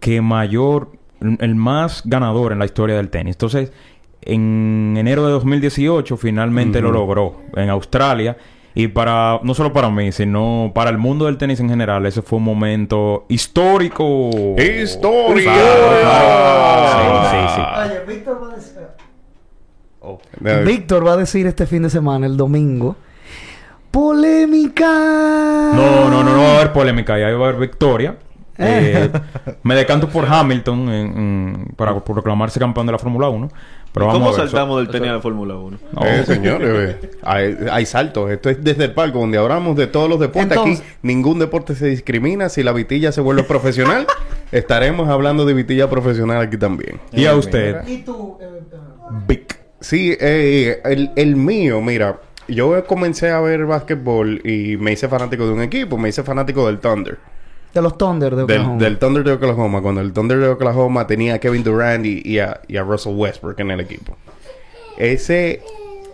que 0.00 0.20
mayor, 0.22 0.92
el 1.20 1.54
más 1.54 2.02
ganador 2.04 2.52
en 2.52 2.60
la 2.60 2.64
historia 2.64 2.96
del 2.96 3.10
tenis. 3.10 3.34
Entonces, 3.34 3.72
en 4.22 4.94
enero 4.98 5.24
de 5.26 5.32
2018 5.32 6.16
finalmente 6.16 6.80
lo 6.80 6.90
logró 6.92 7.36
en 7.56 7.70
Australia. 7.70 8.36
Y 8.74 8.86
para, 8.88 9.40
no 9.42 9.54
solo 9.54 9.72
para 9.72 9.90
mí, 9.90 10.12
sino 10.12 10.70
para 10.72 10.90
el 10.90 10.98
mundo 10.98 11.24
del 11.24 11.36
tenis 11.36 11.58
en 11.58 11.68
general, 11.68 12.06
ese 12.06 12.22
fue 12.22 12.36
un 12.38 12.44
momento 12.44 13.24
histórico. 13.28 14.30
¡Historia! 14.56 15.52
Claro, 16.00 17.24
Sí, 17.24 17.36
sí, 17.36 17.54
sí. 17.56 17.60
Oye, 17.80 18.14
Víctor 18.14 18.40
va 18.42 18.52
a 18.52 18.56
decir... 18.56 18.78
Eh, 20.44 20.62
Víctor 20.64 21.06
va 21.06 21.12
a 21.14 21.16
decir 21.16 21.46
este 21.46 21.66
fin 21.66 21.82
de 21.82 21.90
semana, 21.90 22.26
el 22.26 22.36
domingo. 22.36 22.94
¡Polémica! 23.90 24.84
No, 25.74 26.08
no, 26.08 26.22
no, 26.22 26.36
no 26.36 26.42
va 26.42 26.48
a 26.52 26.54
haber 26.56 26.72
polémica, 26.72 27.18
ya 27.18 27.26
va 27.36 27.46
a 27.46 27.48
haber 27.48 27.60
victoria. 27.60 28.16
Eh, 28.58 29.10
me 29.62 29.74
decanto 29.74 30.08
por 30.08 30.24
Hamilton 30.26 30.88
en- 30.88 31.18
en- 31.18 31.72
para 31.76 31.98
proclamarse 32.04 32.58
campeón 32.60 32.86
de 32.86 32.92
la 32.92 32.98
Fórmula 32.98 33.28
1. 33.28 33.48
Pero 33.92 34.04
¿Y 34.04 34.08
vamos 34.08 34.22
¿Cómo 34.22 34.32
saltamos 34.36 34.74
eso- 34.74 34.78
del 34.84 34.88
tenis 34.92 35.10
a 35.10 35.14
la 35.14 35.20
Fórmula 35.20 35.54
1? 35.56 35.78
No. 35.92 36.04
Eh, 36.06 36.24
señores, 36.26 36.96
eh, 37.02 37.10
hay, 37.22 37.56
hay 37.70 37.86
saltos. 37.86 38.30
Esto 38.30 38.50
es 38.50 38.62
desde 38.62 38.84
el 38.84 38.94
palco, 38.94 39.18
donde 39.20 39.38
hablamos 39.38 39.76
de 39.76 39.86
todos 39.86 40.08
los 40.08 40.20
deportes. 40.20 40.52
Entonces- 40.56 40.80
Aquí 40.80 40.96
ningún 41.02 41.38
deporte 41.38 41.74
se 41.74 41.86
discrimina. 41.86 42.48
Si 42.48 42.62
la 42.62 42.72
vitilla 42.72 43.12
se 43.12 43.20
vuelve 43.20 43.42
profesional, 43.44 44.06
estaremos 44.52 45.08
hablando 45.08 45.44
de 45.46 45.54
vitilla 45.54 45.88
profesional 45.90 46.40
aquí 46.42 46.56
también. 46.58 47.00
Y 47.12 47.26
a 47.26 47.34
usted, 47.34 47.86
¿Y 47.88 47.98
tú? 47.98 48.38
Vic. 49.26 49.58
Sí, 49.80 50.16
eh, 50.20 50.80
el, 50.84 51.10
el 51.16 51.36
mío, 51.36 51.80
mira, 51.80 52.20
yo 52.48 52.84
comencé 52.84 53.30
a 53.30 53.40
ver 53.40 53.64
básquetbol 53.64 54.40
y 54.44 54.76
me 54.76 54.92
hice 54.92 55.08
fanático 55.08 55.46
de 55.46 55.52
un 55.52 55.62
equipo, 55.62 55.96
me 55.98 56.08
hice 56.08 56.22
fanático 56.22 56.66
del 56.66 56.78
Thunder. 56.78 57.18
De 57.74 57.82
los 57.82 57.96
Thunder 57.98 58.34
de 58.34 58.42
Oklahoma. 58.44 58.70
Del, 58.72 58.78
del 58.78 58.98
Thunder 58.98 59.24
de 59.24 59.32
Oklahoma, 59.32 59.82
cuando 59.82 60.00
el 60.00 60.12
Thunder 60.12 60.38
de 60.38 60.48
Oklahoma 60.48 61.06
tenía 61.06 61.34
a 61.34 61.38
Kevin 61.38 61.62
Durant 61.62 62.04
y, 62.06 62.22
y 62.24 62.38
a, 62.38 62.60
y 62.66 62.76
a 62.76 62.82
Russell 62.82 63.14
Westbrook 63.14 63.60
en 63.60 63.70
el 63.70 63.80
equipo. 63.80 64.16
Ese, 64.96 65.60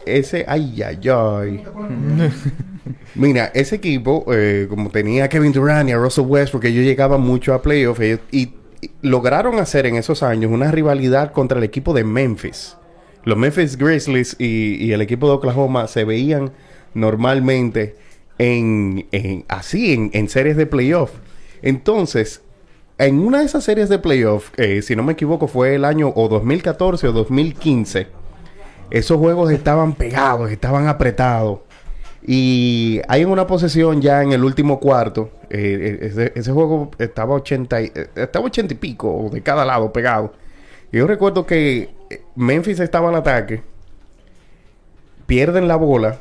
ese, 0.05 0.45
ay, 0.49 0.83
ay, 0.83 0.99
ay. 1.09 1.65
Mira, 3.15 3.51
ese 3.55 3.77
equipo, 3.77 4.25
eh, 4.33 4.67
como 4.69 4.91
tenía 4.91 5.25
a 5.25 5.29
Kevin 5.29 5.53
Durant 5.53 5.89
y 5.89 5.93
a 5.93 5.97
Russell 5.99 6.25
Westbrook, 6.27 6.65
ellos 6.65 6.85
llegaban 6.85 7.21
mucho 7.21 7.55
a 7.55 7.63
playoffs 7.63 8.01
ellos- 8.01 8.21
y, 8.31 8.51
y 8.83 8.91
lograron 9.03 9.59
hacer 9.59 9.87
en 9.87 9.97
esos 9.97 10.23
años 10.23 10.51
una 10.53 10.71
rivalidad 10.71 11.33
contra 11.33 11.59
el 11.59 11.65
equipo 11.65 11.95
de 11.95 12.05
Memphis. 12.05 12.77
Los 13.23 13.39
Memphis 13.39 13.79
Grizzlies 13.79 14.37
y, 14.39 14.75
y 14.85 14.93
el 14.93 15.01
equipo 15.01 15.29
de 15.29 15.35
Oklahoma 15.35 15.87
se 15.89 16.05
veían 16.05 16.51
normalmente 16.93 17.97
en, 18.39 19.07
en- 19.13 19.45
así, 19.49 19.95
en, 19.95 20.11
en 20.13 20.29
series 20.29 20.57
de 20.57 20.67
playoff. 20.67 21.11
Entonces, 21.65 22.43
en 22.99 23.19
una 23.21 23.39
de 23.39 23.47
esas 23.47 23.65
series 23.65 23.89
de 23.89 23.99
playoff, 23.99 24.51
eh, 24.59 24.83
si 24.83 24.95
no 24.95 25.03
me 25.03 25.15
equivoco, 25.15 25.49
fue 25.49 25.75
el 25.77 25.87
año 25.87 26.13
o 26.15 26.29
2014 26.29 27.09
o 27.09 27.13
2015, 27.13 28.07
esos 28.91 29.17
juegos 29.19 29.51
estaban 29.51 29.95
pegados, 29.95 30.51
estaban 30.51 30.89
apretados. 30.89 31.61
Y 32.23 33.01
hay 33.09 33.25
una 33.25 33.47
posesión 33.47 34.03
ya 34.03 34.23
en 34.23 34.33
el 34.33 34.45
último 34.45 34.79
cuarto. 34.79 35.31
eh, 35.49 36.13
eh, 36.17 36.33
ese, 36.35 36.53
juego 36.53 36.91
estaba 36.99 37.35
80 37.35 37.81
y, 37.81 37.85
eh, 37.95 38.09
estaba 38.15 38.45
80 38.45 38.75
y 38.75 38.77
pico 38.77 39.31
de 39.33 39.43
cada 39.43 39.65
lado 39.65 39.91
pegado. 39.91 40.35
Y 40.93 40.99
yo 40.99 41.07
recuerdo 41.07 41.47
que 41.47 41.95
Memphis 42.35 42.79
estaba 42.79 43.09
al 43.09 43.15
ataque. 43.15 43.63
Pierden 45.27 45.67
la 45.67 45.77
bola. 45.77 46.21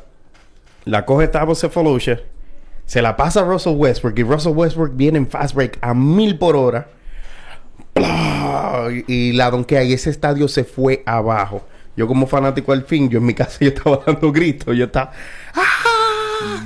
La 0.86 1.04
coge 1.04 1.28
Tavo 1.28 1.54
Cephalosha. 1.54 2.20
Se 2.86 3.02
la 3.02 3.16
pasa 3.16 3.40
a 3.40 3.44
Russell 3.44 3.76
Westbrook. 3.76 4.18
Y 4.18 4.22
Russell 4.22 4.52
Westbrook 4.52 4.96
viene 4.96 5.18
en 5.18 5.26
fast 5.26 5.54
break 5.54 5.78
a 5.80 5.94
mil 5.94 6.38
por 6.38 6.56
hora. 6.56 6.88
Y 9.06 9.32
la 9.32 9.50
donkea. 9.50 9.84
Y 9.84 9.92
ese 9.92 10.10
estadio 10.10 10.48
se 10.48 10.64
fue 10.64 11.02
abajo. 11.06 11.66
Yo 11.96 12.06
como 12.06 12.26
fanático 12.26 12.72
al 12.72 12.84
fin, 12.84 13.08
yo 13.08 13.18
en 13.18 13.26
mi 13.26 13.34
casa 13.34 13.58
yo 13.60 13.68
estaba 13.68 14.00
dando 14.06 14.32
gritos. 14.32 14.76
Yo 14.76 14.86
estaba... 14.86 15.12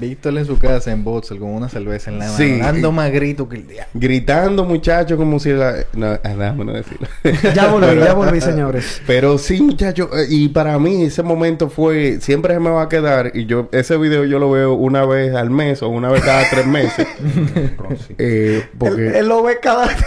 Víctor 0.01 0.37
en 0.39 0.45
su 0.47 0.59
casa 0.59 0.91
en 0.93 1.05
Botsel 1.05 1.39
con 1.39 1.51
una 1.51 1.69
cerveza 1.69 2.11
en 2.11 2.19
la 2.19 2.27
mano. 2.27 2.37
Sí. 2.37 2.59
Dando 2.59 2.93
más 2.93 3.11
grito 3.11 3.49
que 3.49 3.57
el 3.57 3.67
diablo. 3.67 3.91
Gritando, 3.95 4.65
muchachos, 4.65 5.17
como 5.17 5.39
si 5.39 5.53
la... 5.53 5.75
No, 5.95 6.07
ah, 6.07 6.19
déjame 6.23 6.65
no 6.65 6.73
decirlo. 6.73 7.07
Ya 7.55 7.67
volví, 7.69 7.99
ya 8.01 8.15
volví, 8.15 8.41
señores. 8.41 9.01
Pero 9.07 9.39
sí, 9.39 9.61
muchachos, 9.63 10.09
eh, 10.17 10.27
y 10.29 10.49
para 10.49 10.79
mí 10.79 11.03
ese 11.05 11.23
momento 11.23 11.69
fue, 11.69 12.19
siempre 12.21 12.55
se 12.55 12.61
me 12.61 12.71
va 12.71 12.83
a 12.83 12.89
quedar, 12.89 13.33
y 13.35 13.47
yo, 13.47 13.69
ese 13.73 13.97
video 13.97 14.25
yo 14.25 14.39
lo 14.39 14.51
veo 14.51 14.75
una 14.75 15.05
vez 15.05 15.35
al 15.35 15.51
mes 15.51 15.83
o 15.83 15.89
una 15.89 16.09
vez 16.11 16.23
cada 16.23 16.49
tres 16.51 16.67
meses. 16.67 17.07
eh, 18.19 18.63
Él, 18.63 18.65
porque... 18.79 19.19
él 19.19 19.29
lo 19.29 19.43
ve 19.43 19.59
cada... 19.61 19.89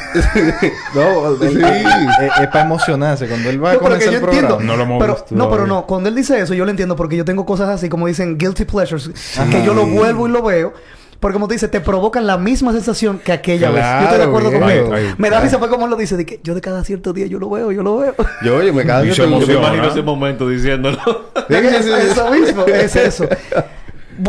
No, 0.95 1.35
Sí. 1.41 1.57
es, 1.61 2.41
es 2.41 2.47
para 2.47 2.65
emocionarse. 2.65 3.27
Cuando 3.27 3.49
él 3.49 3.63
va 3.63 3.71
a 3.71 3.73
No, 3.73 3.79
que 3.79 3.85
comenzar 3.85 4.13
el 4.13 4.21
programa. 4.21 4.47
entiendo. 4.49 4.65
No 4.65 4.77
lo 4.77 4.83
hemos 4.83 4.99
pero, 5.01 5.13
visto 5.15 5.35
no, 5.35 5.49
pero 5.49 5.67
no. 5.67 5.85
Cuando 5.85 6.09
él 6.09 6.15
dice 6.15 6.39
eso, 6.39 6.53
yo 6.53 6.65
lo 6.65 6.71
entiendo 6.71 6.95
porque 6.95 7.15
yo 7.17 7.25
tengo 7.25 7.45
cosas 7.45 7.69
así 7.69 7.89
como 7.89 8.07
dicen 8.07 8.37
guilty 8.37 8.65
pleasures, 8.65 9.09
que 9.49 9.60
yo 9.65 9.73
lo 9.73 9.85
vuelvo 9.85 10.27
y 10.27 10.31
lo 10.31 10.41
veo. 10.43 10.73
Porque 11.19 11.33
como 11.33 11.47
te 11.47 11.53
dice, 11.53 11.67
te 11.67 11.81
provocan 11.81 12.25
la 12.25 12.39
misma 12.39 12.71
sensación 12.71 13.19
que 13.19 13.31
aquella 13.31 13.69
vez. 13.69 13.83
Yo 13.85 13.99
estoy 14.05 14.17
de 14.17 14.23
acuerdo 14.23 14.49
Claro, 14.49 14.65
contigo. 14.65 14.83
viejo. 14.89 14.95
Ay, 14.95 15.05
ay, 15.09 15.15
Me 15.19 15.29
da 15.29 15.39
risa 15.39 15.59
fue 15.59 15.69
como 15.69 15.85
él 15.85 15.91
lo 15.91 15.95
dice, 15.95 16.17
de 16.17 16.25
que 16.25 16.39
yo 16.43 16.55
de 16.55 16.61
cada 16.61 16.83
cierto 16.83 17.13
día 17.13 17.27
yo 17.27 17.37
lo 17.37 17.47
veo, 17.47 17.71
yo 17.71 17.83
lo 17.83 17.97
veo. 17.97 18.15
Yo, 18.43 18.55
oye, 18.57 18.71
me 18.71 18.83
cada 18.83 19.01
se 19.03 19.09
que- 19.09 19.15
Yo 19.15 19.27
me 19.29 19.53
imagino 19.53 19.87
ese 19.87 20.01
momento 20.01 20.49
diciéndolo. 20.49 20.97
Sí. 21.47 21.55
eso 21.55 22.31
mismo, 22.31 22.65
es 22.65 22.95
eso. 22.95 23.27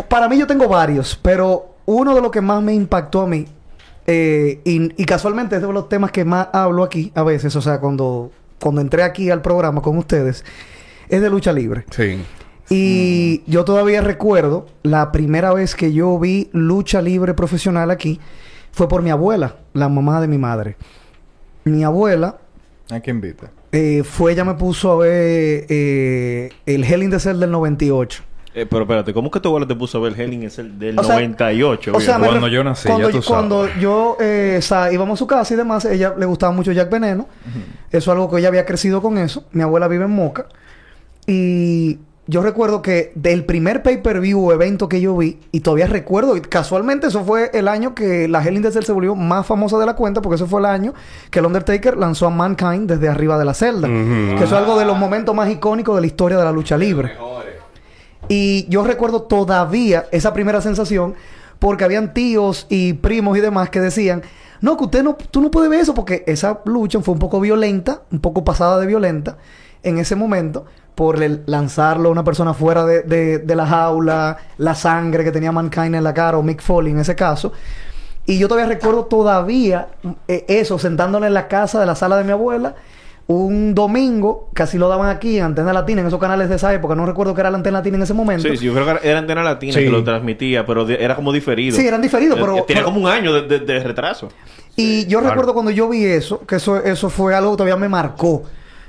Para 0.07 0.29
mí 0.29 0.37
yo 0.37 0.45
tengo 0.47 0.67
varios, 0.67 1.19
pero 1.21 1.75
uno 1.85 2.13
de 2.15 2.21
los 2.21 2.31
que 2.31 2.41
más 2.41 2.61
me 2.61 2.73
impactó 2.73 3.21
a 3.21 3.27
mí, 3.27 3.45
eh, 4.05 4.61
y, 4.63 5.01
y 5.01 5.05
casualmente 5.05 5.55
es 5.55 5.61
de 5.61 5.71
los 5.73 5.89
temas 5.89 6.11
que 6.11 6.25
más 6.25 6.47
hablo 6.53 6.83
aquí 6.83 7.11
a 7.15 7.23
veces, 7.23 7.55
o 7.55 7.61
sea, 7.61 7.79
cuando, 7.79 8.31
cuando 8.59 8.81
entré 8.81 9.03
aquí 9.03 9.29
al 9.31 9.41
programa 9.41 9.81
con 9.81 9.97
ustedes, 9.97 10.43
es 11.09 11.21
de 11.21 11.29
lucha 11.29 11.51
libre. 11.53 11.85
Sí. 11.89 12.21
Y 12.69 13.43
yo 13.45 13.65
todavía 13.65 14.01
recuerdo 14.01 14.67
la 14.83 15.11
primera 15.11 15.53
vez 15.53 15.75
que 15.75 15.93
yo 15.93 16.17
vi 16.17 16.49
lucha 16.53 17.01
libre 17.01 17.33
profesional 17.33 17.91
aquí 17.91 18.19
fue 18.71 18.87
por 18.87 19.01
mi 19.01 19.09
abuela, 19.11 19.57
la 19.73 19.89
mamá 19.89 20.21
de 20.21 20.27
mi 20.27 20.37
madre. 20.37 20.75
Mi 21.65 21.83
abuela 21.83 22.37
¿A 22.89 22.99
quién 22.99 23.17
invita? 23.17 23.51
eh, 23.71 24.03
fue, 24.03 24.31
ella 24.33 24.43
me 24.45 24.55
puso 24.55 24.91
a 24.91 24.95
ver 24.97 25.65
eh, 25.69 26.49
el 26.65 26.83
Hell 26.83 27.03
in 27.03 27.11
the 27.11 27.19
Cell 27.19 27.39
del 27.39 27.51
98. 27.51 28.23
Eh, 28.55 28.67
pero 28.69 28.83
espérate, 28.83 29.13
¿cómo 29.15 29.31
que 29.31 29.39
tu 29.39 29.49
abuela 29.49 29.65
te 29.67 29.73
puso 29.75 29.97
a 29.97 30.01
ver 30.01 30.19
Helen 30.19 30.43
es 30.43 30.59
el 30.59 30.77
del 30.77 30.99
O 30.99 31.03
sea, 31.03 31.15
98? 31.15 31.91
O 31.95 31.99
sea, 31.99 32.17
viejo? 32.17 32.21
me 32.21 32.27
Cuando 32.39 32.47
yo 32.55 32.63
nací, 32.63 32.87
cuando, 32.87 33.09
ya 33.09 33.11
tú 33.11 33.21
yo- 33.21 33.27
cuando 33.27 33.67
yo 33.79 34.17
eh, 34.19 34.59
sa- 34.61 34.93
íbamos 34.93 35.17
a 35.17 35.19
su 35.19 35.25
casa 35.27 35.53
y 35.55 35.57
demás, 35.57 35.85
ella 35.85 36.13
le 36.15 36.25
gustaba 36.27 36.51
mucho 36.51 36.71
Jack 36.71 36.89
Veneno. 36.91 37.27
Eso 37.89 37.97
es 37.97 38.07
algo 38.09 38.29
que 38.29 38.37
ella 38.37 38.49
había 38.49 38.65
crecido 38.65 39.01
con 39.01 39.17
eso. 39.17 39.43
Mi 39.53 39.63
abuela 39.63 39.87
vive 39.87 40.05
en 40.05 40.11
Moca. 40.11 40.45
Y 41.25 41.97
yo 42.25 42.41
recuerdo 42.41 42.81
que 42.81 43.11
del 43.15 43.43
primer 43.43 43.83
pay-per-view 43.83 44.39
o 44.39 44.53
evento 44.53 44.87
que 44.87 45.01
yo 45.01 45.17
vi, 45.17 45.39
y 45.51 45.59
todavía 45.59 45.87
recuerdo, 45.87 46.37
y 46.37 46.41
casualmente 46.41 47.07
eso 47.07 47.25
fue 47.25 47.51
el 47.53 47.67
año 47.67 47.93
que 47.93 48.29
la 48.29 48.41
Hell 48.41 48.55
in 48.55 48.61
the 48.61 48.71
Cell 48.71 48.83
se 48.83 48.93
volvió 48.93 49.13
más 49.13 49.45
famosa 49.45 49.77
de 49.77 49.85
la 49.85 49.95
cuenta, 49.95 50.21
porque 50.21 50.35
ese 50.35 50.45
fue 50.45 50.61
el 50.61 50.65
año 50.65 50.93
que 51.29 51.39
el 51.39 51.45
Undertaker 51.45 51.97
lanzó 51.97 52.27
a 52.27 52.29
Mankind 52.29 52.89
desde 52.89 53.09
arriba 53.09 53.37
de 53.37 53.45
la 53.45 53.53
celda. 53.53 53.87
Que 53.89 54.35
eso 54.35 54.45
es 54.45 54.53
algo 54.53 54.79
de 54.79 54.85
los 54.85 54.97
momentos 54.97 55.35
más 55.35 55.49
icónicos 55.49 55.95
de 55.95 56.01
la 56.01 56.07
historia 56.07 56.37
de 56.37 56.45
la 56.45 56.51
lucha 56.53 56.77
libre. 56.77 57.13
Y 58.29 58.67
yo 58.69 58.85
recuerdo 58.85 59.23
todavía 59.23 60.05
esa 60.11 60.33
primera 60.33 60.61
sensación 60.61 61.15
porque 61.59 61.83
habían 61.83 62.13
tíos 62.13 62.67
y 62.69 62.93
primos 62.93 63.37
y 63.37 63.41
demás 63.41 63.69
que 63.69 63.81
decían, 63.81 64.21
no, 64.61 64.77
que 64.77 64.85
usted 64.85 65.03
no, 65.03 65.17
tú 65.29 65.41
no 65.41 65.51
puedes 65.51 65.69
ver 65.69 65.81
eso 65.81 65.93
porque 65.93 66.23
esa 66.25 66.61
lucha 66.63 67.01
fue 67.01 67.15
un 67.15 67.19
poco 67.19 67.41
violenta, 67.41 68.03
un 68.11 68.21
poco 68.21 68.45
pasada 68.45 68.79
de 68.79 68.87
violenta 68.87 69.37
en 69.83 69.97
ese 69.97 70.15
momento 70.15 70.65
por 70.95 71.21
el 71.23 71.41
lanzarlo 71.45 72.09
a 72.09 72.11
una 72.11 72.23
persona 72.23 72.53
fuera 72.53 72.85
de, 72.85 73.01
de- 73.03 73.39
de 73.39 73.55
la 73.55 73.65
jaula, 73.65 74.37
la 74.57 74.75
sangre 74.75 75.23
que 75.23 75.31
tenía 75.31 75.51
Mankind 75.51 75.95
en 75.95 76.03
la 76.03 76.13
cara 76.13 76.37
o 76.37 76.43
Mick 76.43 76.61
Foley 76.61 76.91
en 76.93 76.99
ese 76.99 77.15
caso. 77.15 77.51
Y 78.25 78.37
yo 78.39 78.47
todavía 78.47 78.69
recuerdo 78.73 79.05
todavía 79.05 79.87
eh, 80.27 80.45
eso, 80.47 80.79
sentándole 80.79 81.27
en 81.27 81.33
la 81.33 81.47
casa 81.47 81.79
de 81.79 81.85
la 81.85 81.95
sala 81.95 82.15
de 82.17 82.23
mi 82.23 82.31
abuela, 82.31 82.75
un 83.25 83.73
domingo, 83.73 84.49
casi 84.53 84.77
lo 84.77 84.87
daban 84.89 85.09
aquí 85.09 85.37
en 85.39 85.45
Antena 85.45 85.73
Latina, 85.73 86.01
en 86.01 86.07
esos 86.07 86.19
canales 86.19 86.49
de 86.49 86.55
esa 86.55 86.73
época, 86.73 86.93
no 86.93 87.05
recuerdo 87.05 87.33
que 87.33 87.41
era 87.41 87.49
la 87.49 87.57
Antena 87.57 87.79
Latina 87.79 87.97
en 87.97 88.03
ese 88.03 88.13
momento. 88.13 88.47
Sí, 88.49 88.57
sí, 88.57 88.65
yo 88.65 88.73
creo 88.73 88.85
que 88.99 89.07
era 89.09 89.19
Antena 89.19 89.43
Latina 89.43 89.73
Sí. 89.73 89.79
que 89.85 89.89
lo 89.89 90.03
transmitía, 90.03 90.65
pero 90.65 90.85
de- 90.85 91.03
era 91.03 91.15
como 91.15 91.31
diferido. 91.33 91.75
Sí, 91.75 91.87
eran 91.87 92.01
diferidos, 92.01 92.37
pero- 92.39 92.57
Eh, 92.57 92.63
Tenía 92.67 92.83
pero- 92.83 92.93
como 92.93 93.01
un 93.05 93.07
año 93.11 93.33
de, 93.33 93.41
de- 93.47 93.59
de 93.65 93.79
retraso. 93.83 94.29
Y 94.75 95.05
yo 95.07 95.19
claro. 95.19 95.29
recuerdo 95.33 95.53
cuando 95.53 95.71
yo 95.71 95.87
vi 95.89 96.05
eso, 96.05 96.45
que 96.45 96.55
eso, 96.57 96.77
eso 96.77 97.09
fue 97.09 97.33
algo 97.33 97.51
que 97.51 97.57
todavía 97.57 97.77
me 97.77 97.89
marcó. 97.89 98.43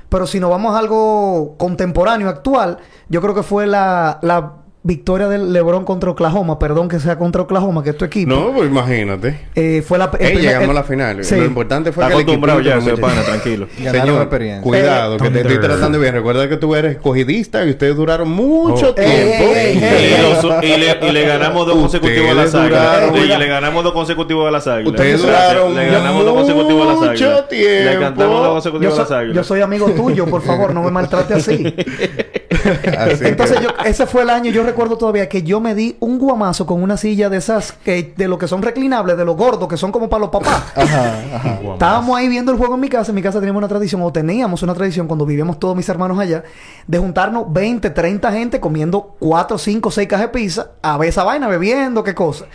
Pero 0.09 0.27
si 0.27 0.39
nos 0.39 0.49
vamos 0.49 0.75
a 0.75 0.79
algo 0.79 1.55
contemporáneo, 1.57 2.29
actual, 2.29 2.79
yo 3.09 3.21
creo 3.21 3.33
que 3.33 3.43
fue 3.43 3.67
la, 3.67 4.19
la 4.21 4.64
victoria 4.87 5.27
del 5.27 5.51
LeBron 5.51 5.83
contra 5.83 6.11
Oklahoma. 6.11 6.59
Perdón 6.59 6.87
que 6.89 6.99
sea 6.99 7.17
contra 7.17 7.41
Oklahoma, 7.41 7.83
que 7.83 7.89
es 7.89 7.97
tu 7.97 8.05
equipo. 8.05 8.29
No, 8.33 8.53
pues 8.53 8.69
imagínate. 8.69 9.39
Eh, 9.55 9.83
fue 9.85 9.97
la... 9.97 10.05
el 10.05 10.11
Ey, 10.21 10.33
primer- 10.35 10.41
llegamos 10.43 10.63
el- 10.65 10.69
a 10.69 10.73
la 10.75 10.83
final. 10.83 11.23
Sí. 11.25 11.35
Lo 11.35 11.45
importante 11.45 11.91
fue 11.91 12.03
Está 12.03 12.13
que 12.15 12.21
el 12.21 12.23
acostumbrado 12.23 12.61
ya, 12.61 12.75
equipito 12.75 12.93
ese 12.93 13.01
no 13.01 13.07
pana, 13.07 13.23
tranquilo. 13.23 13.67
Señor, 13.75 14.21
experiencia. 14.21 14.61
cuidado, 14.61 15.17
que 15.17 15.29
te 15.31 15.41
estoy 15.41 15.57
tratando 15.59 15.99
bien. 15.99 16.13
Recuerda 16.13 16.47
que 16.47 16.57
tú 16.57 16.75
eres 16.75 16.95
escogidista 16.97 17.65
y 17.65 17.71
ustedes 17.71 17.95
duraron 17.95 18.29
mucho 18.29 18.89
Oh. 18.89 18.93
tiempo. 18.93 19.11
Ey, 19.11 19.77
ey, 19.77 19.79
Y, 19.79 19.83
ey. 19.83 20.15
los- 20.21 20.63
y 20.63 20.77
le, 20.77 21.07
y 21.09 21.11
le 21.11 21.25
ganamos 21.25 21.65
dos 21.65 21.75
consecutivos 21.77 22.29
a 22.29 22.33
las 22.35 22.45
Ustedes 22.45 22.63
águilas. 22.65 23.01
duraron- 23.11 23.17
Y 23.17 23.37
le 23.39 23.47
ganamos 23.47 23.83
dos 23.83 23.93
consecutivos 23.93 24.47
a 24.47 24.51
las 24.51 24.67
águilas. 24.67 24.91
Ustedes 24.91 25.21
duraron 25.21 25.75
Le 25.75 25.85
ganamos 25.89 26.25
dos 26.25 26.33
consecutivos 26.35 26.87
a 26.87 26.91
las 26.93 27.01
águilas. 27.09 27.31
mucho 27.31 27.43
tiempo. 27.45 27.91
Le 27.91 27.99
cantamos 27.99 28.35
dos 28.37 28.45
Yo, 28.47 28.53
consecutivos 28.53 28.93
a 28.93 28.99
las 28.99 29.07
soy- 29.07 29.17
águilas. 29.17 29.35
yo 29.35 29.43
soy 29.43 29.61
amigo 29.61 29.89
tuyo, 29.89 30.25
por 30.27 30.43
favor, 30.43 30.73
no 30.75 30.83
me 30.83 30.91
maltrate 30.91 31.33
así. 31.33 31.73
Así 32.97 33.25
Entonces, 33.25 33.57
que- 33.57 33.63
yo, 33.63 33.69
ese 33.85 34.05
fue 34.05 34.23
el 34.23 34.29
año, 34.29 34.51
yo 34.51 34.63
recuerdo 34.63 34.97
todavía 34.97 35.27
que 35.29 35.43
yo 35.43 35.59
me 35.59 35.75
di 35.75 35.95
un 35.99 36.17
guamazo 36.19 36.65
con 36.65 36.81
una 36.83 36.97
silla 36.97 37.29
de 37.29 37.37
esas, 37.37 37.71
que, 37.73 38.13
de 38.15 38.27
lo 38.27 38.37
que 38.37 38.47
son 38.47 38.61
reclinables, 38.61 39.17
de 39.17 39.25
los 39.25 39.35
gordos, 39.35 39.67
que 39.67 39.77
son 39.77 39.91
como 39.91 40.09
para 40.09 40.21
los 40.21 40.29
papás. 40.29 40.63
Ajá, 40.75 41.13
ajá. 41.35 41.59
Estábamos 41.73 42.17
ahí 42.17 42.27
viendo 42.27 42.51
el 42.51 42.57
juego 42.57 42.75
en 42.75 42.81
mi 42.81 42.89
casa. 42.89 43.11
En 43.11 43.15
mi 43.15 43.21
casa 43.21 43.39
teníamos 43.39 43.59
una 43.59 43.67
tradición, 43.67 44.01
o 44.01 44.11
teníamos 44.11 44.61
una 44.63 44.73
tradición 44.73 45.07
cuando 45.07 45.25
vivíamos 45.25 45.59
todos 45.59 45.75
mis 45.75 45.87
hermanos 45.89 46.19
allá, 46.19 46.43
de 46.87 46.97
juntarnos 46.97 47.51
20, 47.51 47.89
30 47.89 48.31
gente 48.31 48.59
comiendo 48.59 49.15
4, 49.19 49.57
5, 49.57 49.91
6 49.91 50.07
cajas 50.07 50.27
de 50.27 50.29
pizza, 50.31 50.71
a 50.81 50.97
ver 50.97 51.09
esa 51.09 51.23
vaina, 51.23 51.47
bebiendo, 51.47 52.03
qué 52.03 52.13
cosa. 52.15 52.45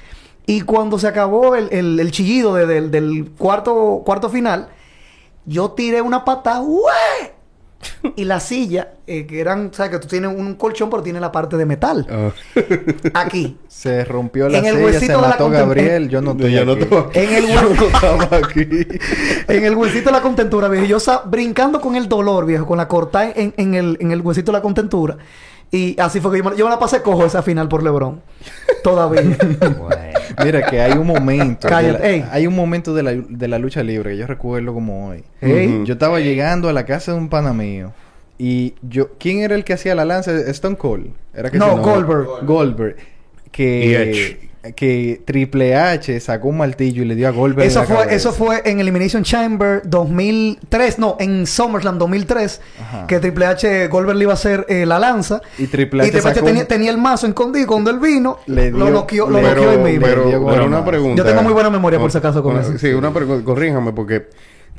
Y 0.46 0.62
cuando 0.62 0.98
se 0.98 1.07
acabó 1.07 1.55
el, 1.55 1.68
el- 1.72 2.01
el 2.01 2.11
chillido 2.11 2.55
de- 2.55 2.66
del, 2.66 2.90
del 2.90 3.30
cuarto, 3.38 4.03
cuarto 4.05 4.28
final, 4.30 4.68
yo 5.46 5.70
tiré 5.72 6.01
una 6.03 6.24
patada, 6.24 6.61
¡Ué! 6.61 6.80
Y 8.16 8.24
la 8.24 8.40
silla, 8.40 8.94
eh, 9.06 9.26
que 9.26 9.40
eran, 9.40 9.72
¿sabes? 9.72 9.92
Que 9.92 9.98
tú 9.98 10.08
tienes 10.08 10.30
un 10.34 10.54
colchón, 10.54 10.90
pero 10.90 11.02
tiene 11.02 11.20
la 11.20 11.32
parte 11.32 11.56
de 11.56 11.66
metal. 11.66 12.06
Ah. 12.10 12.30
Aquí. 13.14 13.56
Se 13.68 14.04
rompió 14.04 14.48
la 14.48 14.58
En 14.58 14.66
el 14.66 14.74
silla, 14.74 14.84
huesito 14.84 15.06
se 15.06 15.12
de 15.12 15.20
la 15.20 15.28
mató 15.28 15.50
Gabriel. 15.50 16.08
Yo 16.08 16.20
no 16.20 16.32
estoy 16.32 16.52
Yo 16.52 16.64
no 16.64 16.72
aquí. 16.72 17.18
En 17.18 17.32
el 17.34 17.46
Yo 17.48 17.62
no 17.62 17.86
estaba 17.86 18.36
aquí. 18.36 18.66
En 19.48 19.64
el 19.64 19.74
huesito 19.76 20.06
de 20.06 20.12
la 20.12 20.22
contentura, 20.22 20.68
viejo. 20.68 20.86
Yo 20.86 20.98
brincando 21.26 21.80
con 21.80 21.96
el 21.96 22.08
dolor, 22.08 22.46
viejo, 22.46 22.66
con 22.66 22.78
la 22.78 22.88
cortada 22.88 23.32
en, 23.34 23.54
en 23.56 23.74
el, 23.74 23.96
en 24.00 24.12
el 24.12 24.20
huesito 24.20 24.52
de 24.52 24.58
la 24.58 24.62
contentura. 24.62 25.16
Y 25.72 25.98
así 26.00 26.20
fue 26.20 26.32
que 26.32 26.38
yo 26.38 26.44
me, 26.50 26.56
yo 26.56 26.64
me 26.64 26.70
la 26.70 26.78
pasé 26.78 27.00
cojo 27.02 27.24
esa 27.24 27.42
final 27.42 27.68
por 27.68 27.82
LeBron. 27.82 28.20
Todavía. 28.82 29.36
Mira 30.44 30.62
que 30.66 30.80
hay 30.80 30.92
un 30.98 31.06
momento. 31.06 31.68
de 31.68 31.72
Cállate, 31.74 31.98
la- 32.02 32.08
ey. 32.10 32.24
hay 32.30 32.46
un 32.46 32.54
momento 32.56 32.94
de 32.94 33.02
la, 33.02 33.12
de 33.12 33.48
la 33.48 33.58
lucha 33.58 33.82
libre 33.82 34.10
que 34.12 34.16
yo 34.16 34.26
recuerdo 34.26 34.72
como 34.74 35.08
hoy. 35.08 35.22
Ey. 35.40 35.82
Yo 35.84 35.92
estaba 35.94 36.18
llegando 36.20 36.68
a 36.68 36.72
la 36.72 36.84
casa 36.86 37.12
de 37.12 37.18
un 37.18 37.28
pana 37.28 37.52
mío. 37.52 37.92
Y 38.38 38.74
yo, 38.82 39.10
¿quién 39.18 39.40
era 39.40 39.54
el 39.54 39.64
que 39.64 39.74
hacía 39.74 39.94
la 39.94 40.04
lanza? 40.04 40.32
Stone 40.50 40.76
Cold. 40.76 41.08
¿Era 41.34 41.50
que 41.50 41.58
No? 41.58 41.76
Goldberg. 41.76 42.26
Goldberg. 42.46 42.96
Y 43.46 43.50
Que, 43.50 44.02
Edge. 44.10 44.49
Que 44.76 45.22
Triple 45.24 45.74
H 45.74 46.20
sacó 46.20 46.48
un 46.48 46.58
martillo 46.58 47.02
y 47.02 47.06
le 47.06 47.14
dio 47.14 47.28
a 47.28 47.30
Goldberg. 47.30 47.62
en 47.64 47.70
Eso 47.70 47.80
la 47.80 47.86
fue, 47.86 47.96
cabeza. 47.96 48.14
eso 48.14 48.32
fue 48.32 48.62
en 48.66 48.78
Elimination 48.78 49.22
Chamber 49.22 49.80
2003, 49.86 50.98
no, 50.98 51.16
en 51.18 51.46
SummerSlam 51.46 51.98
2003, 51.98 52.61
Ajá. 52.80 53.06
que 53.06 53.20
Triple 53.20 53.46
H 53.46 53.88
Goldberg 53.88 54.18
le 54.18 54.24
iba 54.24 54.32
a 54.32 54.34
hacer 54.34 54.66
eh, 54.68 54.84
la 54.84 54.98
lanza. 54.98 55.40
Y 55.58 55.66
Triple 55.66 56.02
H 56.02 56.08
Y 56.08 56.11
Triple 56.12 56.30
H 56.30 56.34
sacó 56.34 56.46
tenía, 56.46 56.62
un- 56.62 56.68
tenía 56.68 56.90
el 56.90 56.98
mazo 56.98 57.26
escondido 57.26 57.66
cuando 57.66 57.90
él 57.90 57.98
vino, 57.98 58.38
Le 58.46 58.70
lo 58.70 58.90
noqueó, 58.90 59.30
lo 59.30 59.40
le- 59.40 59.48
noqueó 59.48 59.82
Pero, 59.82 60.00
pero, 60.00 60.46
pero 60.46 60.66
una 60.66 60.84
pregunta. 60.84 61.16
Yo 61.22 61.24
tengo 61.28 61.42
muy 61.42 61.52
buena 61.54 61.70
memoria, 61.70 61.98
por 61.98 62.12
si 62.12 62.18
acaso, 62.18 62.42
con 62.42 62.52
Una- 62.52 62.61
eso. 62.62 62.76
Sí, 62.78 62.88
una 62.92 63.12
pregunta. 63.14 63.42
Corríjame 63.44 63.92
porque 63.94 64.26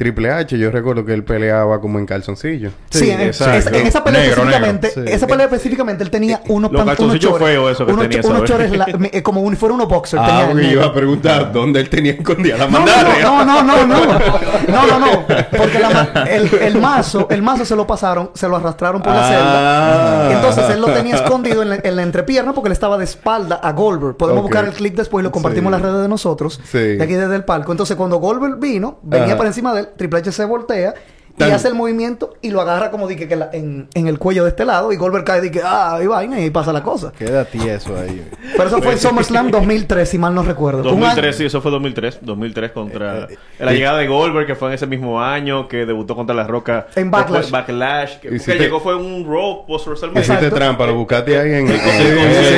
Triple 0.02 0.32
H, 0.32 0.58
yo 0.58 0.72
recuerdo 0.72 1.06
que 1.06 1.14
él 1.14 1.24
peleaba 1.24 1.80
como 1.80 2.00
en 2.00 2.08
calzoncillo. 2.08 2.72
Sí, 2.90 3.00
Sí, 3.02 3.10
en, 3.12 3.22
exacto. 3.22 3.70
es- 3.70 3.82
en 3.82 3.86
esa 3.86 4.04
pelea 4.04 4.22
Negro, 4.22 4.42
específicamente, 4.42 4.88
negro. 4.88 5.04
Sí. 5.06 5.14
esa 5.14 5.28
pelea 5.28 5.46
específicamente 5.46 6.04
él 6.04 6.10
tenía 6.10 6.42
unos 6.48 6.72
Los 6.72 6.84
calzoncillos 6.86 7.38
feos 7.38 7.72
esos 7.74 7.86
que 7.86 7.94
unos, 7.94 8.10
tenía, 8.10 8.28
unos 8.28 8.44
chores 8.46 8.72
la- 8.76 8.88
me- 8.98 9.12
eh, 9.14 9.22
como 9.22 9.48
si 9.52 9.56
fuera 9.56 9.76
unos 9.76 9.88
boxers. 9.88 10.24
Ah, 10.24 10.28
tenía 10.28 10.48
porque 10.48 10.64
yo 10.66 10.72
iba 10.72 10.86
a 10.86 10.94
preguntar 10.94 11.52
dónde 11.54 11.82
él 11.82 11.90
tenía 11.90 12.14
escondida 12.14 12.58
la 12.58 12.66
No, 12.66 12.72
mandarria. 12.72 13.22
no, 13.22 13.46
no, 13.46 13.62
no, 13.64 13.86
no, 13.86 14.06
no, 14.06 14.20
no, 14.68 14.88
no, 14.88 15.00
no, 15.00 15.26
porque 15.56 15.78
la 15.80 16.26
el, 16.32 16.52
el 16.52 16.78
mazo, 16.82 17.28
el 17.30 17.44
mazo 17.44 17.64
se 17.64 17.76
lo 17.76 17.86
pasaron, 17.86 18.32
se 18.34 18.48
lo 18.48 18.56
arrastraron 18.56 19.04
por 19.04 19.14
la 19.14 19.22
Ah. 19.22 19.30
celda. 19.30 20.34
Entonces 20.36 20.76
él 20.76 20.82
lo 20.82 20.88
tenía 20.88 21.14
escondido 21.16 21.62
en 21.62 21.70
la, 21.70 21.76
en 21.84 21.96
la 21.96 22.02
entrepierna 22.02 22.54
porque 22.54 22.70
él 22.70 22.74
estaba 22.74 22.98
de 22.98 23.04
espalda 23.04 23.60
a 23.62 23.72
Goldberg. 23.74 24.18
Podemos 24.18 24.42
buscar 24.42 24.66
el 24.66 24.72
clip 24.72 24.96
después 24.96 25.22
y 25.22 25.26
lo 25.26 25.32
compartimos 25.32 25.70
Sí. 25.72 25.76
en 25.76 25.82
las 25.84 25.92
redes 25.92 26.02
de 26.02 26.08
nosotros, 26.10 26.60
Sí. 26.72 26.80
de 26.98 27.04
aquí 27.04 27.14
desde 27.14 27.36
el 27.36 27.44
palco. 27.44 27.72
Entonces 27.72 27.96
cuando 27.96 28.18
Goldberg 28.18 28.58
vino, 28.60 28.98
venía 29.04 29.28
Ajá. 29.28 29.38
por 29.38 29.46
encima 29.46 29.74
de 29.76 29.82
él, 29.82 29.90
Triple 29.96 30.20
H 30.20 30.32
se 30.32 30.44
voltea. 30.44 30.94
Y 31.42 31.50
Tan- 31.50 31.56
hace 31.56 31.68
el 31.70 31.74
movimiento 31.76 32.34
y 32.42 32.50
lo 32.52 32.62
agarra 32.62 32.92
como 32.92 33.08
dije 33.08 33.28
que 33.28 33.36
la- 33.36 33.50
en, 33.54 33.88
en 33.94 34.08
el 34.08 34.20
cuello 34.20 34.44
de 34.44 34.50
este 34.50 34.66
lado 34.66 34.92
y 34.92 34.96
Goldberg 34.98 35.24
cae 35.26 35.40
y 35.40 35.50
dice, 35.50 35.62
ah, 35.66 36.00
y 36.02 36.08
vaina 36.08 36.40
y 36.40 36.50
pasa 36.50 36.72
la 36.74 36.84
cosa. 36.84 37.12
Queda 37.18 37.46
tieso 37.46 37.96
ahí. 37.98 38.24
Pero 38.56 38.68
eso 38.68 38.82
fue 38.82 38.94
en 38.94 39.00
SummerSlam 39.00 39.52
2003, 39.52 40.08
si 40.10 40.18
mal 40.18 40.34
no 40.36 40.44
recuerdo. 40.44 40.82
Un 40.82 40.88
año- 40.90 41.00
2003, 41.00 41.36
sí, 41.36 41.46
eso 41.46 41.62
fue 41.62 41.72
2003. 41.72 42.20
2003 42.22 42.72
contra... 42.72 43.28
la 43.60 43.72
llegada 43.74 43.98
de 44.00 44.08
Goldberg, 44.08 44.46
que 44.48 44.56
fue 44.56 44.70
en 44.70 44.74
ese 44.76 44.88
mismo 44.88 45.22
año, 45.22 45.68
que 45.68 45.86
debutó 45.86 46.16
contra 46.16 46.36
La 46.36 46.46
Roca. 46.46 46.88
En 46.96 47.10
Backlash. 47.12 47.50
Backlash. 47.50 48.18
Que, 48.20 48.28
Y 48.28 48.32
que 48.32 48.40
si 48.40 48.52
te- 48.52 48.60
llegó 48.60 48.80
fue 48.80 48.96
un 48.96 49.26
Raw 49.28 49.66
post 49.66 49.88
WrestleMania. 49.88 50.22
Hiciste 50.22 50.50
trampa, 50.52 50.86
lo 50.86 50.96
buscaste 50.96 51.40
ahí 51.40 51.54
en... 51.54 51.66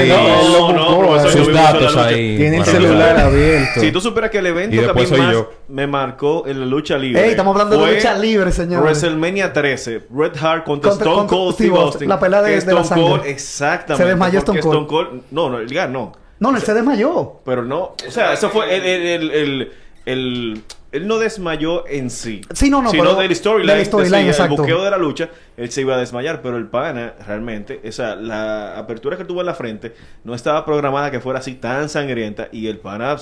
No, 0.10 0.74
no, 0.74 1.02
no, 1.04 1.16
eso 1.18 1.28
eh. 1.30 1.32
Sus 1.44 1.54
datos 1.54 1.96
ahí. 1.98 2.38
Tiene 2.38 2.58
el 2.58 2.66
celular 2.66 3.20
abierto. 3.20 3.80
Si 3.80 3.92
tú 3.92 4.02
supieras 4.02 4.30
que 4.32 4.40
el 4.40 4.48
evento 4.48 4.76
Y 4.76 4.80
que 4.80 4.86
a 4.86 4.94
mí 4.94 5.06
más 5.18 5.36
me 5.68 5.88
marcó 5.88 6.46
en 6.48 6.60
la 6.60 6.66
lucha 6.66 6.98
libre. 6.98 7.24
Ey, 7.24 7.32
estamos 7.32 7.54
hablando 7.56 7.84
de 7.86 7.96
lucha 7.96 8.14
libre, 8.18 8.52
señores. 8.76 9.02
WrestleMania 9.02 9.54
13, 9.54 10.04
Red 10.14 10.38
Hart 10.42 10.64
contra, 10.66 10.90
Contra- 10.92 10.92
Stone 10.92 11.16
contra 11.16 11.38
Cold 11.38 11.54
Steve 11.54 11.70
Steve 11.70 11.80
Austin, 11.80 11.94
Austin. 11.94 12.10
la 12.10 12.20
pelea 12.20 12.42
de- 12.42 12.54
Que 12.60 12.66
de 12.66 12.74
la 12.74 12.82
Stone 12.82 12.84
sangre. 12.88 13.06
Cold, 13.20 13.26
exactamente. 13.26 14.04
Se 14.04 14.10
desmayó 14.10 14.44
porque 14.46 14.60
Stone 14.60 14.88
Cold. 14.88 15.22
No, 15.32 15.50
no, 15.50 15.60
el 15.60 15.74
Gas 15.74 15.90
no. 15.90 16.12
No, 16.40 16.52
no, 16.52 16.58
él 16.58 16.64
se 16.64 16.74
desmayó. 16.74 17.40
Pero 17.46 17.64
no, 17.64 17.96
o 18.08 18.12
sea, 18.12 18.34
eso 18.34 18.50
fue 18.50 18.76
el, 18.76 18.84
el, 18.86 19.32
el, 19.32 19.72
el, 20.06 20.64
él 20.92 21.08
no 21.08 21.18
desmayó 21.18 21.88
en 21.88 22.10
sí. 22.10 22.42
Sí, 22.54 22.70
no, 22.70 22.82
no, 22.82 22.92
Sino 22.92 23.16
del 23.16 23.34
storyline, 23.36 23.80
exacto. 23.80 24.54
el 24.54 24.60
buqueo 24.60 24.84
de 24.84 24.92
la 24.92 24.98
lucha, 24.98 25.30
él 25.58 25.72
se 25.72 25.82
iba 25.82 25.96
a 25.96 25.98
desmayar, 25.98 26.42
pero 26.42 26.58
el 26.58 26.68
pana, 26.68 27.14
realmente, 27.26 27.80
esa, 27.84 28.16
la 28.16 28.78
apertura 28.78 29.16
que 29.18 29.24
tuvo 29.26 29.40
en 29.40 29.46
la 29.48 29.54
frente 29.56 29.96
no 30.24 30.36
estaba 30.36 30.66
programada 30.66 31.10
que 31.12 31.20
fuera 31.20 31.40
así 31.40 31.56
tan 31.56 31.88
sangrienta 31.90 32.50
y 32.52 32.68
el 32.68 32.78
pana 32.78 33.16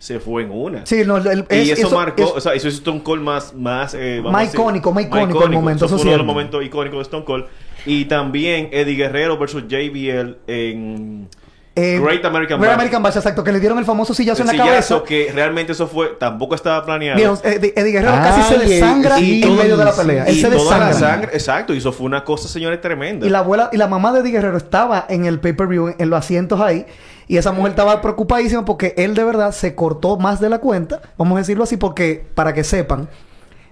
se 0.00 0.18
fue 0.18 0.44
en 0.44 0.50
una. 0.50 0.86
Sí, 0.86 1.02
no, 1.06 1.18
el- 1.18 1.44
y 1.50 1.54
es- 1.54 1.78
eso, 1.78 1.86
eso- 1.88 1.96
marcó, 1.96 2.22
es- 2.22 2.30
o 2.36 2.40
sea, 2.40 2.54
eso 2.54 2.68
hizo 2.68 2.78
Stone 2.78 3.02
Cold 3.02 3.22
más, 3.22 3.54
más, 3.54 3.92
eh, 3.94 4.22
Más 4.24 4.52
icónico, 4.54 4.92
más 4.92 5.04
icónico 5.04 5.44
el 5.44 5.50
momento, 5.50 5.84
Eso 5.84 5.94
eso 5.94 5.96
fue 5.98 6.02
uno 6.04 6.12
de 6.12 6.16
los 6.18 6.26
momentos 6.26 6.64
icónicos 6.64 6.98
de 6.98 7.02
Stone 7.02 7.24
Cold. 7.26 7.44
Y 7.84 8.06
también 8.06 8.70
Eddie 8.72 8.96
Guerrero 8.96 9.36
versus 9.38 9.64
JBL 9.68 10.38
en 10.46 11.28
eh, 11.76 12.00
Great 12.02 12.24
American 12.24 12.58
Great 12.58 12.72
Bash. 12.72 12.78
American 12.78 13.02
Bash, 13.02 13.16
exacto, 13.16 13.44
que 13.44 13.52
le 13.52 13.60
dieron 13.60 13.78
el 13.78 13.84
famoso 13.84 14.12
sillazo 14.12 14.42
el 14.42 14.50
en 14.50 14.56
la 14.56 14.64
sillazo 14.64 15.02
cabeza. 15.02 15.08
que 15.08 15.32
realmente 15.32 15.72
eso 15.72 15.86
fue, 15.86 16.16
tampoco 16.18 16.54
estaba 16.54 16.84
planeado. 16.84 17.16
Viejo, 17.16 17.38
Eddie, 17.44 17.72
Eddie 17.76 17.92
Guerrero 17.92 18.12
casi 18.14 18.42
se 18.54 18.60
Ay, 18.60 18.68
desangra 18.68 19.16
sí, 19.18 19.42
en 19.42 19.56
medio 19.56 19.76
de 19.76 19.84
la 19.84 19.92
pelea. 19.92 20.24
Él 20.24 20.36
y 20.36 20.40
se 20.40 20.50
toda 20.50 20.78
la 20.78 20.92
sangre, 20.92 21.30
exacto, 21.32 21.72
y 21.72 21.78
eso 21.78 21.92
fue 21.92 22.06
una 22.06 22.24
cosa, 22.24 22.48
señores, 22.48 22.80
tremenda. 22.80 23.26
Y 23.26 23.30
la 23.30 23.38
abuela 23.38 23.70
y 23.72 23.76
la 23.76 23.86
mamá 23.86 24.12
de 24.12 24.20
Eddie 24.20 24.32
Guerrero 24.32 24.56
estaba 24.56 25.06
en 25.08 25.24
el 25.24 25.38
pay-per-view, 25.40 25.88
en, 25.88 25.94
en 25.98 26.10
los 26.10 26.18
asientos 26.18 26.60
ahí. 26.60 26.86
Y 27.28 27.36
esa 27.36 27.52
mujer 27.52 27.70
estaba 27.70 28.00
preocupadísima 28.02 28.64
porque 28.64 28.92
él 28.96 29.14
de 29.14 29.22
verdad 29.22 29.52
se 29.52 29.76
cortó 29.76 30.16
más 30.16 30.40
de 30.40 30.48
la 30.48 30.58
cuenta. 30.58 31.00
Vamos 31.16 31.36
a 31.36 31.38
decirlo 31.38 31.62
así 31.62 31.76
porque, 31.76 32.26
para 32.34 32.52
que 32.52 32.64
sepan, 32.64 33.08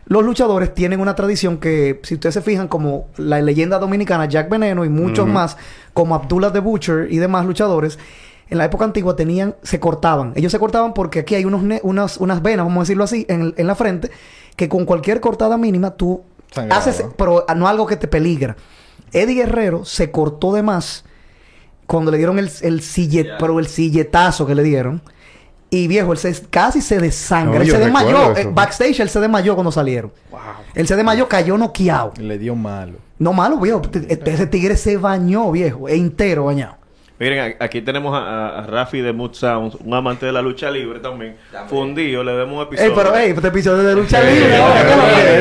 los 0.09 0.25
luchadores 0.25 0.75
tienen 0.75 1.01
una 1.01 1.15
tradición 1.15 1.59
que, 1.59 2.01
si 2.03 2.15
ustedes 2.15 2.35
se 2.35 2.43
fijan, 2.43 2.67
como 2.69 3.07
la 3.17 3.41
leyenda 3.41 3.79
dominicana 3.79 4.25
Jack 4.27 4.49
Veneno 4.51 4.85
y 4.85 4.89
muchos 4.89 5.27
más, 5.33 5.57
como 5.95 6.15
Abdullah 6.15 6.53
the 6.53 6.61
Butcher 6.61 7.09
y 7.13 7.19
demás 7.19 7.45
luchadores, 7.47 7.99
en 8.51 8.57
la 8.59 8.65
época 8.65 8.87
antigua 8.87 9.15
tenían, 9.17 9.55
se 9.63 9.79
cortaban. 9.79 10.33
Ellos 10.35 10.51
se 10.51 10.59
cortaban 10.59 10.95
porque 10.95 11.19
aquí 11.21 11.35
hay 11.35 11.45
unos 11.45 11.63
ne- 11.63 11.81
unas, 11.83 12.17
unas 12.17 12.41
venas, 12.43 12.65
vamos 12.65 12.81
a 12.81 12.85
decirlo 12.85 13.05
así, 13.05 13.27
en, 13.29 13.43
el- 13.43 13.55
en 13.59 13.67
la 13.67 13.75
frente, 13.75 14.11
que 14.57 14.69
con 14.69 14.87
cualquier 14.87 15.21
cortada 15.21 15.59
mínima 15.59 15.91
tú 15.91 16.23
haces, 16.71 17.05
pero 17.17 17.45
no 17.55 17.69
algo 17.69 17.87
que 17.87 17.97
te 17.97 18.09
peligra. 18.09 18.57
Eddie 19.13 19.35
Guerrero 19.45 19.85
se 19.85 20.11
cortó 20.11 20.53
de 20.55 20.63
más 20.63 21.05
cuando 21.87 22.11
le 22.11 22.17
dieron 22.17 22.39
el, 22.39 22.51
el 22.63 22.81
sillet, 22.81 23.27
pero 23.39 23.59
el 23.59 23.67
silletazo 23.67 24.47
que 24.47 24.55
le 24.55 24.63
dieron. 24.63 25.03
Y 25.71 25.87
viejo, 25.87 26.13
él 26.13 26.19
se, 26.19 26.35
casi 26.49 26.81
se 26.81 26.99
desangra. 26.99 27.59
No, 27.59 27.65
él 27.65 27.71
se 27.71 27.79
desmayó. 27.79 28.31
Eh, 28.35 28.41
eso. 28.41 28.53
backstage 28.53 29.01
él 29.01 29.09
se 29.11 29.21
desmayó 29.21 29.55
cuando 29.55 29.71
salieron. 29.71 30.11
Él 30.75 30.87
se 30.87 30.97
desmayó, 30.97 31.29
cayó 31.29 31.59
noqueado. 31.59 32.13
Le 32.19 32.39
dio 32.39 32.55
malo. 32.55 32.95
No 33.19 33.33
malo, 33.33 33.59
viejo. 33.59 33.81
T- 33.83 34.07
Ese 34.25 34.47
tigre 34.47 34.77
se 34.77 34.97
bañó, 34.97 35.51
viejo. 35.53 35.89
E 35.89 35.97
entero 35.97 36.45
bañado. 36.47 36.77
Miren, 37.21 37.57
aquí 37.59 37.83
tenemos 37.83 38.15
a, 38.17 38.61
a- 38.61 38.63
Rafi 38.67 39.01
de 39.01 39.13
Mood 39.13 39.33
Sounds, 39.35 39.75
un 39.85 39.93
amante 39.93 40.25
de 40.25 40.31
la 40.33 40.41
lucha 40.41 40.71
libre 40.71 41.01
también. 41.01 41.37
También. 41.51 41.69
Fundido, 41.69 42.23
le 42.23 42.33
demos 42.33 42.55
un 42.57 42.63
episodio. 42.63 42.91
Ey, 42.91 42.97
pero, 42.97 43.17
ey, 43.17 43.31
este 43.33 43.49
episodio 43.49 43.83
de 43.83 43.95
lucha 43.97 44.21
Eh, 44.23 44.35
libre. 44.35 44.55
eh, 44.55 44.57
ahora, 44.63 44.83
¿qué 44.85 44.91
es 44.93 44.97
lo 44.97 45.05
que 45.05 45.41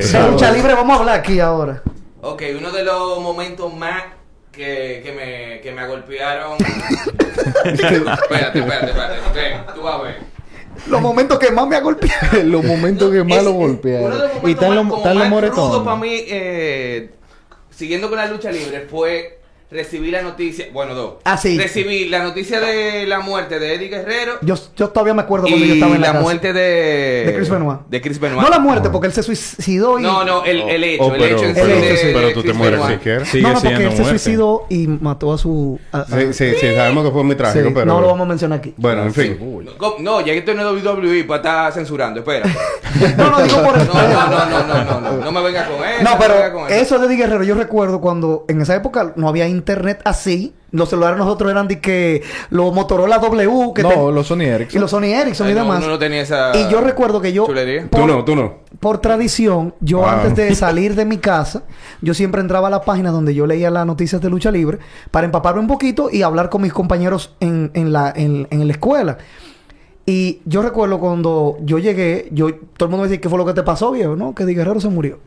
eh. 0.00 0.22
De 0.22 0.30
lucha 0.30 0.50
libre 0.52 0.74
vamos 0.74 0.96
a 0.96 1.00
hablar 1.00 1.18
aquí 1.20 1.40
ahora. 1.40 1.82
Ok, 2.22 2.42
uno 2.58 2.72
de 2.72 2.84
los 2.84 3.20
momentos 3.20 3.72
más 3.74 4.02
que, 4.56 5.02
que, 5.04 5.12
me, 5.12 5.60
que 5.60 5.70
me 5.72 5.86
golpearon. 5.86 6.56
espérate, 7.64 8.58
espérate, 8.58 8.58
espérate. 8.58 9.20
ok, 9.20 9.74
tú 9.74 9.82
vas 9.82 10.00
a 10.00 10.02
ver. 10.02 10.16
Los 10.88 11.00
momentos 11.00 11.38
que 11.38 11.50
más 11.50 11.66
me 11.66 11.76
ha 11.76 11.80
golpeado. 11.80 12.42
los 12.44 12.64
momentos 12.64 13.10
que 13.12 13.22
más 13.24 13.38
Es- 13.38 13.44
lo 13.44 13.52
golpearon. 13.52 14.12
Y 14.44 14.50
están 14.52 14.68
más, 14.88 15.14
los 15.16 15.28
moretones. 15.28 15.82
para 15.84 15.96
mí, 15.96 16.24
eh, 16.28 17.10
siguiendo 17.70 18.08
con 18.08 18.18
la 18.18 18.26
lucha 18.26 18.50
libre, 18.50 18.86
fue 18.90 19.38
recibir 19.70 20.12
la 20.12 20.22
noticia. 20.22 20.66
Bueno, 20.72 20.94
dos. 20.94 21.14
Ah, 21.24 21.36
sí. 21.36 21.58
Recibí 21.58 22.08
la 22.08 22.22
noticia 22.22 22.60
de 22.60 23.04
la 23.06 23.20
muerte 23.20 23.58
de 23.58 23.74
Eddie 23.74 23.88
Guerrero. 23.88 24.34
Yo, 24.42 24.54
yo 24.76 24.88
todavía 24.90 25.14
me 25.14 25.22
acuerdo 25.22 25.46
cuando 25.48 25.66
yo 25.66 25.74
estaba 25.74 25.94
en 25.94 26.00
la, 26.00 26.06
la 26.08 26.12
casa. 26.14 26.22
muerte 26.22 26.52
de. 26.52 27.22
De 27.26 27.34
Chris 27.34 27.50
Benoit. 27.50 27.80
De 27.88 28.00
Chris 28.00 28.20
Benoit. 28.20 28.42
No 28.42 28.48
la 28.48 28.58
muerte, 28.58 28.90
porque 28.90 29.08
él 29.08 29.12
se 29.12 29.22
suicidó 29.22 29.98
y... 29.98 30.02
No, 30.02 30.24
no, 30.24 30.44
el, 30.44 30.60
el 30.62 30.84
hecho. 30.84 31.02
Oh, 31.04 31.14
el 31.14 31.20
pero, 31.20 31.36
hecho 31.36 31.44
en 31.46 31.54
sí 31.54 31.60
pero- 31.62 31.74
de- 31.80 32.10
pero 32.14 32.26
de 32.28 32.32
tú 32.34 32.40
te 32.42 32.48
Chris 32.48 32.56
mueres 32.58 32.80
Benoit. 32.80 32.98
siquiera. 32.98 33.24
Sigue 33.24 33.42
no, 33.42 33.48
no, 33.48 33.54
porque 33.54 33.68
él 33.74 33.80
se 33.82 34.02
muerte. 34.02 34.04
suicidó 34.18 34.66
y 34.70 34.86
mató 34.86 35.32
a 35.32 35.38
su... 35.38 35.80
a- 35.92 35.98
a- 36.00 36.06
Sí, 36.06 36.32
sí, 36.32 36.52
sí, 36.60 36.66
sabemos 36.74 37.04
que 37.04 37.10
fue 37.10 37.24
muy 37.24 37.32
Sí, 37.34 37.38
trágico, 37.38 37.70
pero... 37.74 37.86
No 37.86 38.00
lo 38.00 38.06
vamos 38.08 38.24
a 38.24 38.28
mencionar 38.28 38.58
aquí. 38.60 38.72
Bueno, 38.76 39.02
en 39.02 39.14
fin. 39.14 39.38
No. 39.80 39.96
No, 39.98 40.20
ya 40.20 40.32
que 40.32 40.38
esto 40.38 40.54
no 40.54 40.76
es 40.76 40.84
WWE 40.84 41.24
para 41.24 41.36
estar 41.38 41.72
censurando, 41.72 42.20
espera. 42.20 42.46
No, 43.18 43.30
no, 43.30 43.42
digo 43.42 43.62
por 43.62 43.76
No, 43.76 43.92
no, 43.92 44.02
no, 44.30 44.46
no, 44.46 44.66
no, 44.66 44.84
no, 44.84 45.00
no, 45.00 45.16
no 45.24 45.32
me 45.32 45.42
venga 45.42 45.66
con 45.68 45.84
eso. 45.86 46.02
No, 46.02 46.18
pero 46.18 46.66
eso 46.68 46.98
de 46.98 47.06
Eddie 47.06 47.16
Guerrero, 47.18 47.42
yo 47.44 47.54
recuerdo 47.54 48.00
cuando 48.00 48.46
en 48.48 48.62
esa 48.62 48.74
época 48.74 49.12
no 49.16 49.28
había 49.28 49.46
internet 49.56 50.00
así. 50.04 50.54
Los 50.72 50.90
celulares 50.90 51.16
nosotros 51.16 51.50
eran 51.50 51.68
de 51.68 51.80
que 51.80 52.22
los 52.50 52.74
Motorola 52.74 53.18
W, 53.18 53.72
que 53.74 53.82
No, 53.82 53.88
ten- 53.88 54.14
los 54.14 54.26
Sony 54.26 54.42
y 54.42 54.44
Ericsson. 54.46 54.80
los 54.80 54.90
Sony 54.90 55.04
Ericsson 55.04 55.46
Ay, 55.46 55.52
y 55.52 55.56
no, 55.56 55.62
demás. 55.62 55.78
uno 55.78 55.88
no 55.92 55.98
tenía 55.98 56.20
esa 56.20 56.52
Y 56.56 56.68
yo 56.70 56.80
recuerdo 56.82 57.20
que 57.20 57.32
yo, 57.32 57.46
chulería. 57.46 57.86
por, 57.88 58.00
Tú 58.00 58.06
no, 58.06 58.24
tú 58.24 58.36
no. 58.36 58.54
por 58.80 58.98
tradición, 58.98 59.74
yo 59.80 59.98
Wow. 59.98 60.06
antes 60.08 60.36
de 60.36 60.54
salir 60.54 60.94
de 60.94 61.04
mi 61.06 61.16
casa, 61.18 61.62
yo 62.02 62.12
siempre 62.14 62.40
entraba 62.42 62.66
a 62.68 62.70
la 62.70 62.82
página 62.82 63.10
donde 63.10 63.34
yo 63.34 63.46
leía 63.46 63.70
las 63.70 63.86
noticias 63.86 64.20
de 64.20 64.28
lucha 64.28 64.50
libre 64.50 64.78
para 65.10 65.24
empaparme 65.24 65.60
un 65.60 65.66
poquito 65.68 66.10
y 66.12 66.22
hablar 66.22 66.50
con 66.50 66.60
mis 66.62 66.72
compañeros 66.72 67.34
en, 67.40 67.70
en 67.72 67.92
la, 67.92 68.12
en, 68.14 68.46
en 68.50 68.66
la 68.66 68.72
escuela. 68.72 69.18
Y 70.04 70.40
yo 70.44 70.62
recuerdo 70.62 70.98
cuando 71.00 71.56
yo 71.62 71.78
llegué, 71.78 72.28
yo 72.32 72.48
todo 72.76 72.86
el 72.86 72.90
mundo 72.90 72.98
me 73.04 73.08
decía, 73.08 73.20
¿qué 73.20 73.28
fue 73.28 73.38
lo 73.38 73.46
que 73.46 73.54
te 73.54 73.62
pasó, 73.62 73.90
viejo? 73.92 74.14
¿No? 74.14 74.34
Que 74.34 74.44
Di 74.44 74.54
Guerrero 74.54 74.80
se 74.80 74.88
murió. 74.88 75.18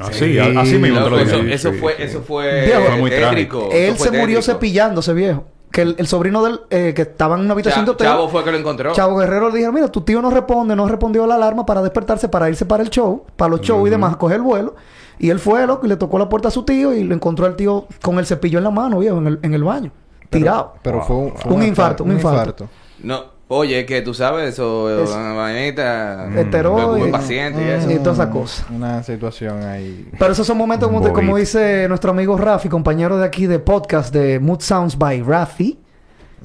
Así, 0.00 0.38
a- 0.38 0.60
así 0.60 0.78
mismo 0.78 0.98
te 0.98 1.04
Loco, 1.04 1.10
lo 1.10 1.18
eso, 1.20 1.36
digo. 1.38 1.48
eso 1.54 1.72
sí, 1.72 1.78
fue, 1.78 2.02
eso 2.02 2.22
fue 2.22 2.64
Viejo, 2.66 2.80
Fue 2.82 2.96
muy 2.96 3.10
tétrico. 3.10 3.58
trágico. 3.58 3.68
Él 3.72 3.82
Eso 3.90 3.96
fue 3.96 4.06
se 4.06 4.10
murió 4.18 4.38
tétrico. 4.38 4.42
cepillándose, 4.58 5.12
viejo. 5.14 5.44
Que 5.70 5.82
el, 5.82 5.94
el 5.98 6.06
sobrino 6.08 6.42
del 6.42 6.60
eh, 6.70 6.92
que 6.96 7.02
estaba 7.02 7.36
en 7.36 7.42
una 7.42 7.52
habitación 7.52 7.84
de 7.84 7.90
Cha- 7.90 7.92
hotel. 7.92 8.06
Chavo 8.08 8.28
fue 8.28 8.42
que 8.42 8.50
lo 8.50 8.58
encontró. 8.58 8.92
Chavo 8.92 9.16
Guerrero 9.18 9.50
le 9.50 9.58
dijo, 9.58 9.70
mira, 9.72 9.86
tu 9.88 10.00
tío 10.00 10.20
no 10.20 10.30
responde, 10.30 10.74
no 10.74 10.88
respondió 10.88 11.22
a 11.24 11.26
la 11.28 11.36
alarma 11.36 11.64
para 11.64 11.80
despertarse, 11.82 12.28
para 12.28 12.48
irse 12.48 12.64
para 12.66 12.82
el 12.82 12.90
show, 12.90 13.24
para 13.36 13.50
los 13.50 13.60
shows 13.60 13.86
y 13.86 13.90
demás, 13.90 14.14
a 14.14 14.18
coger 14.18 14.36
el 14.38 14.42
vuelo. 14.42 14.74
Y 15.20 15.30
él 15.30 15.38
fue, 15.38 15.64
loco, 15.66 15.86
y 15.86 15.88
le 15.88 15.96
tocó 15.96 16.18
la 16.18 16.28
puerta 16.28 16.48
a 16.48 16.50
su 16.50 16.64
tío 16.64 16.92
y 16.94 17.04
lo 17.04 17.14
encontró 17.14 17.46
al 17.46 17.54
tío 17.54 17.86
con 18.02 18.18
el 18.18 18.26
cepillo 18.26 18.58
en 18.58 18.64
la 18.64 18.70
mano, 18.70 18.98
viejo, 18.98 19.18
en 19.18 19.26
el, 19.28 19.38
en 19.42 19.54
el 19.54 19.62
baño. 19.62 19.92
tirado. 20.28 20.74
Pero 20.82 21.02
fue 21.02 21.16
un, 21.16 21.32
fue 21.36 21.52
Un 21.52 21.62
infarto, 21.62 22.02
un 22.04 22.12
infarto. 22.12 22.68
No, 23.02 23.24
oye, 23.52 23.84
que 23.84 24.00
tú 24.00 24.14
sabes 24.14 24.48
eso, 24.54 25.02
Es- 25.02 25.10
una 25.10 25.32
vainita, 25.34 26.28
Esteroides. 26.38 27.04
un 27.04 27.10
paciente 27.10 27.60
y 27.64 27.68
eso. 27.68 27.90
Y 27.90 27.96
toda 27.98 28.12
esa 28.12 28.30
cosa. 28.30 28.64
Una 28.70 29.02
situación 29.02 29.62
ahí. 29.64 30.08
Pero 30.18 30.32
esos 30.32 30.46
son 30.46 30.56
momentos 30.56 30.88
como, 31.12 31.36
dice 31.36 31.86
nuestro 31.88 32.12
amigo 32.12 32.36
Rafi, 32.38 32.68
compañero 32.68 33.18
de 33.18 33.26
aquí 33.26 33.46
de 33.46 33.58
podcast 33.58 34.14
de 34.14 34.38
Mood 34.38 34.60
Sounds 34.60 34.96
by 34.96 35.22
Rafi. 35.22 35.78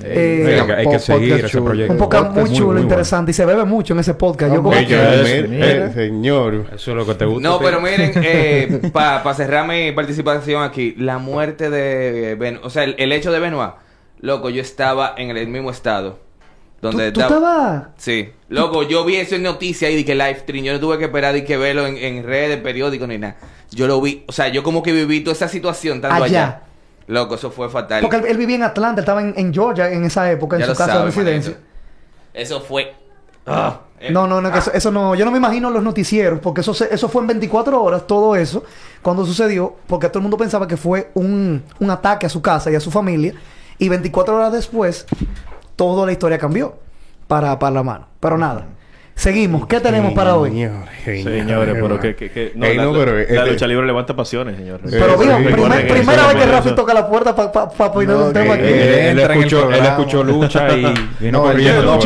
Eh, 0.04 0.58
Hay 0.60 0.66
que- 0.68 0.74
hay 0.74 0.86
que 0.88 0.92
po- 0.94 1.00
seguir 1.00 1.34
ese 1.36 1.48
chulo. 1.48 1.66
proyecto. 1.66 1.94
un 1.94 2.00
podcast 2.00 2.26
podcast 2.26 2.48
muy 2.48 2.58
chulo, 2.58 2.74
muy 2.74 2.82
interesante. 2.82 3.32
Y 3.32 3.34
se 3.34 3.46
bebe 3.46 3.64
mucho 3.64 3.94
en 3.94 4.00
ese 4.00 4.14
podcast. 4.16 4.54
Yo 4.54 4.62
como 4.62 4.76
que... 4.76 4.86
Eh, 4.90 5.92
señor. 5.94 6.66
Eso 6.76 6.92
es 6.92 6.98
lo 6.98 7.06
que 7.06 7.14
te 7.16 7.24
gusta. 7.26 7.48
No, 7.48 7.60
pero 7.60 7.80
miren, 7.80 8.12
eh, 8.16 8.90
para 8.92 9.34
cerrar 9.36 9.66
mi 9.68 9.92
participación 9.94 10.64
aquí, 10.64 10.96
la 10.98 11.18
muerte 11.20 11.70
de 11.70 12.36
Ben, 12.36 12.60
o 12.64 12.70
sea, 12.70 12.84
el, 12.84 12.96
el 12.98 13.12
hecho 13.14 13.32
de 13.32 13.40
Benoit, 13.40 13.72
loco, 14.20 14.50
yo 14.50 14.62
estaba 14.62 15.14
en 15.18 15.30
el 15.38 15.48
mismo 15.48 15.70
estado. 15.70 16.25
¿Tú, 16.92 16.98
Donde 16.98 17.12
tú 17.12 17.22
estaba- 17.22 17.36
estabas...? 17.38 17.84
Sí, 17.98 18.30
loco, 18.50 18.84
yo 18.84 19.04
vi 19.06 19.16
eso 19.18 19.36
en 19.36 19.44
noticias 19.44 19.92
y 19.92 19.96
di 19.96 20.04
que 20.04 20.16
live 20.16 20.40
stream, 20.40 20.64
yo 20.66 20.74
no 20.74 20.80
tuve 20.80 20.98
que 20.98 21.06
esperar 21.06 21.36
y 21.36 21.44
que 21.44 21.58
verlo 21.58 21.86
en, 21.88 21.98
en 21.98 22.24
redes, 22.24 22.60
periódicos 22.62 23.08
ni 23.08 23.18
nada. 23.18 23.36
Yo 23.72 23.88
lo 23.88 24.00
vi, 24.02 24.24
o 24.28 24.32
sea, 24.32 24.48
yo 24.50 24.64
como 24.64 24.82
que 24.84 24.92
viví 24.94 25.22
toda 25.22 25.34
esa 25.34 25.48
situación 25.48 26.02
tanto 26.02 26.16
Allá. 26.24 26.26
allá. 26.26 26.62
Loco, 27.08 27.36
eso 27.36 27.52
fue 27.52 27.70
fatal. 27.70 28.02
Porque 28.02 28.18
él, 28.18 28.26
él 28.28 28.38
vivía 28.38 28.56
en 28.56 28.64
Atlanta, 28.64 29.00
él 29.02 29.04
estaba 29.04 29.22
en, 29.22 29.34
en 29.38 29.54
Georgia 29.54 29.92
en 29.92 30.06
esa 30.06 30.32
época, 30.32 30.58
en 30.58 30.66
su 30.66 30.74
casa 30.76 31.00
de 31.00 31.06
residencia. 31.06 31.58
Eso 32.34 32.62
fue. 32.62 32.94
Ah, 33.48 33.82
eh, 34.00 34.12
No, 34.12 34.26
no, 34.28 34.42
no, 34.42 34.52
que 34.52 34.58
eso, 34.60 34.72
eso 34.74 34.92
no. 34.92 35.14
Yo 35.16 35.24
no 35.24 35.30
me 35.32 35.38
imagino 35.38 35.70
los 35.70 35.84
noticieros, 35.84 36.40
porque 36.40 36.62
eso, 36.62 36.74
se- 36.74 36.92
eso 36.94 37.08
fue 37.08 37.22
en 37.22 37.28
24 37.28 37.82
horas, 37.82 38.08
todo 38.08 38.36
eso, 38.36 38.64
cuando 39.04 39.24
sucedió, 39.26 39.76
porque 39.88 40.08
todo 40.10 40.18
el 40.20 40.24
mundo 40.24 40.38
pensaba 40.38 40.68
que 40.68 40.78
fue 40.78 41.12
un, 41.14 41.64
un 41.80 41.90
ataque 41.92 42.26
a 42.26 42.30
su 42.30 42.42
casa 42.42 42.72
y 42.72 42.76
a 42.76 42.80
su 42.80 42.90
familia, 42.90 43.34
y 43.78 43.88
24 43.88 44.36
horas 44.36 44.52
después, 44.54 45.06
toda 45.76 46.06
la 46.06 46.12
historia 46.12 46.38
cambió 46.38 46.76
para, 47.28 47.58
para 47.60 47.74
la 47.76 47.84
mano. 47.84 48.08
Pero 48.20 48.38
nada. 48.38 48.66
Seguimos. 49.16 49.66
¿Qué 49.66 49.80
tenemos 49.80 50.12
para 50.14 50.36
hoy? 50.36 50.50
Señores, 50.50 50.90
Señores, 51.24 51.76
pero 51.82 52.00
que, 52.02 52.16
que, 52.16 52.30
que 52.30 52.52
no, 52.54 52.66
Ey, 52.66 52.76
la, 52.76 52.84
no, 52.84 52.92
la- 52.94 53.00
pero, 53.00 53.14
la 53.16 53.22
este- 53.22 53.46
lucha 53.52 53.66
libre 53.68 53.88
levanta 53.88 54.14
pasiones, 54.14 54.58
señores. 54.58 54.88
Pero 54.92 55.06
Eh, 55.06 55.08
viejo, 55.18 55.38
sí, 55.38 55.44
primer- 55.44 55.52
recuerden 55.56 55.86
eso, 55.86 55.94
primera 55.96 56.28
vez 56.28 56.36
que 56.36 56.46
Rafi 56.52 56.76
toca 56.76 56.94
la 56.94 57.10
puerta 57.10 57.34
para 57.34 57.50
pa, 57.52 57.70
pa 57.70 57.92
poner 57.94 58.10
No, 58.10 58.26
un 58.26 58.34
tema 58.34 58.58
que- 58.58 58.64
aquí. 58.66 58.74
eh, 58.74 59.12
él, 59.12 59.20
escuchó, 59.20 59.72
él 59.72 59.86
escuchó 59.86 60.22
lucha 60.24 60.68
y 60.78 60.84
vino 61.22 61.42
corriendo. 61.42 61.98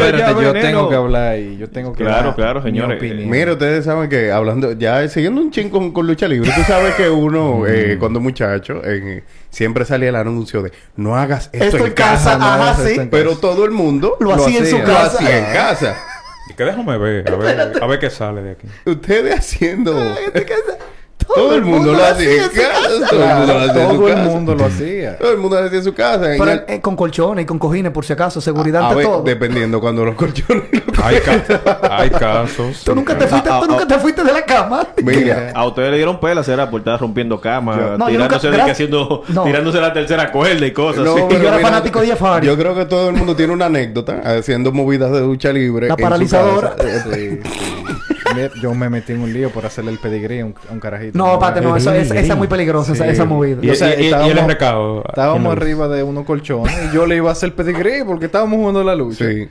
yo, 0.41 0.53
tengo 0.53 0.87
que 0.89 0.95
hablar 0.95 1.39
y 1.39 1.57
yo 1.57 1.67
tengo 1.69 1.93
que 1.93 2.03
Claro, 2.03 2.35
claro, 2.35 2.61
mi 2.61 2.69
señores. 2.69 3.01
Mira, 3.25 3.53
ustedes 3.53 3.85
saben 3.85 4.07
que 4.07 4.31
hablando, 4.31 4.73
ya 4.73 5.07
siguiendo 5.09 5.41
un 5.41 5.49
ching 5.49 5.69
con, 5.69 5.91
con 5.91 6.05
lucha 6.05 6.27
libre, 6.27 6.51
tú 6.55 6.61
sabes 6.67 6.93
que 6.93 7.09
uno, 7.09 7.63
eh, 7.67 7.97
cuando 7.99 8.19
muchacho, 8.19 8.81
eh, 8.85 9.23
siempre 9.49 9.83
salía 9.83 10.09
el 10.09 10.15
anuncio 10.15 10.61
de 10.61 10.71
no 10.95 11.15
hagas 11.15 11.49
esto, 11.53 11.65
Esto 11.77 11.87
en 11.87 11.93
casa. 11.93 12.37
no 12.37 12.45
ajá, 12.45 12.53
hagas 12.55 12.77
sí. 12.83 12.89
esto 12.89 13.01
en 13.01 13.09
Pero 13.09 13.35
todo 13.35 13.65
el 13.65 13.71
mundo 13.71 14.15
Lo 14.19 14.35
hacía 14.35 14.59
en 14.59 14.67
su 14.67 14.77
Lo 14.77 14.83
casa. 14.85 15.17
hacía 15.17 15.37
en 15.39 15.53
casa. 15.55 15.95
Y 16.49 16.53
que 16.53 16.63
déjame 16.63 16.97
ver, 16.97 17.31
a 17.31 17.35
ver, 17.35 17.83
a 17.83 17.87
ver 17.87 17.99
qué 17.99 18.09
sale 18.09 18.41
de 18.41 18.51
aquí. 18.51 18.67
Ustedes 18.85 19.37
haciendo. 19.37 19.95
Todo 21.35 21.55
el 21.55 21.61
mundo 21.63 21.93
lo 21.93 22.03
hacía 22.03 22.31
en 22.43 22.49
casa. 22.49 23.09
Todo 23.09 23.23
el 23.23 23.35
mundo 23.37 23.53
lo 23.53 23.59
hacía 23.59 23.83
en 23.83 23.89
su 23.89 23.97
Todo 23.97 24.07
el 24.09 24.17
mundo 24.29 24.55
lo 24.55 24.65
hacía. 24.65 25.17
Todo 25.17 25.31
el 25.31 25.37
mundo 25.37 25.59
lo 25.59 25.65
hacía 25.67 25.77
en 25.77 25.83
su 25.83 25.93
casa. 25.93 26.19
Pero 26.37 26.51
En 26.51 26.63
eh, 26.67 26.81
con 26.81 26.95
colchones 26.95 27.43
y 27.43 27.45
con 27.45 27.59
cojines, 27.59 27.91
por 27.91 28.05
si 28.05 28.13
acaso, 28.13 28.41
seguridad 28.41 28.81
a 28.81 28.85
ante 28.87 28.95
ver, 28.97 29.05
todo. 29.05 29.23
dependiendo 29.23 29.79
cuando 29.79 30.05
los 30.05 30.15
colchones. 30.15 30.63
Hay, 31.03 31.17
ca- 31.21 31.79
hay 31.91 32.09
casos. 32.09 32.81
Tú 32.83 32.93
nunca 32.93 33.17
te 33.17 33.25
fuiste, 33.25 33.49
Ah, 33.49 33.59
tú 33.59 33.65
ah, 33.65 33.67
nunca 33.69 33.87
te 33.87 33.97
fuiste 33.99 34.21
de 34.21 34.33
la 34.33 34.43
cama. 34.43 34.85
Mira, 35.01 35.51
A 35.55 35.65
ustedes 35.65 35.91
le 35.91 35.95
dieron 35.97 36.19
pelas, 36.19 36.47
era 36.49 36.69
por 36.69 36.81
estar 36.81 36.99
rompiendo 36.99 37.39
cama, 37.39 37.77
Yo- 37.77 37.97
No, 37.97 38.09
yo 38.09 38.17
tirándose, 38.17 38.47
nunca- 38.47 38.57
de 38.57 38.63
que 38.63 38.69
gra- 38.69 38.71
haciendo, 38.73 39.23
No. 39.29 39.43
tirándose 39.45 39.79
la 39.79 39.93
tercera 39.93 40.29
cuerda 40.29 40.65
y 40.65 40.73
cosas 40.73 41.05
No, 41.05 41.13
así. 41.13 41.21
Y 41.21 41.27
pero 41.29 41.41
yo 41.43 41.47
era 41.47 41.59
fanático 41.59 42.01
de 42.01 42.07
Jeff 42.07 42.21
Hardy. 42.21 42.47
Yo 42.47 42.57
creo 42.57 42.75
que 42.75 42.85
todo 42.85 43.09
el 43.09 43.15
mundo 43.15 43.33
tiene 43.35 43.53
una 43.53 43.67
anécdota 43.67 44.21
haciendo 44.25 44.73
movidas 44.73 45.11
de 45.13 45.21
lucha 45.21 45.53
libre. 45.53 45.87
La 45.87 45.93
en 45.93 45.97
su 45.99 46.03
paralizadora. 46.03 46.75
casa. 46.75 46.89
Sí, 47.13 47.39
sí. 47.43 47.68
Yo 48.61 48.73
me 48.73 48.89
metí 48.89 49.13
en 49.13 49.21
un 49.21 49.33
lío 49.33 49.49
por 49.51 49.65
hacerle 49.65 49.91
el 49.91 49.97
pedigrí 49.99 50.39
a 50.39 50.45
un, 50.45 50.55
a 50.69 50.73
un 50.73 50.79
carajito. 50.79 51.17
No, 51.17 51.37
pate, 51.39 51.61
no, 51.61 51.75
eso, 51.75 51.91
es, 51.93 52.09
esa 52.11 52.33
es 52.33 52.37
muy 52.37 52.47
peligrosa, 52.47 52.93
esa, 52.93 53.05
Sí. 53.05 53.11
esa 53.11 53.25
movida. 53.25 53.57
Y, 53.61 53.69
O 53.69 53.75
sea, 53.75 53.95
y- 53.95 53.99
y- 53.99 54.03
y 54.03 54.05
estábamos- 54.05 54.37
el 54.37 54.45
recado. 54.47 55.03
Estábamos 55.07 55.51
arriba 55.53 55.87
de 55.87 56.03
unos 56.03 56.25
colchones 56.25 56.73
y 56.89 56.95
yo 56.95 57.05
le 57.05 57.15
iba 57.17 57.29
a 57.29 57.33
hacer 57.33 57.53
pedigrí 57.53 58.03
porque 58.05 58.25
estábamos 58.27 58.57
jugando 58.57 58.83
la 58.83 58.95
lucha. 58.95 59.25
Sí. 59.27 59.47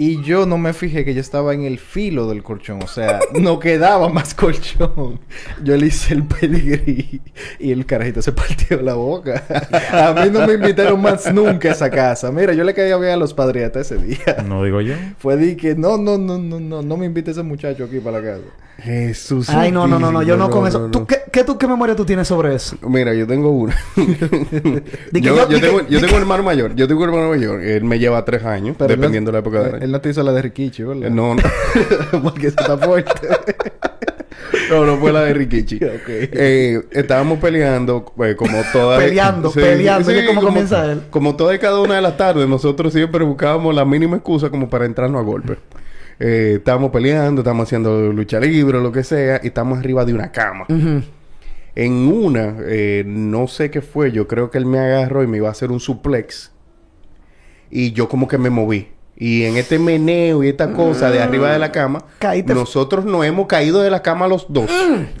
Y 0.00 0.22
yo 0.22 0.46
no 0.46 0.56
me 0.56 0.72
fijé 0.72 1.04
que 1.04 1.12
yo 1.12 1.20
estaba 1.20 1.52
en 1.52 1.64
el 1.64 1.78
filo 1.78 2.26
del 2.26 2.42
colchón. 2.42 2.82
O 2.82 2.86
sea, 2.86 3.20
no 3.38 3.58
quedaba 3.58 4.08
más 4.08 4.32
colchón. 4.32 5.20
Yo 5.62 5.76
le 5.76 5.88
hice 5.88 6.14
el 6.14 6.24
pedigrí 6.24 7.20
y 7.58 7.70
el 7.70 7.84
carajito 7.84 8.22
se 8.22 8.32
partió 8.32 8.80
la 8.80 8.94
boca. 8.94 9.44
A 9.92 10.14
mí 10.14 10.30
no 10.30 10.46
me 10.46 10.54
invitaron 10.54 11.02
más 11.02 11.30
nunca 11.30 11.68
a 11.68 11.72
esa 11.72 11.90
casa. 11.90 12.32
Mira, 12.32 12.54
yo 12.54 12.64
le 12.64 12.72
caía 12.72 12.96
bien 12.96 13.12
a 13.12 13.16
los 13.18 13.34
padriatas 13.34 13.92
ese 13.92 14.02
día. 14.02 14.42
No 14.48 14.64
digo 14.64 14.80
yo. 14.80 14.94
Fue 15.18 15.36
de 15.36 15.54
que 15.54 15.74
no, 15.74 15.98
no, 15.98 16.16
no, 16.16 16.38
no, 16.38 16.58
no, 16.58 16.80
no 16.80 16.96
me 16.96 17.04
invite 17.04 17.32
ese 17.32 17.42
muchacho 17.42 17.84
aquí 17.84 18.00
para 18.00 18.22
la 18.22 18.26
casa. 18.26 18.44
Jesús. 18.82 19.48
Ay, 19.50 19.70
no, 19.72 19.86
no, 19.86 19.98
no, 19.98 20.10
no, 20.10 20.22
yo 20.22 20.36
no, 20.36 20.48
con 20.50 20.66
eso. 20.66 20.86
¿Tú, 20.90 21.06
qué, 21.06 21.18
qué, 21.30 21.44
tú, 21.44 21.58
¿Qué 21.58 21.66
memoria 21.68 21.94
tú 21.94 22.04
tienes 22.04 22.26
sobre 22.28 22.54
eso? 22.54 22.76
Mira, 22.88 23.12
yo 23.14 23.26
tengo 23.26 23.50
una. 23.50 23.76
Que 25.12 25.20
yo, 25.20 25.36
yo- 25.36 25.48
yo 25.48 25.56
di 25.56 25.60
tengo, 25.60 25.78
que- 25.78 25.84
yo 25.92 25.98
di 25.98 26.04
tengo 26.06 26.16
un 26.16 26.22
hermano 26.22 26.42
mayor. 26.42 26.74
Yo 26.74 26.88
tengo 26.88 27.02
un 27.02 27.08
hermano 27.10 27.28
mayor. 27.30 27.60
Él 27.62 27.84
me 27.84 27.98
lleva 27.98 28.24
tres 28.24 28.44
años, 28.44 28.76
Pero 28.78 28.92
él 28.92 28.96
no- 28.98 29.02
dependiendo 29.02 29.30
de 29.30 29.32
la 29.34 29.38
época 29.40 29.58
del 29.58 29.66
Él, 29.68 29.74
año. 29.76 29.84
él 29.84 29.92
no 29.92 30.00
te 30.00 30.08
hizo 30.10 30.22
la 30.22 30.32
de 30.32 30.42
Rikichi, 30.42 30.82
¿verdad? 30.82 31.10
No, 31.10 31.34
no. 31.34 31.42
porque 32.22 32.46
eso 32.48 32.56
está 32.60 32.78
fuerte. 32.78 33.12
no, 34.70 34.86
no 34.86 34.96
fue 34.98 35.12
la 35.12 35.22
de 35.24 35.34
Rikichi. 35.34 35.76
Ok. 35.76 36.08
Eh, 36.08 36.80
estábamos 36.92 37.38
peleando, 37.38 38.12
eh, 38.24 38.34
como 38.36 38.58
todas... 38.72 39.02
Peleando, 39.02 39.50
peleando, 39.50 40.08
que 40.08 40.26
como 40.26 40.40
comienza 40.42 40.90
él. 40.90 41.02
Como 41.10 41.36
todas 41.36 41.56
y 41.56 41.58
cada 41.58 41.80
una 41.80 41.96
de 41.96 42.02
las 42.02 42.16
tardes, 42.16 42.48
nosotros 42.48 42.92
siempre 42.92 43.24
buscábamos 43.24 43.74
la 43.74 43.84
mínima 43.84 44.16
excusa 44.16 44.48
como 44.50 44.68
para 44.70 44.86
entrarnos 44.86 45.20
a 45.20 45.24
golpe. 45.24 45.56
Eh, 46.20 46.56
estábamos 46.58 46.90
peleando, 46.90 47.40
estábamos 47.40 47.66
haciendo 47.66 48.12
lucha 48.12 48.38
libre 48.38 48.76
o 48.78 48.80
lo 48.82 48.92
que 48.92 49.02
sea, 49.02 49.40
y 49.42 49.46
estamos 49.48 49.78
arriba 49.78 50.04
de 50.04 50.12
una 50.14 50.30
cama. 50.30 50.66
En 51.74 51.92
una, 52.08 52.56
eh, 52.66 53.04
no 53.06 53.46
sé 53.48 53.70
qué 53.70 53.80
fue, 53.80 54.12
yo 54.12 54.28
creo 54.28 54.50
que 54.50 54.58
él 54.58 54.66
me 54.66 54.78
agarró 54.78 55.22
y 55.22 55.26
me 55.26 55.38
iba 55.38 55.48
a 55.48 55.52
hacer 55.52 55.70
un 55.70 55.80
suplex. 55.80 56.52
Y 57.70 57.92
yo 57.92 58.08
como 58.08 58.28
que 58.28 58.36
me 58.38 58.50
moví. 58.50 58.88
Y 59.16 59.44
en 59.44 59.56
este 59.56 59.78
meneo 59.78 60.42
y 60.42 60.48
esta 60.48 60.72
cosa 60.72 61.10
de 61.10 61.20
arriba 61.22 61.52
de 61.52 61.58
la 61.58 61.70
cama, 61.70 62.04
Caíste. 62.18 62.54
nosotros 62.54 63.04
nos 63.04 63.24
hemos 63.26 63.46
caído 63.46 63.80
de 63.82 63.90
la 63.90 64.02
cama 64.02 64.26
los 64.26 64.46
dos. 64.48 64.70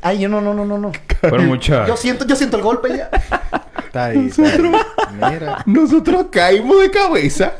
Ay, 0.00 0.18
yo 0.20 0.28
no, 0.28 0.40
no, 0.40 0.52
no, 0.54 0.64
no, 0.64 0.78
no. 0.78 0.90
Pero 1.20 1.36
Yo 1.38 1.42
muchachos. 1.44 2.00
siento, 2.00 2.26
yo 2.26 2.34
siento 2.34 2.56
el 2.56 2.62
golpe 2.62 2.88
ya. 2.96 3.10
Está 3.84 4.06
ahí. 4.06 4.26
está 4.26 4.42
ahí. 4.42 4.72
Mira. 5.32 5.62
Nosotros 5.66 6.26
caímos 6.30 6.80
de 6.80 6.90
cabeza. 6.90 7.52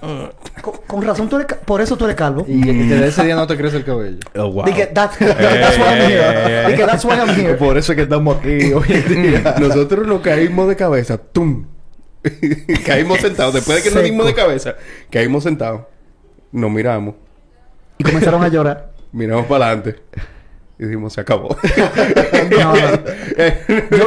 Con, 0.00 0.74
con 0.86 1.02
razón 1.02 1.28
tú 1.28 1.36
eres... 1.36 1.58
Por 1.64 1.80
eso 1.80 1.96
tú 1.96 2.04
eres 2.04 2.16
calvo. 2.16 2.44
Y, 2.46 2.60
desde 2.60 3.06
ese 3.06 3.24
día 3.24 3.34
no 3.34 3.46
te 3.46 3.56
crece 3.56 3.78
el 3.78 3.84
cabello. 3.84 4.18
Oh, 4.36 4.50
wow. 4.50 4.64
Dije, 4.64 4.86
that's, 4.92 5.16
that's 5.18 5.78
why 5.78 5.84
I'm 5.84 6.10
here. 6.10 6.68
Dije, 6.68 6.86
that's 6.86 7.04
why 7.04 7.14
I'm 7.14 7.28
here. 7.34 7.54
Por 7.54 7.78
eso 7.78 7.92
es 7.92 7.96
que 7.96 8.02
estamos 8.02 8.38
aquí 8.38 8.72
hoy 8.72 8.86
en 8.88 9.22
día. 9.22 9.54
Nosotros 9.58 10.06
nos 10.06 10.20
caímos 10.20 10.68
de 10.68 10.76
cabeza. 10.76 11.18
¡Tum! 11.18 11.66
caímos 12.84 13.20
sentados. 13.20 13.54
Después 13.54 13.78
de 13.78 13.82
que 13.82 13.90
nos 13.90 14.02
Seco. 14.02 14.12
dimos 14.12 14.26
de 14.26 14.34
cabeza, 14.34 14.74
caímos 15.10 15.44
sentados. 15.44 15.82
Nos 16.52 16.70
miramos. 16.70 17.14
Y 17.98 18.04
comenzaron 18.04 18.42
a 18.42 18.48
llorar. 18.48 18.92
Miramos 19.12 19.46
para 19.46 19.66
adelante. 19.66 20.00
Y 20.84 20.88
dijimos, 20.88 21.12
se 21.14 21.20
acabó. 21.22 21.56
No, 22.50 22.74
no. 22.74 24.04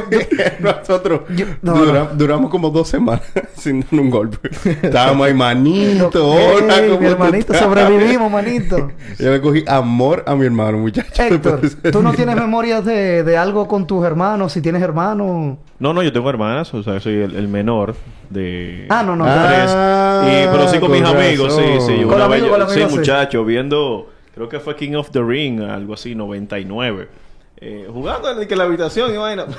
Nosotros 0.60 1.22
Yo- 1.36 1.46
no, 1.62 1.74
dura- 1.74 2.04
no. 2.12 2.16
duramos 2.16 2.52
como 2.52 2.70
dos 2.70 2.88
semanas 2.88 3.24
sin 3.58 3.82
dar 3.82 4.00
un 4.00 4.10
golpe. 4.10 4.50
Estábamos 4.82 5.28
ahí, 5.28 5.34
manito. 5.34 6.10
Hola, 6.28 6.82
¿cómo 6.88 7.00
mi 7.00 7.06
hermanito, 7.08 7.54
sobrevivimos, 7.54 8.32
manito. 8.32 8.92
Yo 9.20 9.32
le 9.32 9.42
cogí 9.42 9.64
amor 9.68 10.24
a 10.28 10.36
mi 10.36 10.46
hermano, 10.46 10.78
muchacho. 10.78 11.24
Héctor, 11.24 11.62
¿tú 11.92 12.02
no 12.02 12.14
tienes 12.14 12.36
memorias 12.36 12.86
de, 12.86 13.24
de 13.24 13.38
algo 13.38 13.68
con 13.68 13.88
tus 13.88 14.06
hermanos? 14.06 14.54
Si 14.54 14.62
tienes 14.62 14.82
hermanos... 14.82 15.58
No, 15.80 15.94
no, 15.94 16.02
yo 16.04 16.12
tengo 16.12 16.30
hermanas, 16.30 16.74
o 16.74 16.82
sea, 16.84 17.00
soy 17.00 17.16
el, 17.22 17.36
el 17.36 17.48
menor 17.48 17.96
de 18.30 18.86
Ah, 18.90 19.04
no, 19.04 19.16
no. 19.16 19.26
tres. 19.26 19.70
Ah, 19.70 20.24
y, 20.26 20.48
pero 20.52 20.68
sí 20.70 20.80
con, 20.80 20.92
mis 20.92 21.02
con 21.02 21.16
amigos, 21.16 21.56
sí, 21.56 21.64
sí. 21.86 22.04
Con 22.04 22.16
Una 22.16 22.28
vez, 22.28 22.42
con 22.44 22.68
sí, 22.68 22.74
amigos, 22.74 22.92
sí. 22.92 22.98
muchacho, 22.98 23.46
viendo, 23.46 24.10
creo 24.38 24.50
que 24.50 24.60
fue 24.60 24.76
King 24.76 24.94
of 24.96 25.12
the 25.12 25.22
Ring, 25.22 25.62
algo 25.62 25.94
así, 25.96 26.16
99. 26.16 27.10
Eh, 27.58 27.88
jugando 27.92 28.40
en, 28.40 28.48
que 28.48 28.56
la 28.56 28.64
habitación 28.64 29.14
y 29.14 29.18
vaina. 29.18 29.46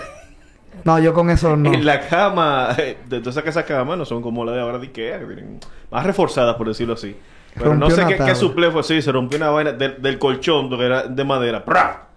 No, 0.84 0.98
yo 0.98 1.12
con 1.12 1.28
eso 1.30 1.56
no. 1.56 1.72
En 1.72 1.84
la 1.84 2.06
cama, 2.06 2.68
eh, 2.78 2.98
de 3.08 3.20
todas 3.20 3.38
esas 3.38 3.64
camas 3.64 3.98
no 3.98 4.04
son 4.04 4.22
como 4.22 4.44
la 4.44 4.52
de 4.52 4.60
ahora 4.60 4.78
de 4.78 4.86
Ikea, 4.86 5.18
que 5.18 5.24
vienen 5.24 5.58
más 5.90 6.04
reforzadas, 6.06 6.54
por 6.56 6.68
decirlo 6.68 6.94
así. 6.94 7.16
Pero 7.54 7.74
no 7.74 7.90
sé 7.90 8.04
qué, 8.06 8.16
qué 8.16 8.34
suple 8.34 8.70
fue 8.70 8.82
así, 8.82 9.02
se 9.02 9.10
rompió 9.10 9.38
una 9.38 9.50
vaina 9.50 9.72
del, 9.72 10.00
del 10.00 10.18
colchón, 10.18 10.68
que 10.68 10.84
era 10.84 11.04
de 11.04 11.24
madera. 11.24 11.64
¡Pra! 11.64 12.08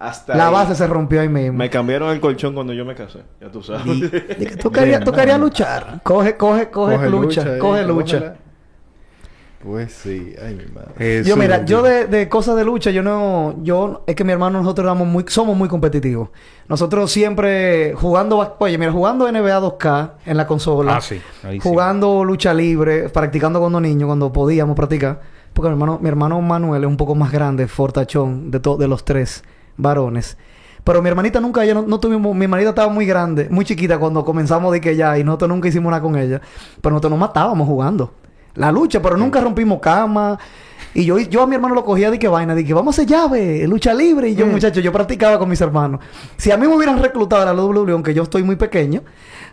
Hasta 0.00 0.34
La 0.34 0.46
ahí. 0.48 0.52
base 0.52 0.74
se 0.74 0.86
rompió 0.86 1.20
ahí 1.20 1.28
mismo. 1.28 1.58
Me 1.58 1.68
cambiaron 1.68 2.10
el 2.10 2.20
colchón 2.20 2.54
cuando 2.54 2.72
yo 2.72 2.86
me 2.86 2.94
casé, 2.94 3.20
ya 3.38 3.50
tú 3.50 3.62
sabes. 3.62 3.84
Dije, 3.84 4.56
tú 4.56 4.72
querías, 4.72 5.04
tú 5.04 5.12
querías 5.12 5.38
luchar. 5.38 6.00
Coge, 6.02 6.36
coge, 6.38 6.70
coge, 6.70 7.08
lucha. 7.10 7.58
coge 7.58 7.84
lucha. 7.84 8.18
cógela. 8.18 8.36
Pues 9.62 9.92
sí. 9.92 10.34
Ay, 10.42 10.54
mi 10.54 10.64
madre. 10.72 11.22
Yo, 11.22 11.36
mira, 11.36 11.64
yo 11.66 11.82
de, 11.82 12.06
de 12.06 12.30
cosas 12.30 12.56
de 12.56 12.64
lucha, 12.64 12.90
yo 12.90 13.02
no... 13.02 13.56
Yo... 13.62 14.04
Es 14.06 14.16
que 14.16 14.24
mi 14.24 14.32
hermano 14.32 14.58
nosotros 14.62 14.84
éramos 14.86 15.06
muy... 15.06 15.26
Somos 15.28 15.54
muy 15.54 15.68
competitivos. 15.68 16.30
Nosotros 16.66 17.12
siempre 17.12 17.92
jugando... 17.94 18.56
Oye, 18.58 18.78
mira, 18.78 18.90
jugando 18.90 19.30
NBA 19.30 19.60
2K 19.60 20.10
en 20.24 20.36
la 20.38 20.46
consola. 20.46 20.96
Ah, 20.96 21.00
sí. 21.02 21.20
Ahí 21.42 21.60
sí. 21.60 21.68
jugando 21.68 22.24
lucha 22.24 22.54
libre, 22.54 23.10
practicando 23.10 23.60
cuando 23.60 23.80
niños, 23.82 24.06
cuando 24.06 24.32
podíamos 24.32 24.74
practicar. 24.74 25.20
Porque 25.52 25.68
mi 25.68 25.72
hermano, 25.74 25.98
mi 26.00 26.08
hermano 26.08 26.40
Manuel 26.40 26.84
es 26.84 26.88
un 26.88 26.96
poco 26.96 27.14
más 27.14 27.30
grande, 27.30 27.68
fortachón, 27.68 28.50
de, 28.50 28.60
to- 28.60 28.78
de 28.78 28.88
los 28.88 29.04
tres 29.04 29.44
varones. 29.76 30.38
Pero 30.84 31.02
mi 31.02 31.08
hermanita 31.10 31.38
nunca, 31.38 31.62
ella 31.64 31.74
no, 31.74 31.82
no 31.82 32.00
tuvimos, 32.00 32.34
mi 32.34 32.44
hermanita 32.44 32.70
estaba 32.70 32.90
muy 32.90 33.04
grande, 33.04 33.48
muy 33.50 33.66
chiquita 33.66 33.98
cuando 33.98 34.24
comenzamos 34.24 34.72
de 34.72 34.80
que 34.80 34.96
ya, 34.96 35.18
y 35.18 35.24
nosotros 35.24 35.50
nunca 35.50 35.68
hicimos 35.68 35.90
nada 35.90 36.00
con 36.02 36.16
ella. 36.16 36.40
Pero 36.80 36.92
nosotros 36.94 37.10
nos 37.10 37.20
matábamos 37.20 37.68
jugando. 37.68 38.14
La 38.54 38.72
lucha, 38.72 39.00
pero 39.00 39.16
nunca 39.16 39.40
rompimos 39.40 39.80
cama. 39.80 40.38
Y 40.92 41.04
yo, 41.04 41.18
yo 41.18 41.42
a 41.42 41.46
mi 41.46 41.54
hermano 41.54 41.74
lo 41.74 41.84
cogía 41.84 42.10
de 42.10 42.18
que 42.18 42.26
vaina, 42.26 42.54
de 42.54 42.64
que 42.64 42.74
vamos 42.74 42.98
a 42.98 43.02
hacer 43.02 43.06
llave, 43.08 43.66
lucha 43.68 43.94
libre. 43.94 44.30
Y 44.30 44.34
yo, 44.34 44.46
muchacho, 44.46 44.80
yo 44.80 44.92
practicaba 44.92 45.38
con 45.38 45.48
mis 45.48 45.60
hermanos. 45.60 46.00
Si 46.36 46.50
a 46.50 46.56
mí 46.56 46.66
me 46.66 46.74
hubieran 46.74 47.00
reclutado 47.00 47.42
a 47.42 47.54
la 47.54 47.62
WWE, 47.62 47.92
aunque 47.92 48.12
yo 48.12 48.24
estoy 48.24 48.42
muy 48.42 48.56
pequeño, 48.56 49.02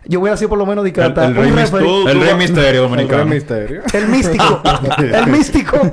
yo 0.08 0.20
hubiera 0.20 0.36
sido 0.36 0.48
por 0.48 0.58
lo 0.58 0.66
menos 0.66 0.82
de 0.84 0.92
que 0.92 1.00
El, 1.00 1.06
el 1.16 1.34
rey, 1.36 1.48
el 1.50 2.20
rey 2.20 2.34
misterio 2.34 2.82
El 2.84 2.90
dominicano. 2.90 3.16
gran 3.18 3.28
misterio. 3.28 3.82
El 3.92 4.08
místico. 4.08 4.62
el 4.98 5.26
místico. 5.28 5.90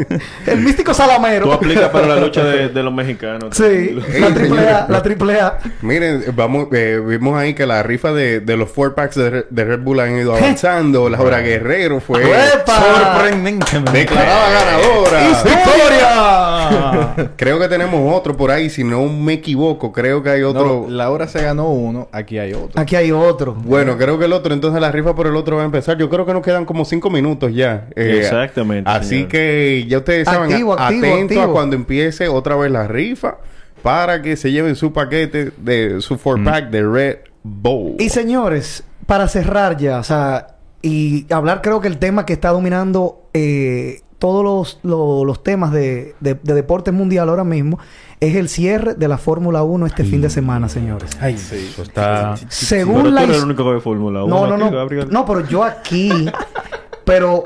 El 0.48 0.60
místico 0.62 0.92
Tú 0.92 0.98
salamero. 0.98 1.52
aplicas 1.54 1.90
para 1.90 2.08
la 2.08 2.16
lucha 2.16 2.44
de, 2.44 2.70
de 2.70 2.84
los 2.84 2.94
mexicanos. 2.94 3.56
Sí, 3.56 4.00
la 4.20 4.34
triple 4.34 4.68
A, 4.70 4.88
la 4.90 5.04
triple 5.04 5.40
A. 5.40 5.58
Miren, 5.82 6.24
vamos, 6.34 6.68
eh, 6.72 7.02
vimos 7.06 7.38
ahí 7.38 7.54
que 7.54 7.66
la 7.66 7.84
rifa 7.84 8.12
de, 8.14 8.40
de 8.40 8.58
los 8.58 8.70
four 8.72 8.96
packs 8.96 9.16
de, 9.16 9.30
Re- 9.30 9.46
de 9.50 9.66
Red 9.66 9.80
Bull 9.82 10.00
han 10.00 10.18
ido 10.18 10.36
avanzando. 10.36 11.10
Laura 11.10 11.42
Guerrero 11.42 12.00
fue 12.00 12.24
¡Epa! 12.24 12.82
Sorprendentemente. 13.14 13.92
declarada 13.92 14.50
ganadora. 14.50 15.44
¡Victoria! 15.44 17.30
Creo 17.38 17.60
que 17.60 17.68
tenemos 17.68 18.16
otro 18.16 18.36
por 18.36 18.52
ahí, 18.52 18.70
si 18.70 18.84
no 18.84 19.06
me 19.08 19.34
equivoco. 19.34 19.92
Creo 19.92 20.24
que 20.24 20.30
hay 20.30 20.44
otro. 20.44 20.86
No, 20.88 20.90
la 20.90 21.10
hora 21.12 21.28
se 21.28 21.42
ganó 21.42 21.70
uno, 21.70 22.08
aquí 22.12 22.38
hay 22.40 22.54
otro. 22.54 22.80
Aquí 22.82 22.96
hay 22.96 23.12
otro. 23.12 23.54
Bueno, 23.54 23.98
creo 24.06 24.20
que 24.20 24.26
el 24.26 24.34
otro, 24.34 24.54
entonces 24.54 24.80
la 24.82 24.92
rifa 24.92 25.14
por 25.16 25.28
el 25.28 25.36
otro 25.36 25.58
va 25.58 25.64
a 25.64 25.66
empezar. 25.66 25.98
Yo 25.98 26.10
creo 26.10 26.26
que 26.26 26.34
nos 26.34 26.42
quedan 26.44 26.66
como 26.66 26.86
cinco 26.86 27.10
minutos 27.10 27.54
ya. 27.54 27.88
Eh, 27.96 28.20
Exactamente, 28.22 28.90
Así 28.90 29.10
señor. 29.10 29.28
que 29.30 29.86
ya 29.88 29.98
ustedes 30.00 30.26
saben, 30.26 30.52
Activo, 30.52 30.80
a- 30.80 30.88
activo, 30.88 31.52
cuando 31.52 31.76
empiece 31.76 32.28
otra 32.28 32.56
vez 32.56 32.72
la 32.72 32.88
rifa 32.88 33.38
para 33.82 34.22
que 34.22 34.36
se 34.38 34.52
lleven 34.52 34.76
su 34.76 34.94
paquete 34.94 35.52
de 35.58 36.02
su 36.02 36.18
four 36.18 36.44
pack 36.44 36.70
de 36.70 36.84
Red 36.88 37.18
Bull. 37.44 37.96
Y 38.00 38.10
señores, 38.10 38.84
para 39.06 39.28
cerrar 39.28 39.78
ya, 39.78 40.00
o 40.00 40.04
sea, 40.04 40.48
y 40.82 41.26
hablar 41.32 41.62
creo 41.62 41.82
que 41.82 41.88
el 41.88 41.98
tema 42.00 42.26
que 42.26 42.34
está 42.34 42.50
dominando 42.50 43.28
eh, 43.34 44.02
todos 44.20 44.44
los, 44.44 44.80
lo- 44.84 45.26
los 45.26 45.44
temas 45.44 45.72
de, 45.72 46.16
de, 46.20 46.36
de 46.36 46.54
deporte 46.54 46.92
mundial 46.92 47.30
ahora 47.30 47.44
mismo 47.44 47.80
es 48.20 48.36
el 48.36 48.48
cierre 48.50 48.94
de 48.96 49.08
la 49.08 49.18
Fórmula 49.18 49.64
1 49.64 49.86
este 49.86 50.04
fin 50.06 50.22
de 50.22 50.30
semana, 50.30 50.70
señores. 50.70 51.12
Ay, 51.20 51.38
sí. 51.38 51.68
Eso 51.72 51.84
está... 51.84 52.36
Según 52.48 52.94
Pero 52.96 53.06
tú 53.10 53.12
la 53.12 53.24
eres 53.24 53.38
el 53.38 53.44
único 53.44 53.64
que 53.66 53.70
ve 53.72 53.82
Fórmula 53.82 54.24
1. 54.24 54.34
No, 54.36 54.48
no, 54.48 54.58
no. 54.58 54.72
Gabriel. 54.72 55.08
No, 55.12 55.26
pero 55.26 55.46
yo 55.48 55.64
aquí. 55.64 56.10
pero 57.04 57.44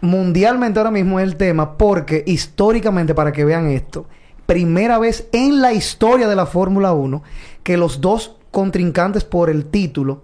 mundialmente 0.00 0.78
ahora 0.78 0.90
mismo 0.90 1.18
es 1.20 1.24
el 1.24 1.36
tema 1.36 1.76
porque 1.76 2.22
históricamente, 2.26 3.14
para 3.14 3.32
que 3.32 3.44
vean 3.44 3.68
esto, 3.68 4.06
primera 4.46 4.98
vez 4.98 5.28
en 5.32 5.60
la 5.60 5.72
historia 5.72 6.28
de 6.28 6.36
la 6.36 6.46
Fórmula 6.46 6.92
1 6.92 7.22
que 7.62 7.76
los 7.76 8.00
dos 8.00 8.36
contrincantes 8.50 9.24
por 9.24 9.50
el 9.50 9.66
título 9.66 10.22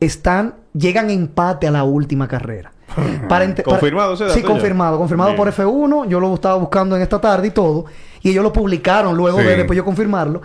están 0.00 0.54
llegan 0.74 1.08
a 1.08 1.12
empate 1.12 1.66
a 1.66 1.70
la 1.70 1.84
última 1.84 2.26
carrera. 2.28 2.72
Para 3.28 3.44
para- 3.44 3.62
¿Confirmado 3.62 4.16
dato 4.16 4.34
Sí, 4.34 4.42
confirmado. 4.42 4.98
Confirmado 4.98 5.30
Bien. 5.30 5.36
por 5.36 5.48
F1. 5.48 6.08
Yo 6.08 6.20
lo 6.20 6.34
estaba 6.34 6.56
buscando 6.56 6.96
en 6.96 7.02
esta 7.02 7.20
tarde 7.20 7.48
y 7.48 7.50
todo. 7.50 7.84
Y 8.22 8.30
ellos 8.30 8.42
lo 8.42 8.52
publicaron 8.52 9.16
luego 9.16 9.38
Sí. 9.38 9.44
de 9.44 9.56
después 9.56 9.76
yo 9.76 9.84
confirmarlo. 9.84 10.42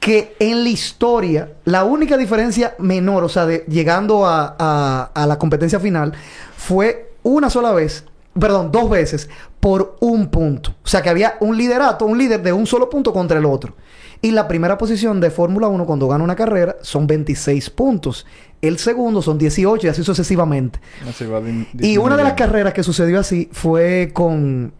Que 0.00 0.36
en 0.38 0.62
la 0.62 0.68
historia, 0.70 1.52
la 1.64 1.84
única 1.84 2.16
diferencia 2.16 2.74
menor, 2.78 3.24
o 3.24 3.28
sea, 3.28 3.46
de 3.46 3.64
llegando 3.68 4.26
a, 4.26 4.54
a- 4.58 5.10
a 5.14 5.26
la 5.26 5.38
competencia 5.38 5.80
final, 5.80 6.12
fue 6.56 7.12
una 7.24 7.50
sola 7.50 7.72
vez, 7.72 8.04
perdón, 8.38 8.70
dos 8.70 8.88
veces, 8.88 9.28
por 9.58 9.96
un 10.00 10.28
punto. 10.28 10.70
O 10.84 10.86
sea, 10.88 11.02
que 11.02 11.10
había 11.10 11.34
un 11.40 11.56
liderato, 11.56 12.06
un 12.06 12.16
líder 12.16 12.42
de 12.42 12.52
un 12.52 12.66
solo 12.66 12.88
punto 12.88 13.12
contra 13.12 13.38
el 13.38 13.44
otro. 13.44 13.74
Y 14.20 14.32
la 14.32 14.48
primera 14.48 14.76
posición 14.78 15.20
de 15.20 15.30
Fórmula 15.30 15.68
1 15.68 15.86
cuando 15.86 16.08
gana 16.08 16.24
una 16.24 16.34
carrera 16.34 16.76
son 16.82 17.06
26 17.06 17.70
puntos. 17.70 18.26
El 18.60 18.78
segundo 18.78 19.22
son 19.22 19.38
18 19.38 19.86
y 19.86 19.90
así 19.90 20.02
sucesivamente. 20.02 20.80
Así 21.08 21.24
va 21.26 21.40
din- 21.40 21.68
Y 21.80 21.96
una 21.98 22.16
de 22.16 22.24
las 22.24 22.32
carreras 22.34 22.72
que 22.72 22.82
sucedió 22.82 23.20
así 23.20 23.48
fue 23.52 24.10
con, 24.12 24.72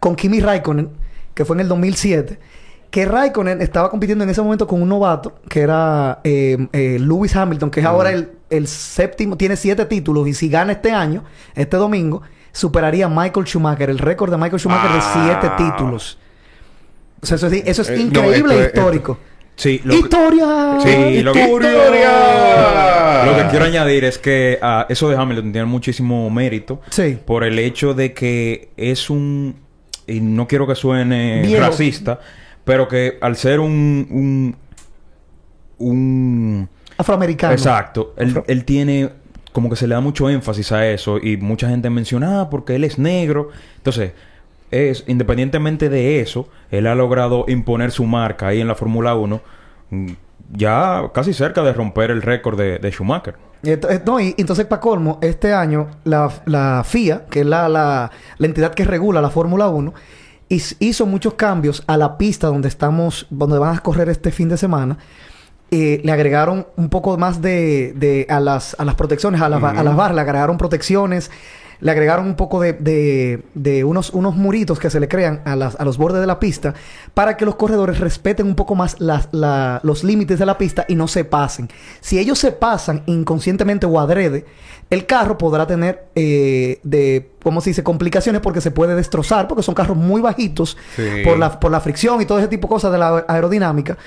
con 0.00 0.16
Kimi 0.16 0.40
Raikkonen, 0.40 0.90
que 1.34 1.44
fue 1.44 1.54
en 1.56 1.60
el 1.60 1.68
2007. 1.68 2.40
Que 2.90 3.06
Raikkonen 3.06 3.62
estaba 3.62 3.88
compitiendo 3.88 4.24
en 4.24 4.30
ese 4.30 4.42
momento 4.42 4.66
con 4.66 4.82
un 4.82 4.88
novato, 4.88 5.36
que 5.48 5.60
era 5.60 6.20
eh, 6.24 6.66
eh, 6.72 6.98
Lewis 7.00 7.34
Hamilton, 7.36 7.70
que 7.70 7.80
es 7.80 7.86
ahora 7.86 8.10
el, 8.10 8.32
el 8.50 8.66
séptimo, 8.66 9.36
tiene 9.36 9.56
siete 9.56 9.86
títulos. 9.86 10.26
Y 10.28 10.34
si 10.34 10.48
gana 10.48 10.72
este 10.72 10.90
año, 10.90 11.22
este 11.54 11.76
domingo, 11.76 12.20
superaría 12.50 13.06
a 13.06 13.08
Michael 13.08 13.46
Schumacher, 13.46 13.88
el 13.88 13.98
récord 13.98 14.30
de 14.30 14.36
Michael 14.36 14.58
Schumacher 14.60 14.90
de 14.92 15.00
siete 15.00 15.50
títulos. 15.56 16.18
O 17.22 17.26
sea, 17.26 17.36
eso 17.36 17.46
es, 17.46 17.62
eso 17.66 17.82
es 17.82 17.88
Eh, 17.90 17.96
no, 17.96 18.02
increíble 18.02 18.54
esto 18.54 18.62
e 18.62 18.66
histórico. 18.80 19.18
Sí, 19.54 19.80
lo 19.84 19.92
que- 19.94 19.98
¡Historia! 20.00 20.78
Sí, 20.82 21.22
lo 21.22 21.32
que, 21.32 21.40
¡Historia! 21.44 23.24
lo 23.26 23.36
que 23.36 23.46
quiero 23.50 23.64
añadir 23.66 24.04
es 24.04 24.18
que 24.18 24.58
ah, 24.62 24.86
eso 24.88 25.08
de 25.08 25.16
Hamilton 25.16 25.52
tiene 25.52 25.66
muchísimo 25.66 26.28
mérito 26.30 26.80
Sí. 26.90 27.18
por 27.24 27.44
el 27.44 27.58
hecho 27.58 27.94
de 27.94 28.12
que 28.12 28.70
es 28.76 29.08
un 29.10 29.56
y 30.06 30.20
no 30.20 30.48
quiero 30.48 30.66
que 30.66 30.74
suene 30.74 31.42
Viejo. 31.42 31.62
racista, 31.64 32.18
pero 32.64 32.88
que 32.88 33.18
al 33.20 33.36
ser 33.36 33.60
un 33.60 34.06
un, 34.10 34.56
un 35.78 36.68
Afroamericano. 36.96 37.52
exacto, 37.52 38.14
él, 38.16 38.42
él 38.46 38.64
tiene 38.64 39.10
como 39.52 39.68
que 39.70 39.76
se 39.76 39.86
le 39.86 39.94
da 39.94 40.00
mucho 40.00 40.28
énfasis 40.30 40.72
a 40.72 40.88
eso 40.88 41.18
y 41.18 41.36
mucha 41.36 41.68
gente 41.68 41.90
menciona 41.90 42.40
ah, 42.42 42.50
porque 42.50 42.74
él 42.74 42.84
es 42.84 42.98
negro, 42.98 43.50
entonces 43.76 44.12
es 44.72 45.04
independientemente 45.06 45.88
de 45.88 46.20
eso, 46.20 46.48
él 46.70 46.86
ha 46.88 46.94
logrado 46.96 47.44
imponer 47.46 47.90
su 47.92 48.04
marca 48.04 48.48
ahí 48.48 48.60
en 48.60 48.66
la 48.68 48.74
Fórmula 48.74 49.14
1 49.14 49.40
mm, 49.90 50.06
ya 50.54 51.10
casi 51.14 51.32
cerca 51.32 51.62
de 51.62 51.72
romper 51.72 52.10
el 52.10 52.20
récord 52.22 52.58
de, 52.58 52.78
de 52.78 52.90
Schumacher. 52.90 53.36
Eh, 53.64 53.78
no, 54.04 54.18
y 54.18 54.34
entonces, 54.36 54.66
para 54.66 54.80
colmo, 54.80 55.18
este 55.22 55.52
año 55.54 55.86
la, 56.04 56.28
la 56.46 56.82
FIA, 56.84 57.26
que 57.30 57.40
es 57.40 57.46
la, 57.46 57.68
la, 57.68 58.10
la 58.38 58.46
entidad 58.46 58.74
que 58.74 58.84
regula 58.84 59.20
la 59.22 59.30
Fórmula 59.30 59.68
1, 59.68 59.94
his- 60.48 60.76
hizo 60.80 61.06
muchos 61.06 61.34
cambios 61.34 61.84
a 61.86 61.96
la 61.96 62.18
pista 62.18 62.48
donde 62.48 62.66
estamos, 62.68 63.26
donde 63.30 63.58
van 63.58 63.76
a 63.76 63.80
correr 63.80 64.08
este 64.08 64.32
fin 64.32 64.48
de 64.48 64.56
semana. 64.56 64.98
Eh, 65.70 66.02
le 66.04 66.12
agregaron 66.12 66.66
un 66.76 66.88
poco 66.90 67.16
más 67.16 67.40
de, 67.40 67.94
de- 67.96 68.26
a, 68.28 68.40
las, 68.40 68.74
a 68.78 68.84
las 68.84 68.94
protecciones, 68.96 69.40
a, 69.40 69.48
las 69.48 69.60
ba- 69.60 69.70
a 69.70 69.82
las 69.84 69.96
barras, 69.96 70.16
le 70.16 70.20
agregaron 70.22 70.58
protecciones, 70.58 71.30
le 71.82 71.90
agregaron 71.90 72.26
un 72.26 72.36
poco 72.36 72.60
de, 72.60 72.72
de, 72.74 73.42
de 73.54 73.82
unos, 73.84 74.10
unos 74.10 74.36
muritos 74.36 74.78
que 74.78 74.88
se 74.88 75.00
le 75.00 75.08
crean 75.08 75.42
a, 75.44 75.56
las, 75.56 75.74
a 75.78 75.84
los 75.84 75.98
bordes 75.98 76.20
de 76.20 76.26
la 76.26 76.38
pista 76.38 76.72
para 77.12 77.36
que 77.36 77.44
los 77.44 77.56
corredores 77.56 77.98
respeten 78.00 78.46
un 78.46 78.54
poco 78.54 78.74
más 78.74 79.00
las- 79.00 79.28
la- 79.32 79.80
los 79.82 80.04
límites 80.04 80.38
de 80.38 80.46
la 80.46 80.56
pista 80.56 80.84
y 80.88 80.94
no 80.94 81.08
se 81.08 81.24
pasen. 81.24 81.68
Si 82.00 82.18
ellos 82.18 82.38
se 82.38 82.52
pasan 82.52 83.02
inconscientemente 83.06 83.84
o 83.84 83.98
adrede, 83.98 84.46
el 84.90 85.06
carro 85.06 85.36
podrá 85.36 85.66
tener, 85.66 86.06
eh, 86.14 86.78
de, 86.84 87.32
¿cómo 87.42 87.60
se 87.60 87.70
dice?, 87.70 87.82
complicaciones 87.82 88.40
porque 88.42 88.60
se 88.60 88.70
puede 88.70 88.94
destrozar, 88.94 89.48
porque 89.48 89.62
son 89.62 89.74
carros 89.74 89.96
muy 89.96 90.20
bajitos 90.20 90.76
Sí. 90.96 91.02
por, 91.24 91.36
la, 91.38 91.58
por 91.58 91.70
la 91.72 91.80
fricción 91.80 92.20
y 92.22 92.26
todo 92.26 92.38
ese 92.38 92.48
tipo 92.48 92.68
de 92.68 92.72
cosas 92.74 92.92
de 92.92 92.98
la 92.98 93.24
aerodinámica. 93.28 93.98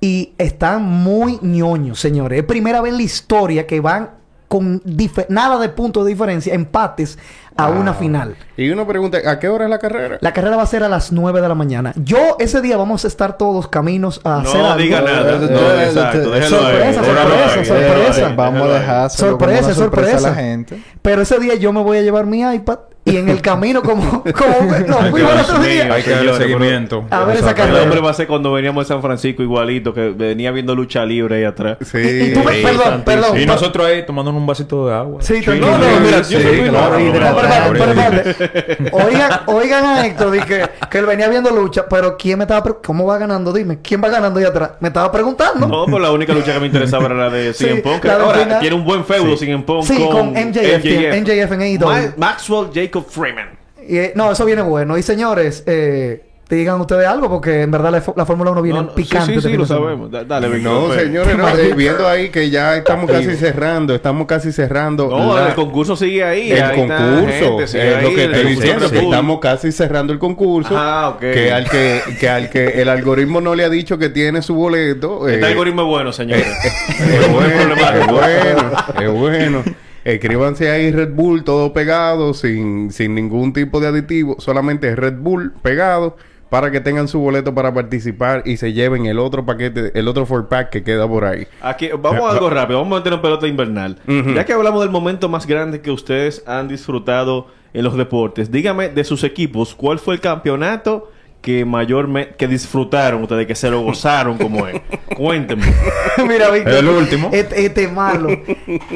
Y 0.00 0.34
están 0.36 0.82
muy 0.82 1.38
ñoños, 1.42 1.98
señores. 2.00 2.40
Es 2.40 2.44
primera 2.44 2.80
vez 2.82 2.90
en 2.92 2.96
la 2.98 3.04
historia 3.04 3.66
que 3.66 3.80
van 3.80 4.10
con 4.52 4.82
nada 5.30 5.58
de 5.58 5.70
punto 5.70 6.04
de 6.04 6.10
diferencia, 6.10 6.52
empates 6.52 7.18
a 7.56 7.70
una 7.70 7.94
final. 7.94 8.36
Y 8.54 8.68
uno 8.68 8.86
pregunta, 8.86 9.16
¿a 9.24 9.38
qué 9.38 9.48
hora 9.48 9.64
es 9.64 9.70
la 9.70 9.78
carrera? 9.78 10.18
La 10.20 10.34
carrera 10.34 10.56
va 10.56 10.62
a 10.62 10.66
ser 10.66 10.82
a 10.82 10.90
las 10.90 11.10
9 11.10 11.40
de 11.40 11.48
la 11.48 11.54
mañana. 11.54 11.94
Yo 11.96 12.36
ese 12.38 12.60
día 12.60 12.76
vamos 12.76 13.06
a 13.06 13.08
estar 13.08 13.38
todos 13.38 13.66
caminos 13.68 14.20
a 14.24 14.42
hacer 14.42 14.60
No 14.60 14.76
diga 14.76 15.00
nada. 15.00 15.38
No, 15.38 15.80
exacto. 15.80 16.24
sorpresa, 16.24 17.02
sorpresa, 17.02 17.64
sorpresa. 17.64 18.32
Vamos 18.36 18.68
a 18.68 18.72
dejar 18.74 19.10
Sorpresa, 19.10 19.72
sorpresa. 19.74 20.18
a 20.18 20.20
la 20.20 20.34
gente. 20.34 20.82
Pero 21.00 21.22
ese 21.22 21.38
día 21.38 21.54
yo 21.54 21.72
me 21.72 21.82
voy 21.82 21.96
a 21.96 22.02
llevar 22.02 22.26
mi 22.26 22.42
iPad 22.42 22.78
y 23.04 23.16
en 23.16 23.28
el 23.28 23.42
camino 23.42 23.82
como... 23.82 24.22
como 24.36 24.54
no, 24.86 24.98
Ay, 25.00 25.10
fuimos 25.10 25.32
el 25.32 25.38
otro 25.40 25.58
día. 25.58 25.92
Hay 25.92 26.02
que 26.02 26.10
darle 26.10 26.34
seguimiento. 26.36 27.04
A 27.10 27.24
ver 27.24 27.36
esa 27.36 27.50
Exacto. 27.50 27.62
El 27.62 27.68
carrera. 27.68 27.82
hombre 27.84 28.00
va 28.00 28.10
a 28.10 28.14
ser 28.14 28.26
cuando 28.28 28.52
veníamos 28.52 28.86
de 28.86 28.94
San 28.94 29.02
Francisco 29.02 29.42
igualito, 29.42 29.92
que 29.92 30.10
venía 30.10 30.50
viendo 30.52 30.74
lucha 30.74 31.04
libre 31.04 31.36
ahí 31.36 31.44
atrás. 31.44 31.78
Sí. 31.80 31.98
Y, 31.98 32.22
y 32.30 32.32
tú 32.32 32.44
me- 32.44 32.52
Sí, 32.54 32.62
perdón, 32.62 33.02
perdón. 33.04 33.40
Y 33.40 33.46
nosotros 33.46 33.86
ahí 33.86 34.06
tomándonos 34.06 34.40
un 34.40 34.46
vasito 34.46 34.86
de 34.86 34.94
agua. 34.94 35.20
Sí, 35.22 35.40
No, 35.46 35.54
no, 35.78 36.00
mira, 36.00 36.18
yo 36.18 36.24
Sí, 36.24 36.34
soy. 36.42 36.52
Oigan, 38.92 39.30
oigan 39.46 39.84
a 39.84 40.06
Héctor, 40.06 40.30
di 40.30 40.40
que, 40.40 40.68
que 40.90 40.98
él 40.98 41.06
venía 41.06 41.28
viendo 41.28 41.50
lucha, 41.50 41.86
pero 41.88 42.16
¿quién 42.16 42.38
me 42.38 42.44
estaba 42.44 42.62
¿Cómo 42.82 43.06
va 43.06 43.18
ganando? 43.18 43.52
Dime, 43.52 43.78
¿quién 43.82 44.02
va 44.02 44.08
ganando 44.08 44.38
ahí 44.38 44.46
atrás? 44.46 44.72
Me 44.80 44.88
estaba 44.88 45.10
preguntando. 45.10 45.66
No, 45.66 45.86
pues 45.86 46.02
la 46.02 46.10
única 46.12 46.32
lucha 46.32 46.52
que 46.52 46.60
me 46.60 46.66
interesaba 46.66 47.06
era 47.06 47.14
la 47.14 47.30
de 47.30 47.52
CM 47.54 47.80
Punk. 47.80 48.04
Ahora 48.06 48.58
tiene 48.60 48.76
un 48.76 48.84
buen 48.84 49.04
feudo 49.04 49.36
CM 49.36 49.62
Punk 49.64 49.84
Sí, 49.84 49.96
con 50.10 50.30
MJF, 50.32 50.82
tiene- 50.82 51.20
MJF 51.20 51.52
en 51.52 51.60
AEW. 51.62 51.86
Ma- 51.86 52.14
Maxwell 52.16 52.70
Jacob 52.92 53.06
Freeman. 53.08 53.48
Y, 53.88 53.96
eh, 53.96 54.12
no, 54.14 54.30
eso 54.30 54.44
viene 54.44 54.62
bueno. 54.62 54.98
Y 54.98 55.02
señores, 55.02 55.64
eh, 55.66 56.22
digan 56.48 56.78
ustedes 56.80 57.06
algo 57.06 57.30
porque 57.30 57.62
en 57.62 57.70
verdad 57.70 57.90
la, 57.90 58.26
Fórmula 58.26 58.50
1 58.50 58.60
viene 58.62 58.80
No, 58.80 58.84
no, 58.86 58.94
picante. 58.94 59.26
Sí, 59.26 59.32
sí, 59.32 59.38
este 59.38 59.50
sí, 59.50 59.56
lo 59.56 59.64
sabemos. 59.64 60.10
Da- 60.10 60.24
Dale, 60.24 60.48
Víctor. 60.48 60.72
No, 60.72 60.86
pues. 60.88 61.00
señores, 61.00 61.38
no, 61.38 61.48
eh, 61.58 61.72
viendo 61.74 62.06
ahí 62.06 62.28
que 62.28 62.50
ya 62.50 62.76
estamos 62.76 63.10
casi 63.10 63.34
cerrando, 63.36 63.94
estamos 63.94 64.26
casi 64.26 64.52
cerrando. 64.52 65.08
No, 65.08 65.34
la- 65.34 65.48
el 65.48 65.54
concurso 65.54 65.96
sigue 65.96 66.22
ahí. 66.22 66.52
el 66.52 66.62
ahí 66.62 66.76
concurso. 66.76 67.60
es 67.60 68.02
lo 68.02 68.14
que 68.14 68.24
estoy 68.24 68.44
diciendo, 68.44 68.90
que 68.90 68.98
estamos 68.98 69.40
casi 69.40 69.72
cerrando 69.72 70.12
el 70.12 70.18
concurso. 70.18 70.74
Ah, 70.76 71.14
ok. 71.14 71.20
Que 71.20 71.52
al 71.52 71.68
que, 71.68 72.02
que 72.20 72.28
al 72.28 72.50
que 72.50 72.82
el 72.82 72.88
algoritmo 72.90 73.40
no 73.40 73.54
le 73.54 73.64
ha 73.64 73.70
dicho 73.70 73.96
que 73.96 74.10
tiene 74.10 74.42
su 74.42 74.54
boleto. 74.54 75.28
Este 75.28 75.46
eh, 75.46 75.48
algoritmo 75.48 75.82
es 75.82 75.88
bueno, 75.88 76.12
señores. 76.12 76.46
es 76.88 77.32
bueno, 77.32 77.74
es 77.74 78.06
bueno, 78.06 78.72
es 79.00 79.10
bueno. 79.10 79.64
Escríbanse 80.04 80.70
ahí 80.70 80.90
Red 80.90 81.12
Bull 81.12 81.44
todo 81.44 81.72
pegado, 81.72 82.34
sin, 82.34 82.90
sin 82.90 83.14
ningún 83.14 83.52
tipo 83.52 83.80
de 83.80 83.88
aditivo, 83.88 84.36
solamente 84.38 84.96
Red 84.96 85.18
Bull 85.18 85.52
pegado 85.62 86.16
para 86.52 86.70
que 86.70 86.80
tengan 86.80 87.08
su 87.08 87.18
boleto 87.18 87.54
para 87.54 87.72
participar 87.72 88.42
y 88.44 88.58
se 88.58 88.74
lleven 88.74 89.06
el 89.06 89.18
otro 89.18 89.46
paquete, 89.46 89.98
el 89.98 90.06
otro 90.06 90.26
four 90.26 90.48
pack 90.48 90.68
que 90.68 90.82
queda 90.82 91.08
por 91.08 91.24
ahí. 91.24 91.46
Aquí, 91.62 91.88
vamos 91.98 92.24
a 92.24 92.32
algo 92.32 92.50
rápido, 92.50 92.80
vamos 92.80 92.96
a 92.96 93.00
meter 93.00 93.12
en 93.14 93.22
pelota 93.22 93.46
invernal. 93.46 93.98
Ya 94.34 94.44
que 94.44 94.52
hablamos 94.52 94.82
del 94.82 94.90
momento 94.90 95.28
más 95.28 95.46
grande 95.46 95.80
que 95.80 95.90
ustedes 95.90 96.42
han 96.46 96.68
disfrutado 96.68 97.46
en 97.72 97.84
los 97.84 97.96
deportes, 97.96 98.50
dígame 98.50 98.88
de 98.88 99.04
sus 99.04 99.24
equipos, 99.24 99.74
¿cuál 99.74 99.98
fue 99.98 100.14
el 100.14 100.20
campeonato 100.20 101.11
que 101.42 101.64
mayormente 101.64 102.34
que 102.38 102.46
disfrutaron 102.48 103.22
ustedes, 103.22 103.46
que 103.46 103.54
se 103.54 103.68
lo 103.68 103.82
gozaron 103.82 104.38
como 104.38 104.66
es? 104.66 104.80
Cuéntenme. 105.16 105.66
Mira, 106.28 106.50
Víctor. 106.50 106.72
El 106.72 106.88
último. 106.88 107.30
Este, 107.32 107.66
este 107.66 107.84
es 107.84 107.92
malo. 107.92 108.28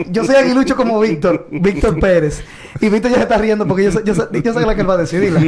Yo 0.09 0.25
soy 0.25 0.37
aguilucho 0.37 0.77
como 0.77 0.99
Víctor. 1.01 1.49
Víctor 1.51 1.99
Pérez. 2.01 2.43
Y 2.81 2.89
Víctor 2.89 3.11
ya 3.11 3.17
se 3.19 3.23
está 3.25 3.37
riendo 3.37 3.67
porque 3.67 3.85
yo 3.85 3.93
sé, 3.93 4.01
yo 4.05 4.15
sé, 4.15 4.23
yo 4.43 4.53
sé 4.55 4.61
la 4.65 4.75
que 4.75 4.81
él 4.83 4.89
va 4.89 4.95
a 4.95 4.99
decir. 4.99 5.21
Dila. 5.21 5.41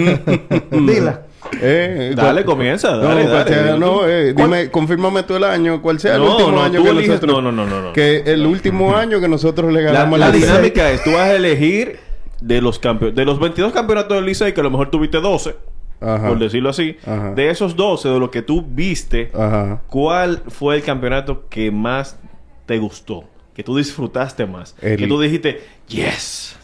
Dila. 0.71 1.23
Eh, 1.63 2.13
Dale, 2.15 2.45
comienza, 2.45 2.91
No, 2.91 2.99
dale, 3.05 3.23
cual 3.23 3.45
dale, 3.49 3.79
no, 3.79 4.07
eh, 4.07 4.35
dime, 4.35 4.71
confírmame 4.71 5.23
tú 5.23 5.37
el 5.37 5.45
año, 5.45 5.81
cuál 5.81 5.99
sea 5.99 6.17
el 6.17 6.21
No, 6.23 6.33
último 6.33 6.51
no, 6.53 6.63
año 6.65 6.81
tú 6.81 6.85
que 6.85 6.91
eliges- 6.91 7.07
nosotros... 7.09 7.33
no, 7.43 7.53
no, 7.53 7.53
no, 7.53 7.67
no, 7.67 7.83
no. 7.85 7.93
Que 7.93 8.23
el 8.27 8.45
último 8.45 8.95
año 8.97 9.21
que 9.21 9.29
nosotros 9.29 9.73
le 9.73 9.83
ganamos 9.83 10.19
la 10.19 10.31
dinámica 10.31 10.91
es, 10.91 11.03
tú 11.05 11.13
vas 11.13 11.21
a 11.29 11.37
elegir 11.37 12.01
de 12.41 12.61
los 12.61 12.79
campeones, 12.79 13.15
de 13.17 13.25
los 13.25 13.39
22 13.41 13.73
campeonatos 13.73 14.17
del 14.17 14.27
Licey, 14.27 14.53
que 14.53 14.61
a 14.61 14.65
lo 14.65 14.71
mejor 14.71 14.91
tuviste 14.91 15.21
12, 15.21 15.55
Ajá. 16.01 16.29
por 16.29 16.39
decirlo 16.39 16.69
así, 16.71 16.97
Ajá. 17.05 17.33
de 17.35 17.51
esos 17.51 17.75
12, 17.77 18.09
de 18.09 18.19
lo 18.21 18.31
que 18.31 18.43
tú 18.43 18.65
viste, 18.69 19.31
Ajá. 19.35 19.83
¿cuál 19.89 20.43
fue 20.49 20.77
el 20.77 20.83
campeonato 20.83 21.49
que 21.49 21.71
más 21.71 22.19
te 22.67 22.79
gustó? 22.79 23.25
Que 23.55 23.65
tú 23.65 23.77
disfrutaste 23.77 24.47
más. 24.47 24.77
El- 24.81 24.97
Que 24.99 25.07
tú 25.07 25.21
dijiste, 25.21 25.61
yes. 25.89 26.58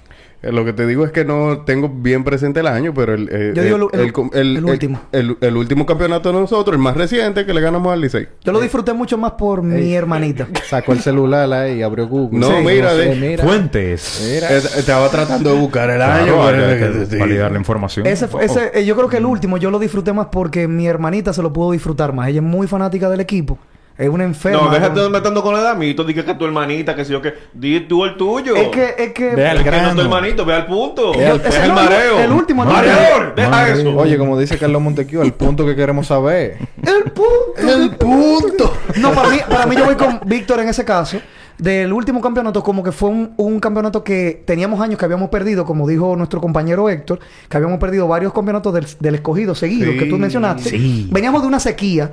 Eh, 0.44 0.52
Lo 0.52 0.64
que 0.64 0.72
te 0.74 0.86
digo 0.86 1.04
es 1.06 1.10
que 1.12 1.24
no 1.24 1.62
tengo 1.64 1.88
bien 1.88 2.22
presente 2.22 2.60
el 2.60 2.66
año, 2.66 2.92
pero 2.94 3.14
el, 3.14 3.28
eh, 3.32 3.52
Yo 3.56 3.62
digo 3.62 3.76
el- 3.92 4.00
el- 4.34 4.64
último. 4.64 5.00
El, 5.10 5.38
el 5.40 5.56
último 5.56 5.86
campeonato 5.86 6.30
de 6.32 6.38
nosotros, 6.38 6.74
el 6.76 6.82
más 6.82 6.96
reciente, 6.96 7.46
que 7.46 7.54
le 7.54 7.60
ganamos 7.62 7.92
al 7.92 8.00
Licey. 8.02 8.28
Yo 8.42 8.52
lo 8.52 8.60
disfruté 8.60 8.92
mucho 8.92 9.16
más 9.16 9.32
por 9.32 9.62
mi 9.62 9.94
hermanita. 9.94 10.46
Sacó 10.68 10.92
el 10.92 11.00
celular 11.00 11.50
ahí 11.52 11.78
y 11.78 11.82
abrió 11.82 12.06
Google. 12.06 12.38
No, 12.38 12.48
Sí, 12.48 12.54
mira, 12.64 12.90
sé, 12.94 13.16
mira. 13.18 13.42
Fuentes. 13.44 14.28
Mira. 14.32 14.52
Eh, 14.54 14.60
Estaba 14.76 15.08
tratando 15.08 15.54
de 15.54 15.58
buscar 15.60 15.88
el 15.90 16.02
año. 16.02 16.34
Claro, 16.36 17.06
sí. 17.08 17.16
validar 17.16 17.50
la 17.52 17.58
información. 17.58 18.06
Ese, 18.06 18.28
fue- 18.28 18.44
ese, 18.44 18.70
eh, 18.74 18.84
yo 18.84 18.94
creo 18.96 19.08
que 19.08 19.16
el 19.16 19.24
último 19.26 19.56
yo 19.56 19.70
lo 19.70 19.78
disfruté 19.78 20.12
más 20.12 20.26
porque 20.30 20.68
mi 20.68 20.86
hermanita 20.86 21.32
se 21.32 21.40
lo 21.42 21.52
pudo 21.52 21.72
disfrutar 21.72 22.12
más. 22.12 22.28
Ella 22.28 22.40
es 22.40 22.46
muy 22.46 22.66
fanática 22.66 23.08
del 23.08 23.20
equipo. 23.20 23.58
Es 23.96 24.08
una 24.08 24.24
enferma. 24.24 24.60
No, 24.62 24.70
déjate 24.70 24.98
de 24.98 25.02
con- 25.04 25.12
metando 25.12 25.42
con 25.42 25.56
el 25.56 25.64
amito. 25.66 26.02
Di 26.02 26.14
que 26.14 26.20
es 26.20 26.38
tu 26.38 26.44
hermanita, 26.44 26.96
que 26.96 27.04
sé 27.04 27.12
yo 27.12 27.22
que. 27.22 27.32
Di 27.52 27.78
tú 27.80 28.04
el 28.04 28.16
tuyo. 28.16 28.56
Es 28.56 28.68
que, 28.68 28.94
es 28.98 29.12
que... 29.12 29.36
Ve 29.36 29.46
al 29.48 29.58
Es 29.58 29.62
que 29.62 29.70
no 29.70 29.76
es 29.76 29.82
grano. 29.82 29.94
tu 29.94 30.00
hermanito, 30.00 30.44
ve 30.44 30.52
al 30.54 30.66
punto. 30.66 31.12
Ve 31.16 31.26
al- 31.28 31.40
el 31.40 31.68
no, 31.68 31.74
mareo. 31.74 32.18
el 32.18 32.32
último, 32.32 32.64
Mareador, 32.64 33.34
deja 33.36 33.48
Madre. 33.50 33.72
eso. 33.80 33.96
Oye, 33.96 34.18
como 34.18 34.36
dice 34.36 34.58
Carlos 34.58 34.82
Montequio, 34.82 35.22
el 35.22 35.32
punto 35.32 35.64
que 35.64 35.76
queremos 35.76 36.08
saber. 36.08 36.58
El 36.82 37.04
punto. 37.12 37.54
El 37.58 37.90
punto. 37.96 38.72
No, 38.96 39.12
para 39.12 39.28
mí, 39.28 39.36
para 39.48 39.66
mí 39.66 39.76
yo 39.76 39.84
voy 39.84 39.94
con 39.94 40.18
Víctor 40.26 40.58
en 40.60 40.68
ese 40.70 40.84
caso. 40.84 41.18
Del 41.56 41.92
último 41.92 42.20
campeonato, 42.20 42.64
como 42.64 42.82
que 42.82 42.90
fue 42.90 43.10
un, 43.10 43.32
un 43.36 43.60
campeonato 43.60 44.02
que 44.02 44.42
teníamos 44.44 44.80
años 44.80 44.98
que 44.98 45.04
habíamos 45.04 45.28
perdido, 45.30 45.64
como 45.64 45.86
dijo 45.86 46.16
nuestro 46.16 46.40
compañero 46.40 46.88
Héctor, 46.90 47.20
que 47.48 47.56
habíamos 47.56 47.78
perdido 47.78 48.08
varios 48.08 48.32
campeonatos 48.32 48.74
del, 48.74 48.86
del 48.98 49.14
escogido 49.14 49.54
seguidos 49.54 49.92
Sí, 49.92 49.98
que 50.00 50.06
tú 50.06 50.18
mencionaste. 50.18 50.68
sí. 50.70 51.08
Veníamos 51.12 51.42
de 51.42 51.46
una 51.46 51.60
sequía 51.60 52.10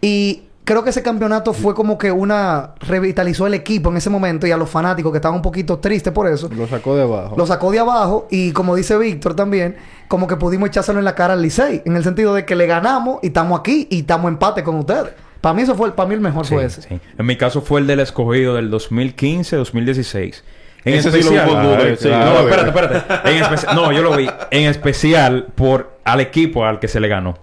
y 0.00 0.42
creo 0.64 0.82
que 0.82 0.90
ese 0.90 1.02
campeonato 1.02 1.52
fue 1.52 1.74
como 1.74 1.98
que 1.98 2.10
una 2.10 2.70
revitalizó 2.80 3.46
el 3.46 3.54
equipo 3.54 3.90
en 3.90 3.96
ese 3.98 4.10
momento 4.10 4.46
y 4.46 4.50
a 4.52 4.56
los 4.56 4.68
fanáticos 4.70 5.12
que 5.12 5.18
estaban 5.18 5.36
un 5.36 5.42
poquito 5.42 5.78
tristes 5.78 6.12
por 6.12 6.26
eso. 6.26 6.48
Lo 6.54 6.66
sacó 6.66 6.96
de 6.96 7.02
abajo. 7.02 7.34
Lo 7.36 7.46
sacó 7.46 7.70
de 7.70 7.78
abajo 7.78 8.26
y 8.30 8.52
como 8.52 8.74
dice 8.74 8.96
Víctor 8.98 9.34
también, 9.36 9.76
como 10.08 10.26
que 10.26 10.36
pudimos 10.36 10.68
echárselo 10.68 10.98
en 10.98 11.04
la 11.04 11.14
cara 11.14 11.34
al 11.34 11.42
Licey, 11.42 11.82
en 11.84 11.96
el 11.96 12.04
sentido 12.04 12.34
de 12.34 12.44
que 12.44 12.56
le 12.56 12.66
ganamos 12.66 13.18
y 13.22 13.28
estamos 13.28 13.58
aquí 13.60 13.86
y 13.90 14.00
estamos 14.00 14.28
empate 14.28 14.62
con 14.64 14.76
ustedes. 14.76 15.12
Para 15.40 15.52
mí 15.54 15.62
eso 15.62 15.74
fue, 15.74 15.92
para 15.92 16.08
mí 16.08 16.14
el 16.14 16.20
mejor 16.22 16.46
Sí, 16.46 16.54
fue 16.54 16.64
ese. 16.64 16.80
sí. 16.82 17.00
En 17.18 17.26
mi 17.26 17.36
caso 17.36 17.60
fue 17.60 17.80
el 17.80 17.86
del 17.86 18.00
escogido 18.00 18.54
del 18.54 18.70
2015-2016. 18.70 20.42
En 20.86 20.94
Ese 20.94 21.10
sí 21.10 21.22
lo 21.22 21.30
especial... 21.30 21.48
hubo 21.50 21.60
duda, 21.60 21.78
Ay, 21.80 21.96
sí. 21.98 22.08
No, 22.10 22.40
espérate, 22.40 22.68
espérate. 22.68 23.30
En 23.30 23.42
especial... 23.42 23.74
No, 23.74 23.92
yo 23.92 24.02
lo 24.02 24.16
vi. 24.16 24.28
En 24.50 24.68
especial 24.68 25.46
por 25.54 25.98
al 26.04 26.20
equipo 26.20 26.64
al 26.66 26.78
que 26.78 26.88
se 26.88 27.00
le 27.00 27.08
ganó. 27.08 27.38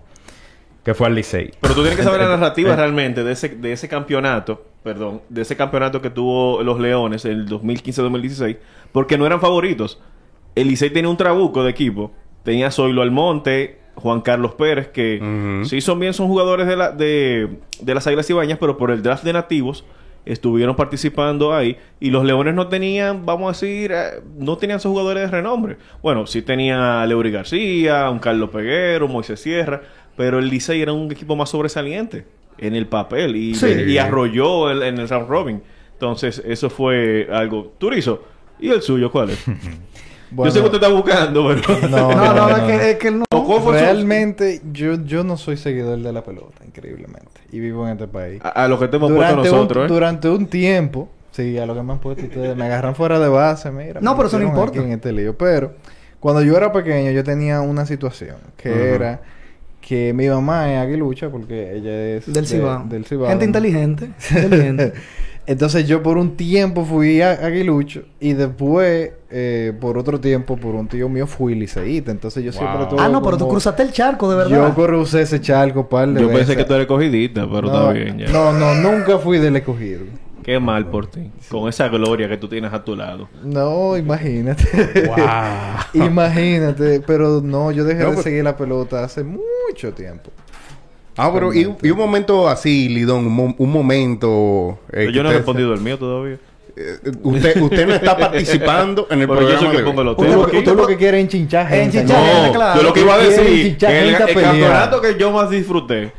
Que 0.83 0.93
fue 0.93 1.07
al 1.07 1.15
Licey. 1.15 1.51
Pero 1.61 1.73
tú 1.75 1.81
tienes 1.81 1.97
que 1.97 2.03
saber 2.03 2.21
la 2.21 2.29
narrativa 2.29 2.75
realmente 2.75 3.23
de 3.23 3.31
ese, 3.33 3.49
de 3.49 3.71
ese 3.71 3.87
campeonato, 3.87 4.65
perdón, 4.83 5.21
de 5.29 5.41
ese 5.43 5.55
campeonato 5.55 6.01
que 6.01 6.09
tuvo 6.09 6.63
los 6.63 6.79
Leones 6.79 7.23
en 7.25 7.33
el 7.33 7.47
2015-2016, 7.47 8.57
porque 8.91 9.17
no 9.17 9.25
eran 9.25 9.39
favoritos. 9.41 10.01
El 10.55 10.67
Licey 10.67 10.89
tenía 10.89 11.09
un 11.09 11.17
trabuco 11.17 11.63
de 11.63 11.69
equipo. 11.71 12.11
Tenía 12.43 12.71
Zoilo 12.71 13.03
Almonte, 13.03 13.77
Juan 13.95 14.21
Carlos 14.21 14.55
Pérez, 14.55 14.87
que 14.87 15.19
Ujú. 15.21 15.65
sí 15.65 15.81
son 15.81 15.99
bien, 15.99 16.13
son 16.13 16.27
jugadores 16.27 16.65
de, 16.67 16.75
la, 16.75 16.91
de, 16.91 17.47
de 17.79 17.93
las 17.93 18.07
Águilas 18.07 18.27
Ibañas, 18.29 18.57
pero 18.59 18.77
por 18.77 18.89
el 18.89 19.03
draft 19.03 19.23
de 19.23 19.33
nativos 19.33 19.85
estuvieron 20.25 20.75
participando 20.75 21.53
ahí. 21.53 21.77
Y 21.99 22.09
los 22.09 22.23
Leones 22.25 22.53
no 22.55 22.67
tenían, 22.67 23.25
vamos 23.25 23.49
a 23.49 23.51
decir, 23.65 23.91
eh, 23.91 24.21
no 24.37 24.57
tenían 24.57 24.77
esos 24.77 24.89
jugadores 24.91 25.23
de 25.23 25.29
renombre. 25.37 25.77
Bueno, 26.01 26.25
sí 26.27 26.41
tenía 26.41 27.01
a 27.01 27.05
Leury 27.07 27.31
García, 27.31 28.09
un 28.09 28.19
Carlos 28.19 28.49
Peguero, 28.49 29.07
Moisés 29.07 29.39
Sierra, 29.39 29.81
pero 30.21 30.37
el 30.37 30.49
Licey 30.49 30.79
era 30.83 30.93
un 30.93 31.11
equipo 31.11 31.35
más 31.35 31.49
sobresaliente. 31.49 32.25
en 32.59 32.75
el 32.75 32.85
papel 32.85 33.35
y, 33.35 33.55
Sí. 33.55 33.65
y 33.87 33.97
arrolló 33.97 34.69
el- 34.69 34.83
en 34.83 34.99
el 34.99 35.09
round 35.09 35.27
robin. 35.27 35.63
Entonces, 35.93 36.39
eso 36.45 36.69
fue 36.69 37.27
algo. 37.31 37.73
Turizo, 37.79 38.21
¿y 38.59 38.69
el 38.69 38.83
suyo 38.83 39.11
cuál 39.11 39.31
es? 39.31 39.39
Bueno, 40.29 40.45
Yo 40.45 40.51
sé 40.51 40.59
que 40.59 40.65
usted 40.65 40.77
está 40.83 40.89
buscando, 40.93 41.47
pero. 41.47 41.79
No, 41.89 42.11
No, 42.11 42.15
no, 42.35 42.49
no, 42.49 42.57
es, 42.57 42.63
que, 42.63 42.89
es 42.91 42.95
que 42.97 43.07
él 43.07 43.19
no. 43.19 43.25
¿Cuál 43.31 43.61
fue 43.61 43.79
su- 43.79 43.83
Realmente, 43.83 44.61
yo, 44.71 44.93
yo 45.03 45.23
no 45.23 45.37
soy 45.37 45.57
seguidor 45.57 45.97
de 45.97 46.13
la 46.13 46.23
pelota, 46.23 46.63
increíblemente. 46.63 47.41
Y 47.51 47.59
vivo 47.59 47.87
en 47.87 47.93
este 47.93 48.07
país. 48.07 48.39
A, 48.43 48.49
a 48.49 48.67
lo 48.67 48.77
que 48.77 48.87
te 48.89 48.97
hemos 48.97 49.11
puesto 49.11 49.35
nosotros, 49.37 49.85
un, 49.85 49.89
¿eh? 49.89 49.93
durante 49.93 50.29
un 50.29 50.45
tiempo, 50.45 51.09
sí, 51.31 51.57
a 51.57 51.65
lo 51.65 51.73
que 51.73 51.81
me 51.81 51.93
han 51.93 51.99
puesto 51.99 52.23
ustedes, 52.25 52.55
me 52.55 52.65
agarran 52.65 52.93
fuera 52.93 53.17
de 53.19 53.27
base, 53.29 53.71
mira. 53.71 54.01
No, 54.01 54.15
pero 54.15 54.27
eso 54.27 54.37
no 54.37 54.45
importa. 54.45 54.77
En 54.79 54.91
este 54.91 55.11
lío. 55.13 55.35
Pero 55.35 55.73
cuando 56.19 56.43
yo 56.43 56.55
era 56.55 56.71
pequeño, 56.71 57.09
yo 57.09 57.23
tenía 57.23 57.61
una 57.61 57.87
situación 57.87 58.35
que 58.55 58.93
era 58.93 59.21
que 59.81 60.13
mi 60.13 60.27
mamá 60.29 60.71
es 60.71 60.79
aguilucha 60.79 61.29
porque 61.29 61.75
ella 61.75 62.17
es 62.17 62.25
Del 62.27 62.43
de- 62.45 62.49
Cibao. 62.49 62.85
Del 62.87 63.05
Cibao. 63.05 63.27
Gente 63.29 63.45
inteligente. 63.45 64.09
inteligente. 64.29 64.93
Entonces 65.47 65.87
yo 65.87 66.03
por 66.03 66.17
un 66.19 66.37
tiempo 66.37 66.85
fui 66.85 67.19
a 67.21 67.31
aguilucho 67.31 68.03
y 68.19 68.33
después, 68.33 69.11
eh, 69.31 69.73
por 69.81 69.97
otro 69.97 70.19
tiempo, 70.19 70.55
por 70.55 70.75
un 70.75 70.87
tío 70.87 71.09
mío 71.09 71.25
fui 71.25 71.55
liceíta. 71.55 72.11
Entonces 72.11 72.43
yo 72.43 72.51
siempre 72.51 72.85
tuve 72.85 72.99
ah, 73.01 73.09
no, 73.09 73.23
pero 73.23 73.37
tú 73.37 73.49
cruzaste 73.49 73.81
el 73.81 73.91
charco, 73.91 74.29
de 74.29 74.37
verdad. 74.37 74.67
Yo 74.69 74.75
crucé 74.75 75.21
ese 75.23 75.41
charco 75.41 75.89
par 75.89 76.09
de 76.09 76.21
Yo 76.21 76.27
veces. 76.27 76.45
pensé 76.45 76.55
que 76.57 76.63
tú 76.63 76.75
eres 76.75 76.85
cogidita, 76.85 77.49
pero 77.51 77.63
no, 77.63 77.67
está 77.89 77.91
bien 77.93 78.19
ya. 78.19 78.27
No, 78.31 78.53
no, 78.53 78.75
nunca 78.75 79.17
fui 79.17 79.39
del 79.39 79.55
escogido. 79.55 80.01
Qué 80.43 80.59
mal 80.59 80.87
por 80.87 81.07
ti. 81.07 81.29
Con 81.49 81.69
esa 81.69 81.87
gloria 81.87 82.27
que 82.27 82.37
tú 82.37 82.47
tienes 82.47 82.73
a 82.73 82.83
tu 82.83 82.95
lado. 82.95 83.29
No, 83.43 83.95
imagínate. 83.97 84.63
imagínate. 85.93 87.01
Pero 87.05 87.41
no, 87.43 87.71
yo 87.71 87.83
dejé 87.83 88.03
No, 88.03 88.11
de 88.11 88.23
seguir 88.23 88.43
la 88.43 88.57
pelota 88.57 89.03
hace 89.03 89.23
mucho 89.23 89.93
tiempo. 89.93 90.31
Ah, 91.17 91.29
pero 91.33 91.53
y, 91.53 91.75
y 91.81 91.91
un 91.91 91.97
momento 91.97 92.47
así, 92.47 92.87
Lidón, 92.89 93.27
un, 93.27 93.33
mo- 93.33 93.55
un 93.57 93.71
momento... 93.71 94.79
eh, 94.87 94.91
Pero 94.91 95.11
que 95.11 95.17
yo 95.17 95.23
no 95.23 95.29
he 95.29 95.31
usted- 95.33 95.37
respondido 95.39 95.73
el 95.73 95.81
mío 95.81 95.99
todavía. 95.99 96.37
eh, 96.75 96.97
usted, 97.21 97.61
usted 97.61 97.87
no 97.87 97.93
está 97.95 98.17
participando 98.17 99.07
en 99.11 99.21
el 99.21 99.27
Pero 99.27 99.41
yo 99.41 99.47
soy 99.49 99.57
programa 99.57 99.71
que 99.71 99.77
de 99.77 99.83
pongo 99.83 100.03
los 100.03 100.17
temas 100.17 100.53
lo, 100.53 100.63
tú 100.63 100.75
lo 100.75 100.87
que 100.87 100.97
quieres 100.97 101.19
es 101.19 101.23
enchinchar 101.25 101.67
gente. 101.67 101.99
Enchinchar 101.99 102.17
¿no? 102.25 102.33
gente, 102.41 102.57
claro. 102.57 102.77
yo 102.81 102.87
lo 102.87 102.93
que 102.93 103.01
iba 103.01 103.13
a 103.13 103.17
decir, 103.19 103.77
que 103.77 104.09
el, 104.09 104.17
campeonato 104.17 105.01
que 105.01 105.17
yo 105.19 105.31
más 105.31 105.49
disfruté 105.49 106.13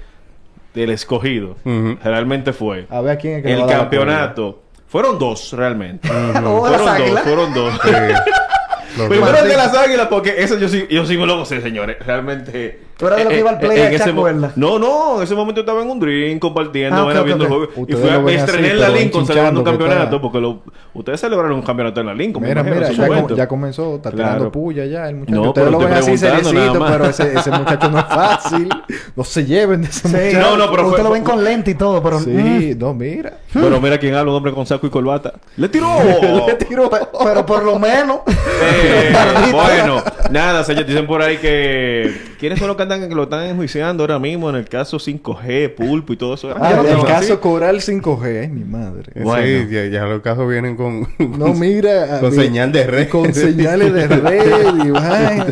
del 0.75 0.91
escogido 0.91 1.57
realmente 2.03 2.53
fue 2.53 2.87
A 2.91 3.01
ver 3.01 3.19
quién 3.19 3.39
es 3.39 3.43
que 3.43 3.53
el 3.53 3.67
campeonato. 3.67 4.63
Fueron 4.89 5.19
dos 5.19 5.53
realmente. 5.53 6.09
O 6.11 6.69
las 6.69 6.83
fueron 6.83 7.09
dos, 7.09 7.21
fueron 7.21 7.55
dos. 7.55 7.81
Los 8.97 9.09
Primero 9.09 9.39
el 9.39 9.49
de 9.49 9.57
las 9.57 9.75
águilas, 9.75 10.09
porque 10.09 10.35
eso 10.37 10.59
yo 10.59 10.69
sí, 10.69 10.87
yo 10.91 11.07
sí 11.07 11.17
me 11.17 11.25
lo 11.25 11.39
gocé, 11.39 11.63
señores. 11.63 11.97
Realmente. 12.05 12.79
Tú 12.97 13.07
eras 13.07 13.19
de 13.19 13.25
lo 13.25 13.31
que 13.31 13.39
iba 13.41 13.51
al 13.51 13.59
play 13.59 13.81
en 13.81 13.93
ese. 13.95 14.13
No, 14.13 14.79
no, 14.79 15.17
en 15.17 15.23
ese 15.23 15.35
momento 15.35 15.61
yo 15.61 15.63
estaba 15.63 15.83
en 15.83 15.91
un 15.91 15.99
drink 15.99 16.39
compartiendo, 16.41 16.97
Ah, 16.97 17.01
ok, 17.03 17.07
vaina, 17.07 17.21
ok, 17.21 17.27
viendo 17.27 17.45
ok. 17.45 17.51
el 17.51 17.57
juego. 17.57 17.73
Y 17.89 17.95
Ustedes 17.95 18.21
fui 18.23 18.33
a, 18.33 18.37
estrené 18.37 18.71
en 18.71 18.81
la 18.81 18.89
Lincoln 18.91 19.27
celebrando 19.27 19.61
un 19.61 19.65
campeonato, 19.67 20.21
porque 20.21 20.41
lo, 20.41 20.63
ustedes 20.95 21.21
celebraron 21.21 21.57
un 21.57 21.63
campeonato 21.63 22.01
en 22.01 22.07
la 22.07 22.15
Lincoln. 22.15 22.45
Mira, 22.45 22.63
mira, 22.63 22.91
ya, 22.93 23.07
com- 23.09 23.35
ya 23.37 23.49
comenzó, 23.49 23.97
está 23.97 24.11
Claro. 24.11 24.29
tirando 24.31 24.53
puya 24.53 24.85
ya 24.87 25.09
el 25.09 25.17
muchacho. 25.17 25.35
No, 25.43 25.49
Ustedes 25.49 25.71
lo 25.71 25.79
ven 25.79 25.93
así 25.95 26.17
seriecito, 26.19 26.85
pero 26.87 27.07
ese, 27.07 27.35
ese 27.39 27.51
muchacho 27.51 27.91
no 27.91 27.99
es 27.99 28.05
fácil. 28.07 28.69
No 29.17 29.25
se 29.25 29.45
lleven 29.45 29.83
de 29.83 29.89
ese 29.89 30.09
Sí. 30.09 30.15
muchacho. 30.15 30.39
No, 30.41 30.57
no, 30.57 30.71
pero 30.71 30.83
Usted 30.85 30.97
fue- 30.97 31.05
lo 31.05 31.11
ven 31.11 31.25
con 31.25 31.43
lente 31.43 31.71
y 31.73 31.75
todo, 31.75 32.03
pero. 32.03 32.21
mm, 32.21 32.23
Sí, 32.25 32.77
no, 32.79 32.95
mira. 32.95 33.39
Pero 33.53 33.81
mira 33.81 33.99
quién 33.99 34.15
habla, 34.15 34.31
un 34.31 34.37
hombre 34.37 34.53
con 34.53 34.65
saco 34.67 34.87
y 34.87 34.91
corbata. 34.91 35.33
¡Le 35.57 35.69
tiró! 35.69 35.89
Le 36.47 36.55
tiró. 36.55 36.89
pe- 36.89 36.99
pero 37.25 37.45
por 37.45 37.63
lo 37.65 37.79
menos. 37.79 38.21
Eh, 38.63 39.13
bueno, 39.53 40.03
nada, 40.31 40.63
señores, 40.65 40.87
dicen 40.87 41.07
por 41.07 41.21
ahí 41.23 41.39
que... 41.39 42.33
¿Quiénes 42.39 42.59
son 42.59 42.69
los 42.69 42.77
que, 42.89 42.95
andan, 42.95 43.09
que 43.09 43.15
lo 43.15 43.23
están 43.25 43.45
enjuiciando 43.47 44.03
ahora 44.03 44.19
mismo 44.19 44.51
en 44.51 44.57
el 44.57 44.69
caso 44.69 44.99
5G, 44.99 45.75
Pulpo 45.75 46.13
y 46.13 46.17
todo 46.17 46.35
eso? 46.35 46.55
Ah, 46.59 46.75
no 46.77 46.89
el 46.89 47.05
caso 47.07 47.33
así. 47.35 47.37
Coral 47.41 47.81
5G. 47.81 48.41
Ay, 48.43 48.49
mi 48.49 48.65
madre. 48.65 49.13
Sí, 49.15 49.21
Bueno. 49.23 49.71
ya, 49.71 49.87
ya 49.87 50.05
los 50.07 50.21
casos 50.23 50.49
vienen 50.49 50.77
con... 50.77 51.09
No, 51.39 51.55
mira. 51.55 52.19
Con 52.21 52.31
mi- 52.31 52.37
señal 52.43 52.73
de 52.73 52.87
red. 52.87 53.09
Con 53.09 53.33
señales 53.35 53.93
de 53.93 54.07
red 54.09 54.75
y 54.85 54.91
vaina. 54.91 55.47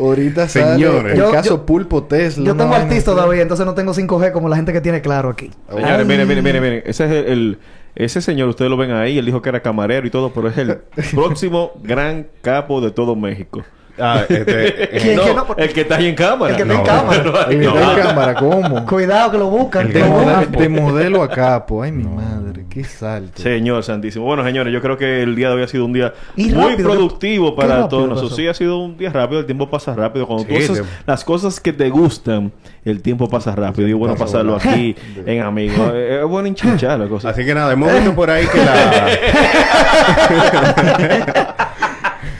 Ahorita 0.00 0.48
sale 0.48 0.74
Señores. 0.74 1.12
el 1.12 1.18
Yo- 1.18 1.30
caso 1.30 1.48
yo- 1.50 1.66
Pulpo 1.66 2.04
Tesla. 2.04 2.44
Yo 2.46 2.56
tengo 2.56 2.70
vaina 2.70 2.84
artista 2.86 3.12
todavía, 3.12 3.42
entonces 3.42 3.66
no 3.66 3.74
tengo 3.74 3.92
5G 3.94 4.32
como 4.32 4.48
la 4.48 4.56
gente 4.56 4.72
que 4.72 4.80
tiene 4.80 5.00
claro 5.00 5.28
aquí. 5.30 5.50
Señores, 5.70 6.06
miren, 6.06 6.26
miren, 6.28 6.44
miren, 6.44 6.62
miren. 6.62 6.82
Ese 6.86 7.04
es 7.04 7.10
el, 7.10 7.24
el- 7.32 7.58
ese 7.94 8.20
señor, 8.20 8.48
ustedes 8.48 8.70
lo 8.70 8.76
ven 8.76 8.92
ahí, 8.92 9.18
él 9.18 9.26
dijo 9.26 9.42
que 9.42 9.48
era 9.48 9.60
camarero 9.60 10.06
y 10.06 10.10
todo, 10.10 10.32
pero 10.32 10.48
es 10.48 10.56
el 10.58 10.78
próximo 11.14 11.72
gran 11.82 12.28
capo 12.42 12.80
de 12.80 12.92
todo 12.92 13.16
México. 13.16 13.64
Ah, 14.00 14.22
este, 14.28 14.96
eh, 14.96 15.00
¿Quién? 15.00 15.16
No, 15.16 15.24
que 15.24 15.34
no? 15.34 15.46
el 15.58 15.72
que 15.72 15.80
está 15.82 15.96
ahí 15.96 16.06
en 16.06 16.14
cámara. 16.14 16.50
El 16.50 16.56
que 16.56 16.62
está 16.62 16.74
en 16.74 16.78
No. 16.80 16.84
cámara. 16.84 17.46
El 17.50 17.58
que 17.60 17.64
No. 17.66 17.78
está 17.78 17.92
en 17.92 18.06
cámara, 18.06 18.34
¿cómo? 18.34 18.86
Cuidado 18.86 19.30
que 19.32 19.38
lo 19.38 19.46
buscan. 19.48 19.92
De, 19.92 20.00
lo 20.00 20.06
modelo- 20.06 20.46
de 20.58 20.68
modelo 20.68 21.22
a 21.22 21.28
capo. 21.28 21.82
Ay, 21.82 21.92
mi 21.92 22.04
madre. 22.04 22.64
Qué 22.68 22.84
salto. 22.84 23.40
Señor 23.42 23.82
Santísimo. 23.82 24.24
Bueno, 24.26 24.44
señores, 24.44 24.72
yo 24.72 24.80
creo 24.82 24.96
que 24.96 25.22
el 25.22 25.34
día 25.34 25.48
de 25.48 25.54
hoy 25.56 25.62
ha 25.62 25.68
sido 25.68 25.84
un 25.86 25.92
día 25.94 26.12
Y 26.36 26.50
muy 26.50 26.70
rápido, 26.72 26.90
productivo 26.90 27.56
para 27.56 27.88
todos 27.88 28.04
pasó. 28.04 28.14
nosotros. 28.14 28.36
Sí, 28.36 28.46
ha 28.46 28.54
sido 28.54 28.78
un 28.78 28.96
día 28.98 29.10
rápido, 29.10 29.40
el 29.40 29.46
tiempo 29.46 29.68
pasa 29.70 29.94
rápido. 29.94 30.26
Cuando 30.26 30.44
tú 30.44 30.54
Sí, 30.54 30.62
haces 30.64 30.82
te- 30.82 30.84
las 31.06 31.24
cosas 31.24 31.58
que 31.60 31.72
te 31.72 31.88
gustan, 31.88 32.52
el 32.84 33.00
tiempo 33.02 33.28
pasa 33.28 33.54
rápido. 33.56 33.88
Y 33.88 33.94
bueno 33.94 34.14
pasa 34.14 34.26
pasarlo 34.26 34.54
aquí 34.56 34.94
en 35.26 35.42
amigos. 35.42 35.92
Eh, 35.94 36.20
Es 36.22 36.28
bueno 36.28 36.46
hinchar 36.48 36.98
la 36.98 37.08
cosa. 37.08 37.30
Así 37.30 37.44
que 37.44 37.54
nada, 37.54 37.72
hemos 37.72 37.92
visto 37.92 38.14
por 38.14 38.30
ahí 38.30 38.46
que 38.46 38.58
la... 38.58 39.08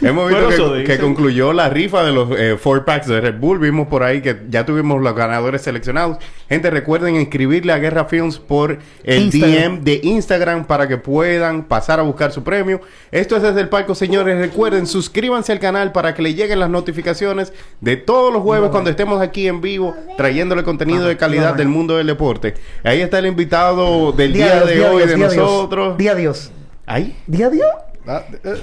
hemos 0.01 0.29
visto 0.29 0.45
Bueno, 0.47 0.73
que, 0.73 0.79
dice. 0.81 0.93
que 0.93 0.99
concluyó 0.99 1.53
la 1.53 1.69
rifa 1.69 2.03
de 2.05 2.13
los 2.13 2.29
eh, 2.37 2.57
four 2.59 2.85
packs 2.85 3.07
de 3.07 3.21
Red 3.21 3.39
Bull. 3.39 3.59
Vimos 3.59 3.89
por 3.89 4.03
ahí 4.03 4.21
que 4.23 4.37
ya 4.49 4.65
tuvimos 4.67 5.01
los 5.03 5.15
ganadores 5.15 5.63
seleccionados. 5.63 6.19
Gente, 6.49 6.71
recuerden 6.71 7.17
inscribirle 7.17 7.73
a 7.73 7.79
Guerra 7.79 8.05
Films 8.07 8.39
por 8.39 8.79
el 9.05 9.23
Instagram. 9.25 9.77
DM 9.77 9.85
de 9.85 10.01
Instagram 10.03 10.65
para 10.67 10.89
que 10.89 10.97
puedan 10.97 11.65
pasar 11.65 12.01
a 12.01 12.03
buscar 12.03 12.33
su 12.33 12.43
premio. 12.43 12.81
Esto 13.11 13.37
es 13.37 13.43
desde 13.43 13.61
el 13.61 13.69
palco, 13.69 13.95
señores. 13.95 14.39
Recuerden, 14.39 14.87
suscríbanse 14.87 15.53
al 15.53 15.61
canal 15.61 15.93
para 15.93 16.15
que 16.15 16.23
le 16.23 16.35
lleguen 16.35 16.61
las 16.61 16.71
notificaciones 16.71 17.53
de 17.81 17.97
todos 17.97 18.33
los 18.33 18.43
jueves 18.43 18.71
cuando 18.71 18.91
estemos 18.91 19.21
aquí 19.21 19.49
en 19.49 19.61
vivo 19.61 19.95
trayéndole 20.17 20.63
contenido 20.63 21.07
de 21.07 21.17
calidad 21.17 21.55
del 21.55 21.69
mundo 21.69 21.97
del 21.97 22.07
deporte. 22.07 22.55
Ahí 22.85 23.01
está 23.01 23.19
el 23.19 23.27
invitado 23.27 24.13
del 24.13 24.33
día, 24.33 24.57
Dios, 24.57 24.67
de 24.69 24.75
día 24.75 24.91
hoy 24.91 24.97
Dios, 24.99 25.09
de 25.11 25.17
día 25.17 25.29
Dios. 25.29 25.37
nosotros. 25.37 25.97
Día 25.99 26.15
Dios. 26.15 26.53
Ay. 26.87 27.17
Día 27.27 27.51
Dios. 27.51 27.69
Ah, 28.07 28.25
eh, 28.45 28.55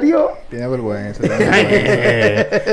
Dios. 0.00 0.30
tiene 0.50 0.68
vergüenza. 0.68 1.22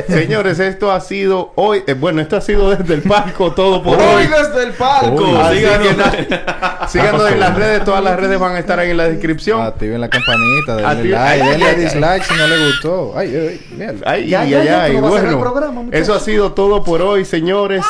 Señores, 0.09 0.59
esto 0.59 0.91
ha 0.91 0.99
sido 0.99 1.53
hoy. 1.55 1.83
eh, 1.87 1.93
bueno, 1.93 2.21
esto 2.21 2.35
ha 2.37 2.41
sido 2.41 2.69
desde 2.75 2.93
el 2.95 3.01
palco 3.01 3.53
todo 3.53 3.81
por 3.81 3.97
Hoy 3.97 4.05
hoy. 4.05 4.27
desde 4.27 4.63
el 4.63 4.73
palco. 4.73 5.25
Síganos. 6.89 7.31
en 7.31 7.39
las 7.39 7.55
redes. 7.55 7.83
Todas 7.85 8.03
las 8.03 8.19
redes 8.19 8.37
van 8.39 8.55
a 8.55 8.59
estar 8.59 8.79
ahí 8.79 8.91
en 8.91 8.97
la 8.97 9.07
descripción. 9.07 9.61
Activen 9.61 10.01
la 10.01 10.09
campanita, 10.09 10.75
denle 10.75 10.87
Active- 10.89 11.09
like, 11.11 11.41
ay, 11.43 11.49
denle 11.51 11.65
ay, 11.65 11.75
ay. 11.77 11.81
dislike 11.83 12.23
si 12.23 12.33
no 12.35 12.47
le 12.47 12.65
gustó. 12.67 13.13
Ay, 13.15 13.35
ay, 13.35 13.61
mierda. 13.77 14.11
Ay, 14.11 14.27
Ya, 14.27 14.41
ay, 14.41 14.49
ya, 14.49 14.59
ay, 14.59 14.65
ya, 14.65 14.83
ay. 14.83 14.91
tú 14.95 15.01
no 15.01 15.03
vas 15.03 15.13
a 15.13 15.15
hacer 15.17 15.29
el 15.29 15.35
Bueno, 15.35 15.51
programa, 15.53 15.81
eso 15.91 16.13
ha 16.13 16.19
sido 16.19 16.51
todo 16.53 16.83
por 16.83 17.01
hoy, 17.01 17.23
señores. 17.25 17.85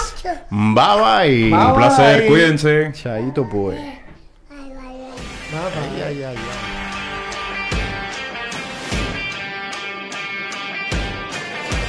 Bye 0.49 0.73
bye. 0.73 1.49
Bye, 1.49 1.53
Un 1.53 1.73
placer, 1.75 2.19
bye. 2.21 2.27
cuídense. 2.29 2.91
Chaito, 2.93 3.47
pues. 3.49 3.77